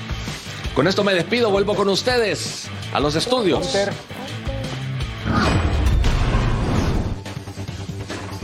Con 0.76 0.86
esto 0.86 1.02
me 1.02 1.12
despido, 1.12 1.50
vuelvo 1.50 1.74
con 1.74 1.88
ustedes 1.88 2.68
a 2.92 3.00
los 3.00 3.16
estudios. 3.16 3.66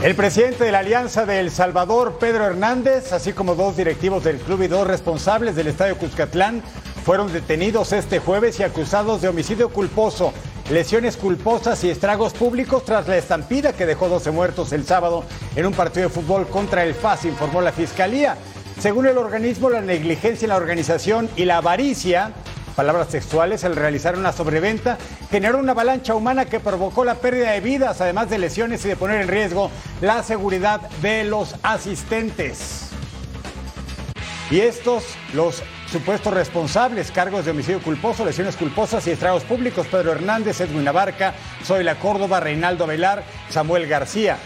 El 0.03 0.15
presidente 0.15 0.65
de 0.65 0.73
la 0.73 0.79
Alianza 0.79 1.25
de 1.25 1.39
El 1.39 1.49
Salvador, 1.49 2.17
Pedro 2.19 2.45
Hernández, 2.45 3.13
así 3.13 3.31
como 3.31 3.55
dos 3.55 3.77
directivos 3.77 4.21
del 4.21 4.35
club 4.35 4.63
y 4.63 4.67
dos 4.67 4.85
responsables 4.85 5.55
del 5.55 5.67
Estadio 5.67 5.97
Cuscatlán, 5.97 6.61
fueron 7.05 7.31
detenidos 7.31 7.93
este 7.93 8.19
jueves 8.19 8.59
y 8.59 8.63
acusados 8.63 9.21
de 9.21 9.29
homicidio 9.29 9.69
culposo 9.69 10.33
lesiones 10.69 11.15
culposas 11.15 11.81
y 11.85 11.89
estragos 11.89 12.33
públicos 12.33 12.83
tras 12.83 13.07
la 13.07 13.17
estampida 13.17 13.71
que 13.71 13.85
dejó 13.85 14.09
12 14.09 14.31
muertos 14.31 14.73
el 14.73 14.85
sábado 14.85 15.23
en 15.55 15.65
un 15.65 15.73
partido 15.73 16.09
de 16.09 16.13
fútbol 16.13 16.47
contra 16.47 16.83
el 16.83 16.95
FAS, 16.95 17.23
informó 17.23 17.61
la 17.61 17.71
Fiscalía. 17.71 18.35
Según 18.79 19.07
el 19.07 19.17
organismo, 19.17 19.69
la 19.69 19.79
negligencia 19.79 20.45
en 20.45 20.49
la 20.49 20.57
organización 20.57 21.29
y 21.37 21.45
la 21.45 21.57
avaricia, 21.57 22.33
palabras 22.73 23.09
textuales, 23.09 23.63
al 23.63 23.75
realizar 23.75 24.17
una 24.17 24.31
sobreventa, 24.31 24.97
generó 25.29 25.59
una 25.59 25.71
avalancha 25.71 26.15
humana 26.15 26.45
que 26.45 26.59
provocó 26.59 27.05
la 27.05 27.15
pérdida 27.15 27.51
de 27.51 27.61
vidas, 27.61 28.01
además 28.01 28.29
de 28.29 28.37
lesiones 28.37 28.83
y 28.85 28.89
de 28.89 28.95
poner 28.95 29.21
en 29.21 29.27
riesgo 29.27 29.71
la 30.01 30.23
seguridad 30.23 30.81
de 31.01 31.23
los 31.23 31.55
asistentes. 31.63 32.89
Y 34.51 34.59
estos, 34.59 35.03
los 35.33 35.63
supuestos 35.91 36.33
responsables, 36.33 37.11
cargos 37.11 37.45
de 37.45 37.51
homicidio 37.51 37.81
culposo, 37.81 38.25
lesiones 38.25 38.55
culposas 38.55 39.05
y 39.07 39.11
estragos 39.11 39.43
públicos, 39.43 39.87
Pedro 39.87 40.11
Hernández, 40.11 40.59
Edwin 40.59 40.87
Abarca, 40.87 41.33
Zoila 41.63 41.95
Córdoba, 41.95 42.39
Reinaldo 42.39 42.87
Velar, 42.87 43.23
Samuel 43.49 43.87
García. 43.87 44.37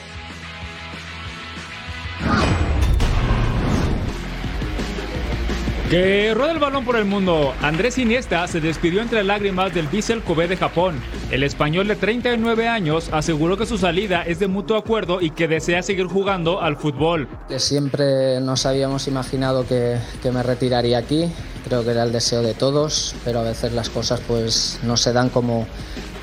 Que 5.90 6.34
rueda 6.34 6.52
el 6.52 6.60
balón 6.60 6.84
por 6.84 6.98
el 6.98 7.06
mundo. 7.06 7.54
Andrés 7.62 7.98
Iniesta 7.98 8.46
se 8.48 8.60
despidió 8.60 9.02
entre 9.02 9.24
lágrimas 9.24 9.74
del 9.74 9.88
Vissel 9.88 10.22
Kobe 10.22 10.50
de 10.50 10.58
Japón. 10.58 11.02
El 11.32 11.44
español 11.44 11.88
de 11.88 11.96
39 11.96 12.68
años 12.68 13.08
aseguró 13.14 13.56
que 13.56 13.66
su 13.66 13.78
salida 13.78 14.24
es 14.24 14.40
de 14.40 14.48
mutuo 14.48 14.76
acuerdo 14.76 15.22
y 15.22 15.30
que 15.30 15.48
desea 15.48 15.82
seguir 15.82 16.08
jugando 16.08 16.62
al 16.62 16.76
fútbol. 16.76 17.30
Siempre 17.56 18.42
nos 18.42 18.66
habíamos 18.66 19.08
imaginado 19.08 19.66
que, 19.66 19.98
me 20.30 20.44
retiraría 20.44 20.98
aquí. 20.98 21.32
Creo 21.64 21.86
que 21.86 21.92
era 21.92 22.04
el 22.04 22.12
deseo 22.12 22.42
de 22.42 22.54
todos, 22.54 23.16
pero 23.24 23.40
a 23.40 23.44
veces 23.44 23.72
las 23.72 23.90
cosas 23.90 24.20
pues 24.28 24.82
no 24.84 24.98
se 24.98 25.14
dan 25.14 25.30
como, 25.30 25.68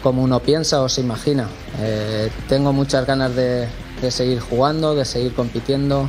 como 0.02 0.22
uno 0.22 0.40
piensa 0.40 0.82
o 0.82 0.90
se 0.90 1.00
imagina. 1.00 1.48
Eh, 1.80 2.28
tengo 2.50 2.74
muchas 2.74 3.06
ganas 3.06 3.34
de 3.34 3.66
seguir 4.10 4.40
jugando, 4.40 4.94
de 4.94 5.06
seguir 5.06 5.32
compitiendo. 5.32 6.06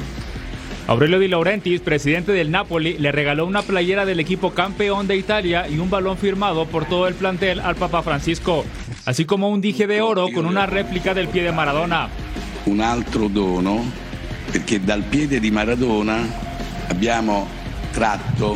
Aurelio 0.88 1.18
Di 1.18 1.28
Laurentiis, 1.28 1.82
presidente 1.82 2.32
del 2.32 2.52
Napoli, 2.52 2.98
le 3.00 3.12
regaló 3.12 3.48
una 3.48 3.64
playera 3.64 4.06
del 4.06 4.20
equipo 4.20 4.52
campeón 4.52 5.08
de 5.08 5.18
Italia 5.18 5.68
y 5.68 5.80
un 5.80 5.90
balón 5.90 6.16
firmado 6.16 6.68
por 6.68 6.86
todo 6.86 7.08
el 7.08 7.16
plantel 7.16 7.60
al 7.60 7.76
Papa 7.76 8.04
Francisco, 8.04 8.64
así 9.06 9.26
como 9.26 9.50
un 9.50 9.62
dije 9.62 9.88
de 9.88 10.02
oro 10.02 10.28
con 10.32 10.46
una 10.46 10.68
réplica 10.68 11.16
del 11.16 11.28
pie 11.28 11.42
de 11.42 11.52
Maradona. 11.52 12.08
Un 12.66 12.82
altro 12.82 13.28
dono, 13.30 13.84
perché 14.52 14.80
dal 14.80 15.02
piede 15.02 15.40
di 15.40 15.50
Maradona 15.50 16.20
abbiamo 16.88 17.48
tratto 17.92 18.56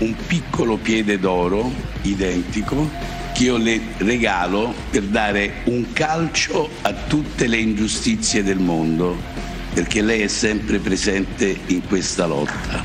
un 0.00 0.16
piccolo 0.26 0.78
piede 0.78 1.20
d'oro 1.20 1.70
identico 2.02 2.90
che 3.34 3.44
io 3.44 3.56
le 3.56 3.80
regalo 3.98 4.74
per 4.90 5.02
dare 5.04 5.62
un 5.66 5.92
calcio 5.92 6.68
a 6.82 6.92
tutte 6.92 7.46
le 7.46 7.58
ingiustizie 7.58 8.42
del 8.42 8.58
mondo 8.58 9.51
perché 9.74 10.02
lei 10.02 10.22
è 10.22 10.28
sempre 10.28 10.78
presente 10.78 11.58
in 11.66 11.86
questa 11.86 12.26
lotta. 12.26 12.82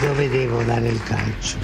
Dove 0.00 0.28
devo 0.28 0.62
dare 0.62 0.88
il 0.88 1.02
calcio? 1.04 1.58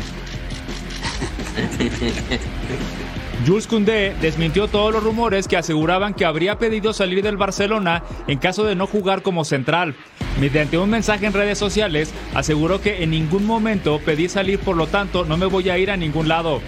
Jules 3.45 3.67
Koundé 3.67 4.15
desmintió 4.21 4.69
todos 4.69 4.93
los 4.93 5.03
rumores 5.03 5.49
que 5.49 5.57
aseguraban 5.57 6.15
que 6.15 6.25
habría 6.25 6.59
pedido 6.59 6.93
salir 6.93 7.23
del 7.23 7.37
Barcelona 7.37 8.05
en 8.29 8.39
caso 8.39 8.63
de 8.65 8.77
no 8.77 8.87
jugar 8.87 9.23
como 9.23 9.45
central. 9.45 9.97
Mediante 10.41 10.79
un 10.79 10.89
mensaje 10.89 11.27
en 11.27 11.33
redes 11.33 11.59
sociales, 11.59 12.15
aseguró 12.35 12.81
que 12.81 13.03
en 13.03 13.11
ningún 13.11 13.45
momento 13.45 13.99
pedí 13.99 14.29
salir, 14.29 14.61
por 14.61 14.77
lo 14.77 14.87
tanto 14.87 15.25
no 15.25 15.37
me 15.37 15.47
voy 15.47 15.69
a 15.69 15.79
ir 15.79 15.91
a 15.91 15.97
ningún 15.97 16.29
lado. 16.29 16.63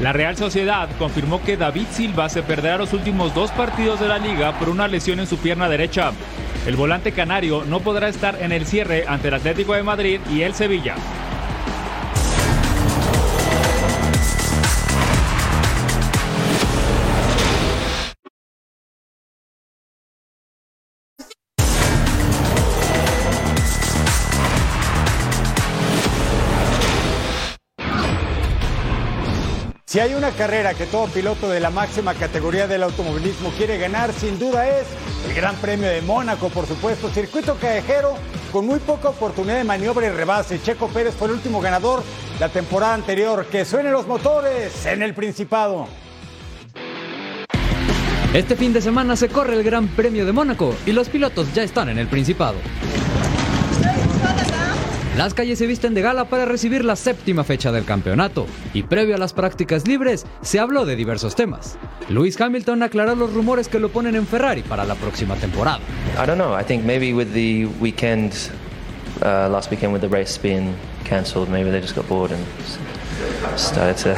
La 0.00 0.12
Real 0.12 0.36
Sociedad 0.36 0.88
confirmó 0.96 1.42
que 1.42 1.56
David 1.56 1.86
Silva 1.90 2.28
se 2.28 2.44
perderá 2.44 2.78
los 2.78 2.92
últimos 2.92 3.34
dos 3.34 3.50
partidos 3.50 3.98
de 3.98 4.06
la 4.06 4.18
liga 4.18 4.56
por 4.56 4.68
una 4.68 4.86
lesión 4.86 5.18
en 5.18 5.26
su 5.26 5.38
pierna 5.38 5.68
derecha. 5.68 6.12
El 6.66 6.76
volante 6.76 7.10
canario 7.10 7.64
no 7.64 7.80
podrá 7.80 8.08
estar 8.08 8.40
en 8.40 8.52
el 8.52 8.64
cierre 8.64 9.06
ante 9.08 9.26
el 9.26 9.34
Atlético 9.34 9.74
de 9.74 9.82
Madrid 9.82 10.20
y 10.30 10.42
el 10.42 10.54
Sevilla. 10.54 10.94
Si 29.98 30.02
hay 30.02 30.14
una 30.14 30.30
carrera 30.30 30.74
que 30.74 30.86
todo 30.86 31.08
piloto 31.08 31.48
de 31.50 31.58
la 31.58 31.70
máxima 31.70 32.14
categoría 32.14 32.68
del 32.68 32.84
automovilismo 32.84 33.50
quiere 33.58 33.78
ganar, 33.78 34.12
sin 34.12 34.38
duda 34.38 34.68
es 34.68 34.86
el 35.26 35.34
Gran 35.34 35.56
Premio 35.56 35.88
de 35.88 36.02
Mónaco, 36.02 36.50
por 36.50 36.68
supuesto. 36.68 37.10
Circuito 37.10 37.56
callejero 37.56 38.14
con 38.52 38.64
muy 38.64 38.78
poca 38.78 39.08
oportunidad 39.08 39.56
de 39.56 39.64
maniobra 39.64 40.06
y 40.06 40.10
rebase. 40.10 40.62
Checo 40.62 40.86
Pérez 40.86 41.16
fue 41.16 41.26
el 41.26 41.34
último 41.34 41.60
ganador 41.60 42.04
la 42.38 42.48
temporada 42.48 42.94
anterior. 42.94 43.46
Que 43.46 43.64
suenen 43.64 43.90
los 43.90 44.06
motores 44.06 44.86
en 44.86 45.02
el 45.02 45.14
Principado. 45.14 45.88
Este 48.32 48.54
fin 48.54 48.72
de 48.72 48.80
semana 48.80 49.16
se 49.16 49.28
corre 49.28 49.54
el 49.54 49.64
Gran 49.64 49.88
Premio 49.88 50.24
de 50.24 50.30
Mónaco 50.30 50.76
y 50.86 50.92
los 50.92 51.08
pilotos 51.08 51.52
ya 51.54 51.64
están 51.64 51.88
en 51.88 51.98
el 51.98 52.06
Principado. 52.06 52.58
Las 55.18 55.34
calles 55.34 55.58
se 55.58 55.66
visten 55.66 55.94
de 55.94 56.00
gala 56.00 56.26
para 56.26 56.44
recibir 56.44 56.84
la 56.84 56.94
séptima 56.94 57.42
fecha 57.42 57.72
del 57.72 57.84
campeonato 57.84 58.46
y 58.72 58.84
previo 58.84 59.16
a 59.16 59.18
las 59.18 59.32
prácticas 59.32 59.88
libres 59.88 60.24
se 60.42 60.60
habló 60.60 60.86
de 60.86 60.94
diversos 60.94 61.34
temas. 61.34 61.76
Lewis 62.08 62.40
Hamilton 62.40 62.84
aclaró 62.84 63.16
los 63.16 63.32
rumores 63.32 63.66
que 63.66 63.80
lo 63.80 63.88
ponen 63.88 64.14
en 64.14 64.28
Ferrari 64.28 64.62
para 64.62 64.84
la 64.84 64.94
próxima 64.94 65.34
temporada. 65.34 65.80
I 66.22 66.24
don't 66.24 66.38
know. 66.38 66.56
I 66.56 66.62
think 66.62 66.84
maybe 66.84 67.12
with 67.12 67.32
the 67.32 67.66
weekend, 67.80 68.32
uh, 69.20 69.48
last 69.50 69.72
weekend 69.72 69.92
with 69.92 70.02
the 70.02 70.08
race 70.08 70.38
being 70.40 70.72
cancelled, 71.02 71.48
maybe 71.48 71.68
they 71.68 71.80
just 71.80 71.96
got 71.96 72.08
bored 72.08 72.30
and 72.30 73.58
started 73.58 73.96
to. 73.96 74.14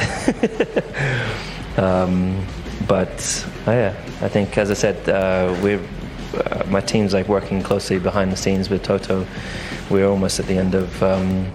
um, 1.83 2.45
but 2.87 3.43
oh 3.65 3.71
yeah, 3.71 3.95
I 4.21 4.29
think 4.29 4.55
as 4.55 4.69
I 4.69 4.75
said, 4.75 5.09
uh, 5.09 5.51
we're 5.63 5.81
uh, 6.35 6.63
my 6.67 6.81
team's 6.81 7.13
like 7.13 7.27
working 7.27 7.61
closely 7.61 7.99
behind 7.99 8.31
the 8.31 8.37
scenes 8.37 8.69
with 8.69 8.83
Toto. 8.83 9.25
We're 9.89 10.07
almost 10.07 10.39
at 10.39 10.47
the 10.47 10.57
end 10.57 10.75
of. 10.75 11.03
Um, 11.03 11.51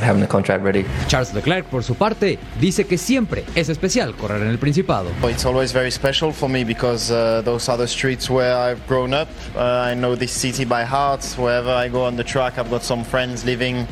having 0.00 0.20
the 0.20 0.26
contract 0.26 0.62
ready. 0.62 0.84
Charles 1.08 1.32
Leclerc, 1.32 1.66
por 1.66 1.82
su 1.82 1.94
parte, 1.94 2.38
dice 2.60 2.86
que 2.86 2.98
siempre 2.98 3.44
es 3.54 3.68
especial 3.68 4.14
correr 4.14 4.42
en 4.42 4.48
el 4.48 4.58
Principado. 4.58 5.10
It's 5.28 5.44
always 5.44 5.72
very 5.72 5.90
special 5.90 6.32
for 6.32 6.48
me 6.48 6.64
because 6.64 7.10
uh, 7.10 7.42
those 7.42 7.68
are 7.68 7.78
the 7.78 7.86
streets 7.86 8.28
where 8.28 8.56
I've 8.56 8.86
grown 8.86 9.14
up. 9.14 9.28
Uh, 9.54 9.60
I 9.60 9.94
know 9.94 10.14
this 10.14 10.32
city 10.32 10.64
by 10.64 10.84
heart. 10.84 11.24
Wherever 11.38 11.70
I 11.70 11.88
go 11.88 12.04
on 12.04 12.16
the 12.16 12.24
track, 12.24 12.58
I've 12.58 12.70
got 12.70 12.82
some 12.82 13.04
friends 13.04 13.44
living 13.44 13.86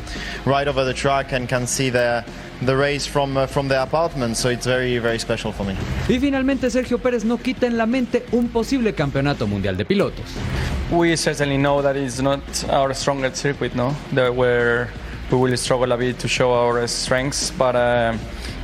right 0.45 0.67
over 0.67 0.83
the 0.83 0.93
track 0.93 1.33
and 1.33 1.47
can 1.49 1.65
see 1.65 1.89
the 1.89 2.23
the 2.61 2.75
race 2.75 3.07
from 3.07 3.37
uh, 3.37 3.47
from 3.47 3.67
their 3.67 3.81
apartment. 3.81 4.37
So 4.37 4.49
it's 4.49 4.65
very 4.65 4.99
very 4.99 5.19
special 5.19 5.51
for 5.51 5.65
me. 5.65 5.75
Y 6.07 6.19
finalmente 6.19 6.69
Sergio 6.69 6.99
Pérez 6.99 7.23
no 7.23 7.37
quita 7.37 7.67
en 7.67 7.77
la 7.77 7.85
mente 7.85 8.25
un 8.31 8.47
posible 8.49 8.93
campeonato 8.93 9.47
mundial 9.47 9.77
de 9.77 9.85
pilotos. 9.85 10.25
We 10.91 11.17
certainly 11.17 11.57
know 11.57 11.81
that 11.81 11.95
it's 11.95 12.21
not 12.21 12.41
our 12.69 12.93
strongest 12.93 13.37
circuit, 13.37 13.75
no, 13.75 13.95
that 14.13 14.35
where 14.35 14.89
we 15.31 15.37
will 15.37 15.57
struggle 15.57 15.91
a 15.91 15.97
bit 15.97 16.19
to 16.19 16.27
show 16.27 16.53
our 16.53 16.87
strengths, 16.87 17.51
but 17.51 17.75
uh, 17.75 18.13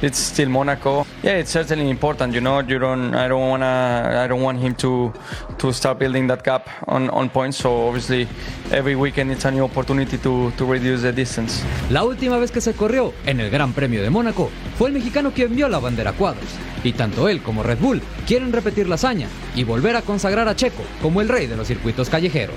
it's 0.01 0.17
still 0.17 0.49
Monaco. 0.49 1.05
Yeah, 1.23 1.37
it's 1.37 1.51
certainly 1.51 1.89
important. 1.89 2.33
You 2.33 2.41
know, 2.41 2.59
you 2.59 2.79
don't. 2.79 3.13
I 3.15 3.27
don't 3.27 3.49
wanna. 3.49 4.23
I 4.23 4.27
don't 4.27 4.41
want 4.41 4.59
him 4.59 4.75
to 4.75 5.13
to 5.59 5.71
start 5.71 5.99
building 5.99 6.27
that 6.27 6.43
gap 6.43 6.67
on, 6.87 7.09
on 7.09 7.29
points. 7.29 7.57
So 7.57 7.87
obviously, 7.87 8.27
every 8.71 8.95
weekend 8.95 9.31
it's 9.31 9.45
a 9.45 9.51
new 9.51 9.63
opportunity 9.63 10.17
to 10.17 10.51
to 10.57 10.65
reduce 10.65 11.01
the 11.01 11.11
distance. 11.11 11.63
La 11.89 12.03
última 12.03 12.37
vez 12.37 12.51
que 12.51 12.61
se 12.61 12.73
corrió 12.73 13.13
en 13.25 13.39
el 13.39 13.49
Gran 13.49 13.73
Premio 13.73 14.01
de 14.01 14.09
Mónaco 14.09 14.49
fue 14.77 14.89
el 14.89 14.93
mexicano 14.93 15.31
quien 15.31 15.55
vio 15.55 15.69
la 15.69 15.79
bandera 15.79 16.11
a 16.11 16.13
cuadros. 16.13 16.49
Y 16.83 16.93
tanto 16.93 17.29
él 17.29 17.41
como 17.43 17.61
Red 17.61 17.77
Bull 17.79 18.01
quieren 18.25 18.51
repetir 18.51 18.89
la 18.89 18.95
hazaña 18.95 19.27
y 19.55 19.63
volver 19.63 19.95
a 19.95 20.01
consagrar 20.01 20.47
a 20.47 20.55
Checo 20.55 20.83
como 21.01 21.21
el 21.21 21.29
rey 21.29 21.45
de 21.45 21.55
los 21.55 21.67
circuitos 21.67 22.09
callejeros. 22.09 22.55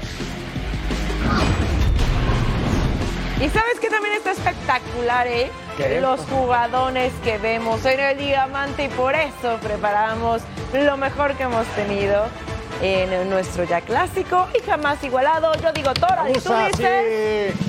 Y 3.37 3.49
sabes 3.51 3.79
que 3.81 3.91
también 3.91 4.15
está 4.15 4.31
espectacular, 4.31 5.27
¿eh? 5.27 5.51
Los 6.01 6.21
jugadores 6.21 7.13
que 7.25 7.39
vemos 7.39 7.85
en 7.85 7.99
el 7.99 8.17
diamante 8.17 8.85
y 8.85 8.89
por 8.89 9.15
eso 9.15 9.59
preparamos 9.61 10.43
lo 10.73 10.97
mejor 10.97 11.35
que 11.35 11.45
hemos 11.45 11.67
tenido 11.69 12.27
en 12.81 13.29
nuestro 13.29 13.65
ya 13.65 13.81
clásico 13.81 14.47
y 14.57 14.63
jamás 14.65 15.03
igualado. 15.03 15.53
Yo 15.61 15.73
digo 15.73 15.93
Toro 15.95 16.29
y 16.29 16.33
tú 16.35 16.53
dices. 16.55 17.55
sí. 17.57 17.65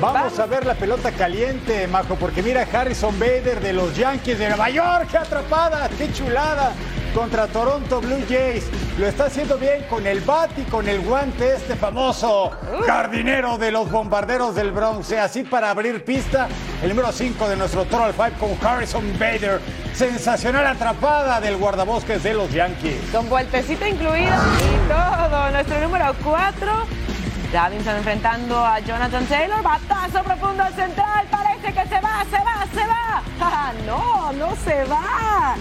Vamos 0.00 0.38
a 0.38 0.46
ver 0.46 0.66
la 0.66 0.74
pelota 0.74 1.12
caliente, 1.12 1.86
Majo, 1.86 2.16
porque 2.16 2.42
mira 2.42 2.66
Harrison 2.70 3.18
Bader 3.18 3.60
de 3.60 3.72
los 3.72 3.96
Yankees 3.96 4.38
de 4.38 4.48
Nueva 4.48 4.68
York, 4.68 5.08
qué 5.10 5.18
atrapada, 5.18 5.88
qué 5.96 6.12
chulada 6.12 6.72
contra 7.14 7.46
Toronto 7.46 8.00
Blue 8.00 8.22
Jays. 8.28 8.64
Lo 8.98 9.06
está 9.06 9.26
haciendo 9.26 9.56
bien 9.56 9.84
con 9.88 10.06
el 10.06 10.20
bat 10.20 10.50
y 10.58 10.62
con 10.62 10.88
el 10.88 11.00
guante 11.00 11.54
este 11.54 11.76
famoso 11.76 12.50
jardinero 12.86 13.56
de 13.56 13.70
los 13.70 13.90
bombarderos 13.90 14.54
del 14.54 14.72
Bronx. 14.72 15.12
Así 15.12 15.44
para 15.44 15.70
abrir 15.70 16.04
pista, 16.04 16.48
el 16.82 16.90
número 16.90 17.12
5 17.12 17.48
de 17.48 17.56
nuestro 17.56 17.84
Total 17.84 18.12
Five 18.12 18.32
con 18.32 18.66
Harrison 18.66 19.04
Bader. 19.18 19.60
Sensacional 19.94 20.66
atrapada 20.66 21.40
del 21.40 21.56
guardabosques 21.56 22.22
de 22.22 22.34
los 22.34 22.52
Yankees. 22.52 22.98
Con 23.12 23.28
vueltecita 23.28 23.88
incluida 23.88 24.38
y 24.58 24.88
todo. 24.88 25.50
Nuestro 25.52 25.80
número 25.80 26.14
4. 26.22 26.72
Davinson 27.52 27.96
enfrentando 27.96 28.58
a 28.58 28.80
Jonathan 28.80 29.24
Taylor. 29.26 29.62
Batazo 29.62 30.24
profundo 30.24 30.64
al 30.64 30.74
central. 30.74 31.26
Parece 31.30 31.72
que 31.72 31.88
se 31.88 32.00
va, 32.00 32.24
se 32.28 32.38
va, 32.38 32.66
se 32.74 32.86
va. 32.88 33.22
Ah, 33.40 33.72
no, 33.86 34.32
no 34.32 34.56
se 34.64 34.84
va. 34.84 35.54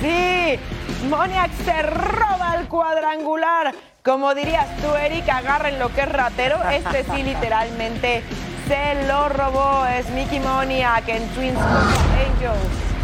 Sí, 0.00 0.58
Moniac 1.08 1.50
se 1.64 1.82
roba 1.82 2.56
el 2.58 2.68
cuadrangular. 2.68 3.74
Como 4.04 4.34
dirías 4.34 4.66
tú, 4.78 4.94
Eric, 4.94 5.28
agarren 5.28 5.78
lo 5.78 5.92
que 5.92 6.02
es 6.02 6.08
ratero. 6.08 6.58
Este 6.70 7.04
sí, 7.04 7.22
literalmente 7.24 8.22
se 8.68 9.06
lo 9.06 9.28
robó. 9.28 9.84
Es 9.86 10.08
Mickey 10.10 10.40
Moniac 10.40 11.08
en 11.08 11.26
Twins 11.30 11.58
Angels. 11.58 12.95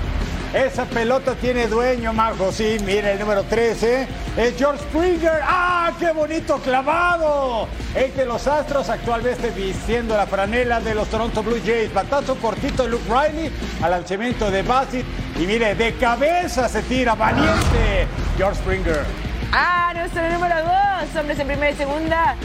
Esa 0.55 0.85
pelota 0.85 1.35
tiene 1.35 1.67
dueño, 1.67 2.13
Majo. 2.13 2.53
Sí, 2.53 2.77
mira 2.85 3.13
el 3.13 3.19
número 3.19 3.43
13. 3.43 4.07
Es 4.37 4.55
George 4.59 4.83
Springer. 4.83 5.41
¡Ah, 5.43 5.93
qué 5.99 6.13
bonito 6.13 6.59
clavado! 6.59 7.69
El 7.95 8.15
de 8.15 8.27
los 8.27 8.47
Astros, 8.47 8.91
actualmente 8.91 9.49
vistiendo 9.51 10.15
la 10.15 10.27
franela 10.27 10.81
de 10.81 10.95
los 10.95 11.09
Toronto 11.09 11.43
Blue 11.43 11.59
Jays. 11.65 11.95
Batazo 11.95 12.37
cortito 12.37 12.83
de 12.83 12.91
Luke 12.91 13.05
Riley 13.09 13.51
al 13.81 13.93
lanzamiento 13.93 14.51
de 14.51 14.63
Bassett. 14.63 15.07
Y 15.41 15.47
mire, 15.47 15.75
de 15.75 15.95
cabeza 15.95 16.69
se 16.69 16.83
tira, 16.83 17.15
valiente 17.15 18.07
George 18.37 18.57
Springer. 18.61 19.05
Ah, 19.53 19.93
nuestro 19.95 20.29
número 20.31 20.55
dos, 20.57 21.17
hombres 21.19 21.39
en 21.39 21.47
primera 21.47 21.71
y 21.71 21.77
segunda. 21.77 22.37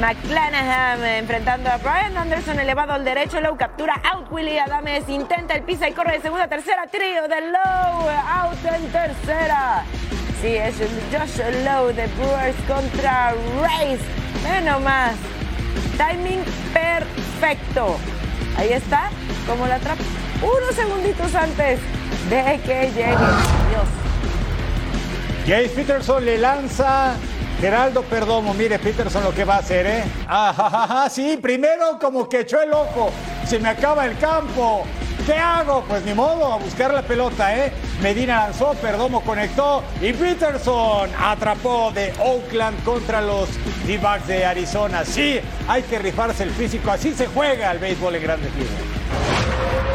McClanahan 0.00 1.04
enfrentando 1.04 1.70
a 1.70 1.76
Brian 1.76 2.16
Anderson, 2.16 2.58
elevado 2.58 2.92
al 2.92 3.04
derecho. 3.04 3.40
Low 3.40 3.56
captura 3.56 3.94
out. 4.12 4.30
Willie 4.30 4.58
Adames 4.58 5.08
intenta 5.08 5.54
el 5.54 5.62
pisa 5.62 5.88
y 5.88 5.92
corre 5.92 6.14
de 6.14 6.20
segunda 6.20 6.48
tercera. 6.48 6.86
Trío 6.88 7.28
de 7.28 7.40
Low, 7.42 8.08
out 8.08 8.58
en 8.64 8.90
tercera. 8.90 9.84
Sí, 10.40 10.56
es 10.56 10.76
Josh 11.12 11.40
Low 11.64 11.86
de 11.88 12.06
Brewers 12.08 12.56
contra 12.66 13.34
Race. 13.62 14.04
Menos 14.42 14.80
más. 14.82 15.14
Timing 15.96 16.42
perfecto. 16.72 17.96
Ahí 18.56 18.72
está, 18.72 19.10
como 19.46 19.66
la 19.66 19.76
atrapa. 19.76 20.02
Unos 20.42 20.74
segunditos 20.74 21.34
antes 21.34 21.80
de 22.28 22.60
que 22.64 22.90
llegue. 22.90 23.06
Dios. 23.06 24.03
Jace 25.46 25.68
Peterson 25.70 26.24
le 26.24 26.38
lanza. 26.38 27.14
Geraldo 27.60 28.02
Perdomo, 28.02 28.52
mire 28.52 28.78
Peterson 28.78 29.22
lo 29.24 29.32
que 29.32 29.44
va 29.44 29.56
a 29.56 29.58
hacer, 29.58 29.86
¿eh? 29.86 30.04
Ajá, 30.26 31.08
sí, 31.08 31.38
primero 31.40 31.98
como 32.00 32.28
que 32.28 32.40
echó 32.40 32.60
el 32.60 32.72
ojo. 32.72 33.10
Se 33.46 33.58
me 33.58 33.68
acaba 33.68 34.04
el 34.06 34.18
campo. 34.18 34.84
¿Qué 35.24 35.34
hago? 35.34 35.82
Pues 35.88 36.04
ni 36.04 36.12
modo, 36.12 36.52
a 36.52 36.56
buscar 36.58 36.92
la 36.92 37.00
pelota, 37.02 37.56
¿eh? 37.56 37.72
Medina 38.02 38.40
lanzó, 38.44 38.74
Perdomo 38.74 39.22
conectó 39.22 39.82
y 40.02 40.12
Peterson 40.12 41.08
atrapó 41.18 41.90
de 41.92 42.12
Oakland 42.18 42.82
contra 42.84 43.22
los 43.22 43.48
D-backs 43.86 44.26
de 44.26 44.44
Arizona. 44.44 45.04
Sí, 45.04 45.40
hay 45.66 45.82
que 45.84 45.98
rifarse 45.98 46.42
el 46.42 46.50
físico, 46.50 46.90
así 46.90 47.14
se 47.14 47.28
juega 47.28 47.70
el 47.70 47.78
béisbol 47.78 48.16
en 48.16 48.22
grandes 48.22 48.54
ligas. 48.56 48.74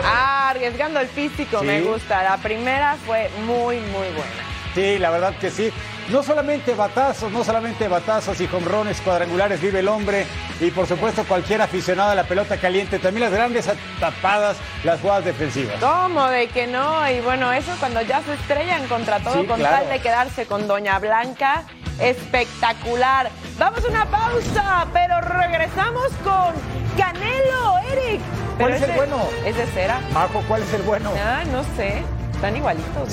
Ah, 0.06 0.50
arriesgando 0.50 1.00
el 1.00 1.08
físico, 1.08 1.60
Sí. 1.60 1.66
me 1.66 1.82
gusta. 1.82 2.24
La 2.24 2.38
primera 2.38 2.96
fue 3.06 3.30
muy, 3.46 3.76
muy 3.80 4.08
buena. 4.08 4.49
Sí, 4.76 5.00
la 5.00 5.10
verdad 5.10 5.34
que 5.36 5.50
sí. 5.50 5.72
No 6.10 6.24
solamente 6.24 6.74
batazos, 6.74 7.32
no 7.32 7.44
solamente 7.44 7.88
batazos 7.88 8.40
y 8.42 8.48
jonrones 8.48 9.00
cuadrangulares 9.02 9.62
vive 9.62 9.80
el 9.80 9.88
hombre 9.88 10.26
y 10.60 10.72
por 10.72 10.88
supuesto 10.88 11.24
cualquier 11.26 11.62
aficionado 11.62 12.12
a 12.12 12.16
la 12.16 12.24
pelota 12.24 12.58
caliente, 12.58 12.98
también 12.98 13.26
las 13.30 13.34
grandes 13.34 13.70
tapadas, 14.00 14.58
las 14.84 15.00
jugadas 15.02 15.26
defensivas. 15.26 15.76
¿Cómo 15.80 16.28
de 16.28 16.48
que 16.48 16.66
no? 16.66 17.08
Y 17.12 17.20
bueno, 17.20 17.54
eso 17.54 17.72
cuando 17.80 18.02
ya 18.02 18.22
se 18.24 18.34
estrellan 18.34 18.88
contra 18.88 19.20
todo 19.20 19.42
Sí, 19.42 19.46
con 19.46 19.60
claro. 19.60 19.78
tal 19.78 19.90
de 19.90 20.00
quedarse 20.00 20.46
con 20.48 20.68
Doña 20.68 20.98
Blanca. 20.98 21.64
Espectacular. 22.00 23.30
Vamos 23.60 23.84
a 23.84 23.88
una 23.90 24.06
pausa, 24.06 24.88
pero 24.94 25.20
regresamos 25.22 26.08
con 26.24 26.54
Canelo, 26.98 27.78
Eric. 27.92 28.22
¿Cuál 28.58 28.74
es 28.74 28.82
el 28.82 28.92
bueno? 28.94 29.18
Es 29.46 29.56
de 29.58 29.66
cera. 29.68 30.00
Majo, 30.14 30.42
¿cuál 30.48 30.64
es 30.64 30.74
el 30.74 30.82
bueno? 30.84 31.12
Ah, 31.24 31.44
no 31.52 31.64
sé. 31.76 32.02
Están 32.34 32.56
igualitos. 32.56 33.10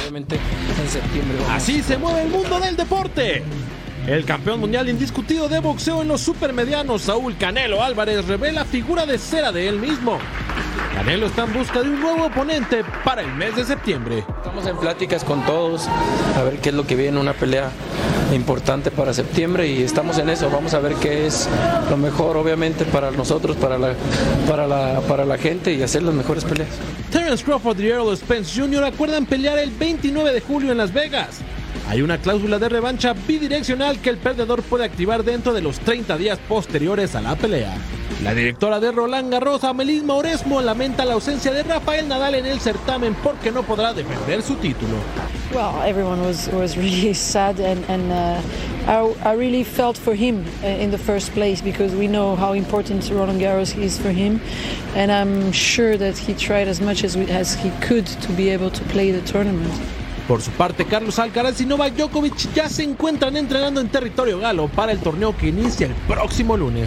Obviamente 0.00 0.36
en 0.36 0.88
septiembre. 0.88 1.38
Así 1.50 1.82
se 1.82 1.98
mueve 1.98 2.22
el 2.22 2.30
mundo 2.30 2.58
del 2.60 2.76
deporte. 2.76 3.42
El 4.08 4.24
campeón 4.24 4.60
mundial 4.60 4.88
indiscutido 4.88 5.50
de 5.50 5.60
boxeo 5.60 6.00
en 6.00 6.08
los 6.08 6.22
supermedianos, 6.22 7.02
Saúl 7.02 7.36
Canelo 7.36 7.82
Álvarez, 7.82 8.26
revela 8.26 8.64
figura 8.64 9.04
de 9.04 9.18
cera 9.18 9.52
de 9.52 9.68
él 9.68 9.78
mismo. 9.78 10.18
Canelo 10.94 11.26
está 11.26 11.44
en 11.44 11.52
busca 11.52 11.82
de 11.82 11.90
un 11.90 12.00
nuevo 12.00 12.24
oponente 12.24 12.84
para 13.04 13.20
el 13.20 13.30
mes 13.34 13.54
de 13.54 13.66
septiembre. 13.66 14.24
Estamos 14.38 14.66
en 14.66 14.78
pláticas 14.78 15.24
con 15.24 15.44
todos 15.44 15.86
a 16.38 16.42
ver 16.42 16.58
qué 16.58 16.70
es 16.70 16.74
lo 16.74 16.86
que 16.86 16.96
viene, 16.96 17.20
una 17.20 17.34
pelea 17.34 17.70
importante 18.32 18.90
para 18.90 19.12
septiembre 19.12 19.68
y 19.68 19.82
estamos 19.82 20.16
en 20.16 20.30
eso. 20.30 20.48
Vamos 20.48 20.72
a 20.72 20.78
ver 20.78 20.94
qué 20.94 21.26
es 21.26 21.46
lo 21.90 21.98
mejor, 21.98 22.38
obviamente, 22.38 22.86
para 22.86 23.10
nosotros, 23.10 23.58
para 23.58 23.76
la, 23.76 23.92
para 24.48 24.66
la, 24.66 25.02
para 25.02 25.26
la 25.26 25.36
gente 25.36 25.74
y 25.74 25.82
hacer 25.82 26.02
las 26.02 26.14
mejores 26.14 26.46
peleas. 26.46 26.70
Terence 27.12 27.44
Crawford 27.44 27.78
y 27.80 27.88
Errol 27.88 28.16
Spence 28.16 28.58
Jr. 28.58 28.84
acuerdan 28.84 29.26
pelear 29.26 29.58
el 29.58 29.70
29 29.70 30.32
de 30.32 30.40
julio 30.40 30.72
en 30.72 30.78
Las 30.78 30.94
Vegas. 30.94 31.42
Hay 31.88 32.02
una 32.02 32.18
cláusula 32.18 32.58
de 32.58 32.68
revancha 32.68 33.14
bidireccional 33.14 33.98
que 34.00 34.10
el 34.10 34.18
perdedor 34.18 34.62
puede 34.62 34.84
activar 34.84 35.24
dentro 35.24 35.54
de 35.54 35.62
los 35.62 35.80
30 35.80 36.18
días 36.18 36.38
posteriores 36.46 37.14
a 37.14 37.22
la 37.22 37.34
pelea. 37.34 37.74
La 38.22 38.34
directora 38.34 38.78
de 38.78 38.92
Roland 38.92 39.32
Garros, 39.32 39.64
Amelie 39.64 40.02
Mauresmo, 40.02 40.60
lamenta 40.60 41.06
la 41.06 41.14
ausencia 41.14 41.50
de 41.50 41.62
Rafael 41.62 42.06
Nadal 42.06 42.34
en 42.34 42.44
el 42.44 42.60
certamen 42.60 43.14
porque 43.22 43.50
no 43.50 43.62
podrá 43.62 43.94
defender 43.94 44.42
su 44.42 44.56
título. 44.56 44.96
Well, 45.54 45.80
everyone 45.82 46.20
was, 46.20 46.50
was 46.52 46.76
really 46.76 47.14
sad, 47.14 47.58
and, 47.58 47.82
and 47.88 48.12
uh, 48.12 48.42
I, 48.86 49.30
I 49.30 49.34
really 49.34 49.64
felt 49.64 49.96
for 49.96 50.14
him 50.14 50.44
uh, 50.62 50.66
in 50.66 50.90
the 50.90 50.98
first 50.98 51.32
place 51.32 51.62
because 51.62 51.94
we 51.94 52.06
know 52.06 52.36
how 52.36 52.52
important 52.52 53.08
Roland 53.10 53.40
Garros 53.40 53.74
is 53.74 53.98
for 53.98 54.10
him, 54.10 54.42
and 54.94 55.10
I'm 55.10 55.52
sure 55.52 55.96
that 55.96 56.18
he 56.18 56.34
tried 56.34 56.68
as 56.68 56.82
much 56.82 57.02
as, 57.02 57.16
we, 57.16 57.30
as 57.30 57.54
he 57.54 57.70
could 57.80 58.06
to 58.06 58.32
be 58.32 58.50
able 58.50 58.70
to 58.70 58.84
play 58.90 59.10
the 59.10 59.22
tournament. 59.22 59.72
Por 60.28 60.42
su 60.42 60.50
parte, 60.50 60.84
Carlos 60.84 61.18
Alcaraz 61.18 61.58
y 61.62 61.64
Novak 61.64 61.94
Djokovic 61.94 62.52
ya 62.52 62.68
se 62.68 62.82
encuentran 62.82 63.34
entrenando 63.34 63.80
en 63.80 63.88
territorio 63.88 64.38
galo 64.38 64.68
para 64.68 64.92
el 64.92 64.98
torneo 64.98 65.34
que 65.34 65.48
inicia 65.48 65.86
el 65.86 65.94
próximo 66.06 66.54
lunes. 66.54 66.86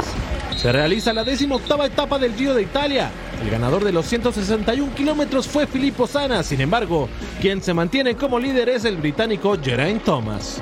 Se 0.55 0.71
realiza 0.71 1.11
la 1.11 1.23
octava 1.23 1.87
etapa 1.87 2.19
del 2.19 2.35
Giro 2.35 2.53
de 2.53 2.61
Italia. 2.61 3.09
El 3.41 3.49
ganador 3.49 3.83
de 3.83 3.91
los 3.91 4.05
161 4.05 4.93
kilómetros 4.93 5.47
fue 5.47 5.65
Filippo 5.65 6.05
Sana, 6.05 6.43
sin 6.43 6.61
embargo, 6.61 7.09
quien 7.41 7.63
se 7.63 7.73
mantiene 7.73 8.15
como 8.15 8.37
líder 8.37 8.69
es 8.69 8.85
el 8.85 8.97
británico 8.97 9.57
Geraint 9.59 10.03
Thomas. 10.03 10.61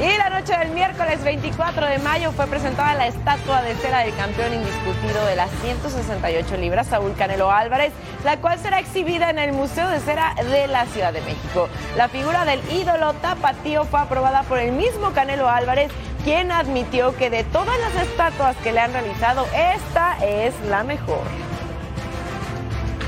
Y 0.00 0.16
la 0.16 0.30
noche 0.30 0.56
del 0.58 0.70
miércoles 0.70 1.22
24 1.22 1.86
de 1.86 1.98
mayo 1.98 2.32
fue 2.32 2.46
presentada 2.46 2.94
la 2.94 3.06
estatua 3.06 3.62
de 3.62 3.74
cera 3.76 4.00
del 4.00 4.14
campeón 4.16 4.54
indiscutido 4.54 5.24
de 5.26 5.36
las 5.36 5.50
168 5.62 6.56
libras, 6.56 6.88
Saúl 6.88 7.14
Canelo 7.14 7.52
Álvarez, 7.52 7.92
la 8.24 8.38
cual 8.38 8.58
será 8.58 8.80
exhibida 8.80 9.30
en 9.30 9.38
el 9.38 9.52
Museo 9.52 9.88
de 9.88 10.00
Cera 10.00 10.34
de 10.50 10.66
la 10.66 10.86
Ciudad 10.86 11.12
de 11.12 11.20
México. 11.20 11.68
La 11.96 12.08
figura 12.08 12.44
del 12.44 12.60
ídolo 12.72 13.12
tapatío 13.14 13.84
fue 13.84 14.00
aprobada 14.00 14.42
por 14.44 14.58
el 14.58 14.72
mismo 14.72 15.12
Canelo 15.12 15.48
Álvarez, 15.48 15.92
quien 16.24 16.50
admitió 16.50 17.14
que 17.16 17.30
de 17.30 17.44
todas 17.44 17.78
las 17.78 18.02
estatuas 18.02 18.56
que 18.56 18.72
le 18.72 18.80
han 18.80 18.92
realizado, 18.92 19.46
esta 19.54 20.16
es 20.24 20.54
la 20.68 20.84
mejor. 20.84 21.22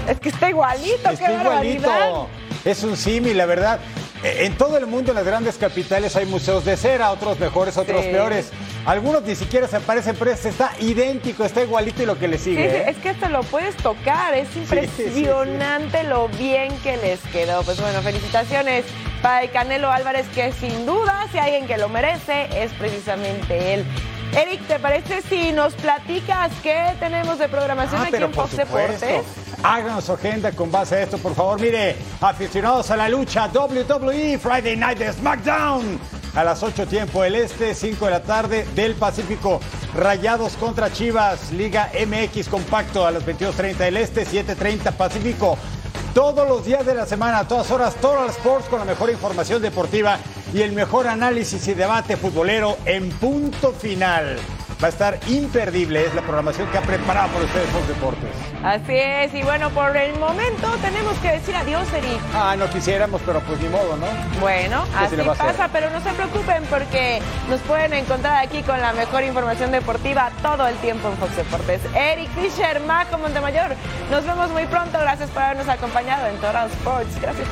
Es 0.08 0.20
que 0.20 0.28
está 0.28 0.50
igualito, 0.50 1.10
está 1.10 1.32
igualito. 1.32 2.28
Es 2.64 2.84
un 2.84 2.96
símil, 2.96 3.36
la 3.36 3.46
verdad. 3.46 3.80
En 4.26 4.56
todo 4.56 4.78
el 4.78 4.86
mundo, 4.86 5.10
en 5.10 5.16
las 5.16 5.26
grandes 5.26 5.58
capitales, 5.58 6.16
hay 6.16 6.24
museos 6.24 6.64
de 6.64 6.78
cera, 6.78 7.10
otros 7.10 7.38
mejores, 7.38 7.76
otros 7.76 8.06
peores. 8.06 8.52
Algunos 8.86 9.22
ni 9.22 9.34
siquiera 9.34 9.68
se 9.68 9.80
parecen, 9.80 10.16
pero 10.18 10.30
este 10.30 10.48
está 10.48 10.72
idéntico, 10.80 11.44
está 11.44 11.62
igualito 11.62 12.02
y 12.02 12.06
lo 12.06 12.18
que 12.18 12.26
le 12.26 12.38
sigue. 12.38 12.70
Sí, 12.70 12.76
¿eh? 12.76 12.84
Es 12.88 12.96
que 12.96 13.10
hasta 13.10 13.28
lo 13.28 13.42
puedes 13.42 13.76
tocar, 13.76 14.32
es 14.32 14.48
impresionante 14.56 16.04
lo 16.04 16.28
bien 16.28 16.74
que 16.78 16.96
les 16.96 17.20
quedó. 17.32 17.62
Pues 17.64 17.78
bueno, 17.78 18.00
felicitaciones 18.00 18.86
para 19.20 19.42
el 19.42 19.50
Canelo 19.50 19.90
Álvarez, 19.92 20.26
que 20.34 20.52
sin 20.52 20.86
duda, 20.86 21.26
si 21.30 21.36
hay 21.36 21.52
alguien 21.52 21.66
que 21.66 21.76
lo 21.76 21.90
merece, 21.90 22.48
es 22.62 22.72
precisamente 22.72 23.74
él. 23.74 23.84
Eric, 24.36 24.66
¿te 24.66 24.78
parece 24.80 25.22
si 25.22 25.52
nos 25.52 25.74
platicas 25.74 26.50
qué 26.62 26.94
tenemos 26.98 27.38
de 27.38 27.48
programación 27.48 28.00
Ah, 28.02 28.06
aquí 28.08 28.16
en 28.16 28.32
Fox 28.32 28.56
Deportes? 28.56 29.22
Háganos 29.62 30.04
su 30.04 30.12
agenda 30.12 30.50
con 30.52 30.70
base 30.72 30.96
a 30.96 31.02
esto, 31.02 31.18
por 31.18 31.34
favor. 31.34 31.60
Mire, 31.60 31.96
aficionados 32.20 32.90
a 32.90 32.96
la 32.96 33.08
lucha, 33.08 33.48
WWE 33.54 34.38
Friday 34.38 34.76
Night 34.76 34.98
de 34.98 35.12
SmackDown. 35.12 36.00
A 36.34 36.42
las 36.42 36.64
8 36.64 36.86
tiempo 36.88 37.22
del 37.22 37.36
Este, 37.36 37.74
5 37.76 38.06
de 38.06 38.10
la 38.10 38.22
tarde 38.24 38.66
del 38.74 38.94
Pacífico. 38.96 39.60
Rayados 39.94 40.54
contra 40.56 40.92
Chivas, 40.92 41.52
Liga 41.52 41.90
MX 41.94 42.48
Compacto 42.48 43.06
a 43.06 43.12
las 43.12 43.24
22.30 43.24 43.76
del 43.76 43.96
Este, 43.98 44.26
7.30 44.26 44.92
Pacífico. 44.92 45.56
Todos 46.14 46.48
los 46.48 46.64
días 46.64 46.86
de 46.86 46.94
la 46.94 47.06
semana, 47.06 47.40
a 47.40 47.48
todas 47.48 47.68
horas, 47.72 47.96
Total 47.96 48.28
Sports 48.28 48.68
con 48.68 48.78
la 48.78 48.84
mejor 48.84 49.10
información 49.10 49.60
deportiva 49.60 50.16
y 50.54 50.62
el 50.62 50.70
mejor 50.70 51.08
análisis 51.08 51.66
y 51.66 51.74
debate 51.74 52.16
futbolero 52.16 52.76
en 52.84 53.10
punto 53.10 53.72
final. 53.72 54.38
Va 54.82 54.88
a 54.88 54.90
estar 54.90 55.18
imperdible, 55.28 56.04
es 56.04 56.14
la 56.14 56.22
programación 56.22 56.68
que 56.68 56.78
ha 56.78 56.82
preparado 56.82 57.28
por 57.32 57.42
ustedes 57.42 57.68
Fox 57.70 57.88
Deportes. 57.88 58.30
Así 58.62 58.92
es, 58.96 59.34
y 59.34 59.42
bueno, 59.42 59.70
por 59.70 59.96
el 59.96 60.18
momento 60.18 60.68
tenemos 60.82 61.16
que 61.18 61.32
decir 61.32 61.54
adiós, 61.56 61.90
Eric. 61.92 62.18
Ah, 62.34 62.54
no 62.58 62.68
quisiéramos, 62.68 63.20
pero 63.24 63.40
pues 63.40 63.60
ni 63.60 63.68
modo, 63.68 63.96
¿no? 63.96 64.06
Bueno, 64.40 64.84
¿Qué 64.98 65.16
se 65.16 65.20
así 65.22 65.38
pasa, 65.38 65.68
pero 65.72 65.90
no 65.90 66.00
se 66.00 66.10
preocupen 66.12 66.64
porque 66.68 67.20
nos 67.48 67.60
pueden 67.60 67.94
encontrar 67.94 68.44
aquí 68.44 68.62
con 68.62 68.80
la 68.80 68.92
mejor 68.92 69.22
información 69.24 69.70
deportiva 69.70 70.30
todo 70.42 70.66
el 70.66 70.76
tiempo 70.76 71.08
en 71.08 71.16
Fox 71.16 71.36
Deportes. 71.36 71.80
Eric 71.94 72.28
Fisher, 72.34 72.80
Majo 72.80 73.18
Montemayor, 73.18 73.76
nos 74.10 74.24
vemos 74.26 74.50
muy 74.50 74.66
pronto. 74.66 74.98
Gracias 74.98 75.30
por 75.30 75.42
habernos 75.42 75.68
acompañado 75.68 76.26
en 76.26 76.36
Total 76.36 76.68
Sports. 76.70 77.20
Gracias. 77.20 77.48